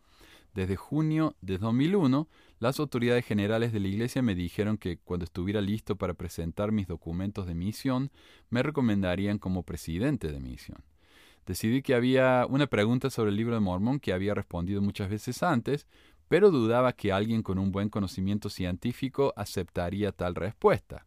Desde 0.56 0.76
junio 0.76 1.36
de 1.42 1.58
2001, 1.58 2.28
las 2.60 2.80
autoridades 2.80 3.26
generales 3.26 3.74
de 3.74 3.80
la 3.80 3.88
Iglesia 3.88 4.22
me 4.22 4.34
dijeron 4.34 4.78
que 4.78 4.96
cuando 4.96 5.24
estuviera 5.24 5.60
listo 5.60 5.96
para 5.96 6.14
presentar 6.14 6.72
mis 6.72 6.86
documentos 6.86 7.46
de 7.46 7.54
misión, 7.54 8.10
me 8.48 8.62
recomendarían 8.62 9.36
como 9.36 9.64
presidente 9.64 10.32
de 10.32 10.40
misión. 10.40 10.82
Decidí 11.44 11.82
que 11.82 11.94
había 11.94 12.46
una 12.48 12.68
pregunta 12.68 13.10
sobre 13.10 13.32
el 13.32 13.36
libro 13.36 13.52
de 13.52 13.60
Mormón 13.60 14.00
que 14.00 14.14
había 14.14 14.32
respondido 14.32 14.80
muchas 14.80 15.10
veces 15.10 15.42
antes, 15.42 15.86
pero 16.26 16.50
dudaba 16.50 16.94
que 16.94 17.12
alguien 17.12 17.42
con 17.42 17.58
un 17.58 17.70
buen 17.70 17.90
conocimiento 17.90 18.48
científico 18.48 19.34
aceptaría 19.36 20.10
tal 20.10 20.34
respuesta. 20.34 21.04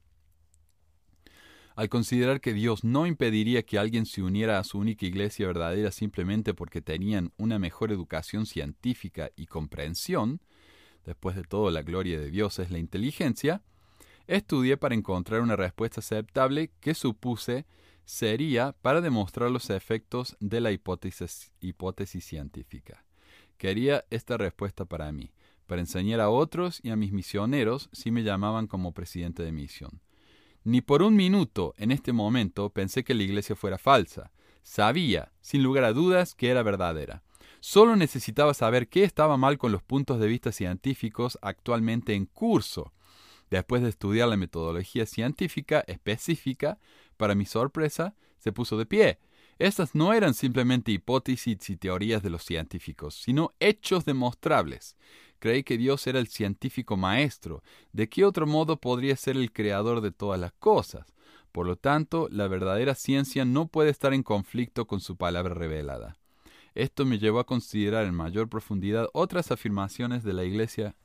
Al 1.80 1.88
considerar 1.88 2.42
que 2.42 2.54
Dios 2.54 2.84
no 2.84 3.08
impediría 3.08 3.64
que 3.64 3.80
alguien 3.80 4.06
se 4.06 4.22
uniera 4.22 4.60
a 4.60 4.66
su 4.66 4.80
única 4.80 5.06
iglesia 5.06 5.48
verdadera 5.48 5.92
simplemente 5.92 6.54
porque 6.54 6.82
tenían 6.82 7.32
una 7.38 7.58
mejor 7.58 7.94
educación 7.94 8.46
científica 8.46 9.32
y 9.38 9.46
comprensión, 9.46 10.42
después 11.06 11.38
de 11.38 11.44
todo 11.44 11.72
la 11.72 11.82
gloria 11.82 12.20
de 12.20 12.32
Dios 12.32 12.60
es 12.60 12.70
la 12.70 12.80
inteligencia, 12.80 13.62
estudié 14.28 14.76
para 14.76 14.94
encontrar 14.94 15.40
una 15.40 15.56
respuesta 15.56 16.02
aceptable 16.02 16.70
que 16.82 16.94
supuse 16.94 17.66
sería 18.04 18.74
para 18.82 19.00
demostrar 19.00 19.50
los 19.50 19.70
efectos 19.70 20.36
de 20.42 20.60
la 20.60 20.74
hipótesis, 20.74 21.54
hipótesis 21.62 22.26
científica. 22.26 23.06
Quería 23.58 24.04
esta 24.10 24.36
respuesta 24.36 24.84
para 24.84 25.14
mí, 25.14 25.32
para 25.66 25.80
enseñar 25.80 26.20
a 26.20 26.30
otros 26.30 26.82
y 26.84 26.90
a 26.90 26.98
mis 26.98 27.14
misioneros 27.14 27.90
si 27.94 28.12
me 28.12 28.24
llamaban 28.24 28.68
como 28.68 28.92
presidente 28.94 29.44
de 29.44 29.54
misión. 29.54 30.02
Ni 30.70 30.82
por 30.82 31.02
un 31.02 31.16
minuto 31.16 31.74
en 31.80 31.90
este 31.90 32.14
momento 32.14 32.70
pensé 32.70 33.04
que 33.04 33.16
la 33.16 33.24
iglesia 33.24 33.56
fuera 33.56 33.80
falsa. 33.80 34.32
Sabía, 34.62 35.32
sin 35.42 35.64
lugar 35.64 35.84
a 35.84 35.94
dudas, 35.94 36.36
que 36.36 36.50
era 36.52 36.62
verdadera. 36.62 37.24
Solo 37.60 37.96
necesitaba 37.96 38.54
saber 38.54 38.88
qué 38.88 39.04
estaba 39.04 39.36
mal 39.36 39.58
con 39.58 39.72
los 39.72 39.82
puntos 39.82 40.20
de 40.20 40.28
vista 40.28 40.52
científicos 40.52 41.40
actualmente 41.42 42.14
en 42.14 42.28
curso. 42.28 42.94
Después 43.50 43.82
de 43.82 43.90
estudiar 43.90 44.28
la 44.28 44.38
metodología 44.38 45.08
científica 45.08 45.84
específica, 45.88 46.78
para 47.18 47.34
mi 47.34 47.48
sorpresa, 47.48 48.14
se 48.38 48.52
puso 48.52 48.78
de 48.78 48.86
pie. 48.86 49.18
Estas 49.60 49.94
no 49.94 50.14
eran 50.14 50.34
simplemente 50.34 50.92
hipótesis 50.94 51.70
y 51.70 51.76
teorías 51.76 52.24
de 52.24 52.30
los 52.30 52.44
científicos, 52.44 53.16
sino 53.16 53.54
hechos 53.60 54.06
demostrables. 54.06 54.96
Creí 55.40 55.64
que 55.64 55.78
Dios 55.78 56.08
era 56.08 56.20
el 56.20 56.28
científico 56.28 56.96
maestro. 56.96 57.62
¿De 57.92 58.08
qué 58.08 58.24
otro 58.24 58.48
modo 58.48 58.78
podría 58.78 59.18
ser 59.18 59.36
el 59.36 59.52
creador 59.52 60.00
de 60.00 60.12
todas 60.12 60.40
las 60.40 60.54
cosas? 60.54 61.14
Por 61.52 61.66
lo 61.66 61.76
tanto, 61.76 62.30
la 62.32 62.48
verdadera 62.48 62.96
ciencia 62.96 63.44
no 63.44 63.68
puede 63.68 63.90
estar 63.90 64.14
en 64.14 64.24
conflicto 64.24 64.88
con 64.88 65.02
su 65.02 65.18
palabra 65.18 65.54
revelada. 65.54 66.16
Esto 66.74 67.06
me 67.06 67.20
llevó 67.20 67.40
a 67.40 67.46
considerar 67.46 68.06
en 68.06 68.14
mayor 68.14 68.48
profundidad 68.48 69.10
otras 69.14 69.52
afirmaciones 69.52 70.24
de 70.24 70.34
la 70.34 70.46
Iglesia, 70.46 70.96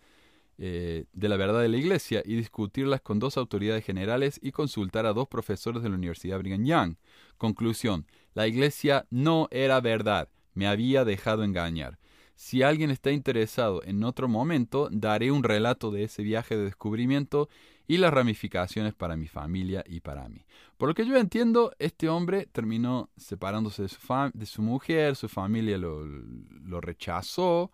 eh, 0.59 1.07
de 1.12 1.28
la 1.28 1.36
verdad 1.36 1.62
de 1.62 1.68
la 1.68 1.78
Iglesia, 1.78 2.22
y 2.24 2.36
discutirlas 2.36 3.00
con 3.00 3.18
dos 3.18 3.36
autoridades 3.36 3.84
generales 3.84 4.38
y 4.42 4.52
consultar 4.52 5.07
a 5.07 5.12
dos 5.12 5.26
profesores 5.26 5.82
de 5.82 5.88
la 5.88 5.96
Universidad 5.96 6.38
Brigham 6.38 6.64
Young. 6.64 6.96
Conclusión: 7.38 8.07
la 8.35 8.47
Iglesia 8.47 9.07
no 9.11 9.49
era 9.51 9.80
verdad, 9.80 10.28
me 10.53 10.66
había 10.66 11.05
dejado 11.05 11.45
engañar. 11.45 11.99
Si 12.37 12.62
alguien 12.62 12.91
está 12.91 13.12
interesado 13.12 13.82
en 13.85 14.03
otro 14.03 14.28
momento, 14.28 14.89
daré 14.91 15.30
un 15.30 15.45
relato 15.45 15.91
de 15.93 16.05
ese 16.05 16.22
viaje 16.22 16.57
de 16.57 16.64
descubrimiento 16.64 17.49
y 17.87 17.99
las 17.99 18.12
ramificaciones 18.12 18.95
para 18.95 19.16
mi 19.16 19.28
familia 19.28 19.85
y 19.87 20.01
para 20.01 20.28
mí. 20.28 20.45
Por 20.76 20.89
lo 20.89 20.95
que 20.95 21.07
yo 21.07 21.16
entiendo, 21.16 21.72
este 21.78 22.09
hombre 22.09 22.47
terminó 22.47 23.11
separándose 23.16 23.82
de 23.82 23.89
su, 23.89 23.99
de 24.32 24.47
su 24.47 24.62
mujer, 24.62 25.14
su 25.16 25.28
familia 25.28 25.78
lo, 25.78 26.80
rechazó 26.80 27.70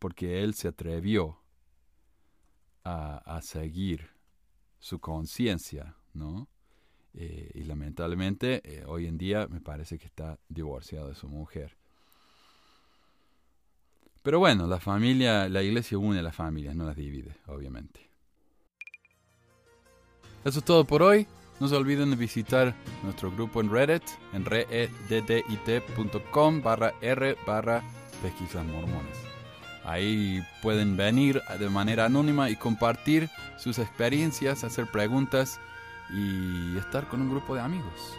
porque 0.00 0.42
él 0.42 0.54
se 0.54 0.68
atrevió 0.68 1.38
a, 2.82 3.18
a 3.18 3.42
seguir 3.42 4.10
su 4.80 4.98
conciencia, 4.98 5.96
¿no? 6.14 6.48
Eh, 7.14 7.50
y 7.54 7.64
lamentablemente 7.64 8.60
eh, 8.64 8.84
hoy 8.86 9.06
en 9.06 9.18
día 9.18 9.48
me 9.48 9.60
parece 9.60 9.98
que 9.98 10.06
está 10.06 10.38
divorciado 10.48 11.08
de 11.08 11.14
su 11.14 11.28
mujer. 11.28 11.76
Pero 14.22 14.38
bueno, 14.38 14.66
la 14.66 14.78
familia, 14.80 15.48
la 15.48 15.62
iglesia 15.62 15.98
une 15.98 16.18
a 16.18 16.22
las 16.22 16.36
familias, 16.36 16.76
no 16.76 16.84
las 16.84 16.96
divide, 16.96 17.36
obviamente. 17.46 18.10
Eso 20.44 20.58
es 20.58 20.64
todo 20.64 20.84
por 20.84 21.02
hoy. 21.02 21.26
No 21.58 21.68
se 21.68 21.76
olviden 21.76 22.10
de 22.10 22.16
visitar 22.16 22.74
nuestro 23.02 23.30
grupo 23.30 23.60
en 23.60 23.70
Reddit, 23.70 24.02
en 24.32 24.44
reddit.com 24.46 25.42
barra 26.62 26.94
r 27.02 27.36
barra 27.46 27.82
pesquisas 28.22 28.64
mormones. 28.64 29.18
Ahí 29.84 30.42
pueden 30.62 30.96
venir 30.96 31.42
de 31.58 31.68
manera 31.68 32.06
anónima 32.06 32.48
y 32.48 32.56
compartir 32.56 33.28
sus 33.58 33.78
experiencias, 33.78 34.64
hacer 34.64 34.86
preguntas 34.86 35.60
y 36.12 36.76
estar 36.76 37.08
con 37.08 37.22
un 37.22 37.30
grupo 37.30 37.54
de 37.54 37.60
amigos. 37.60 38.18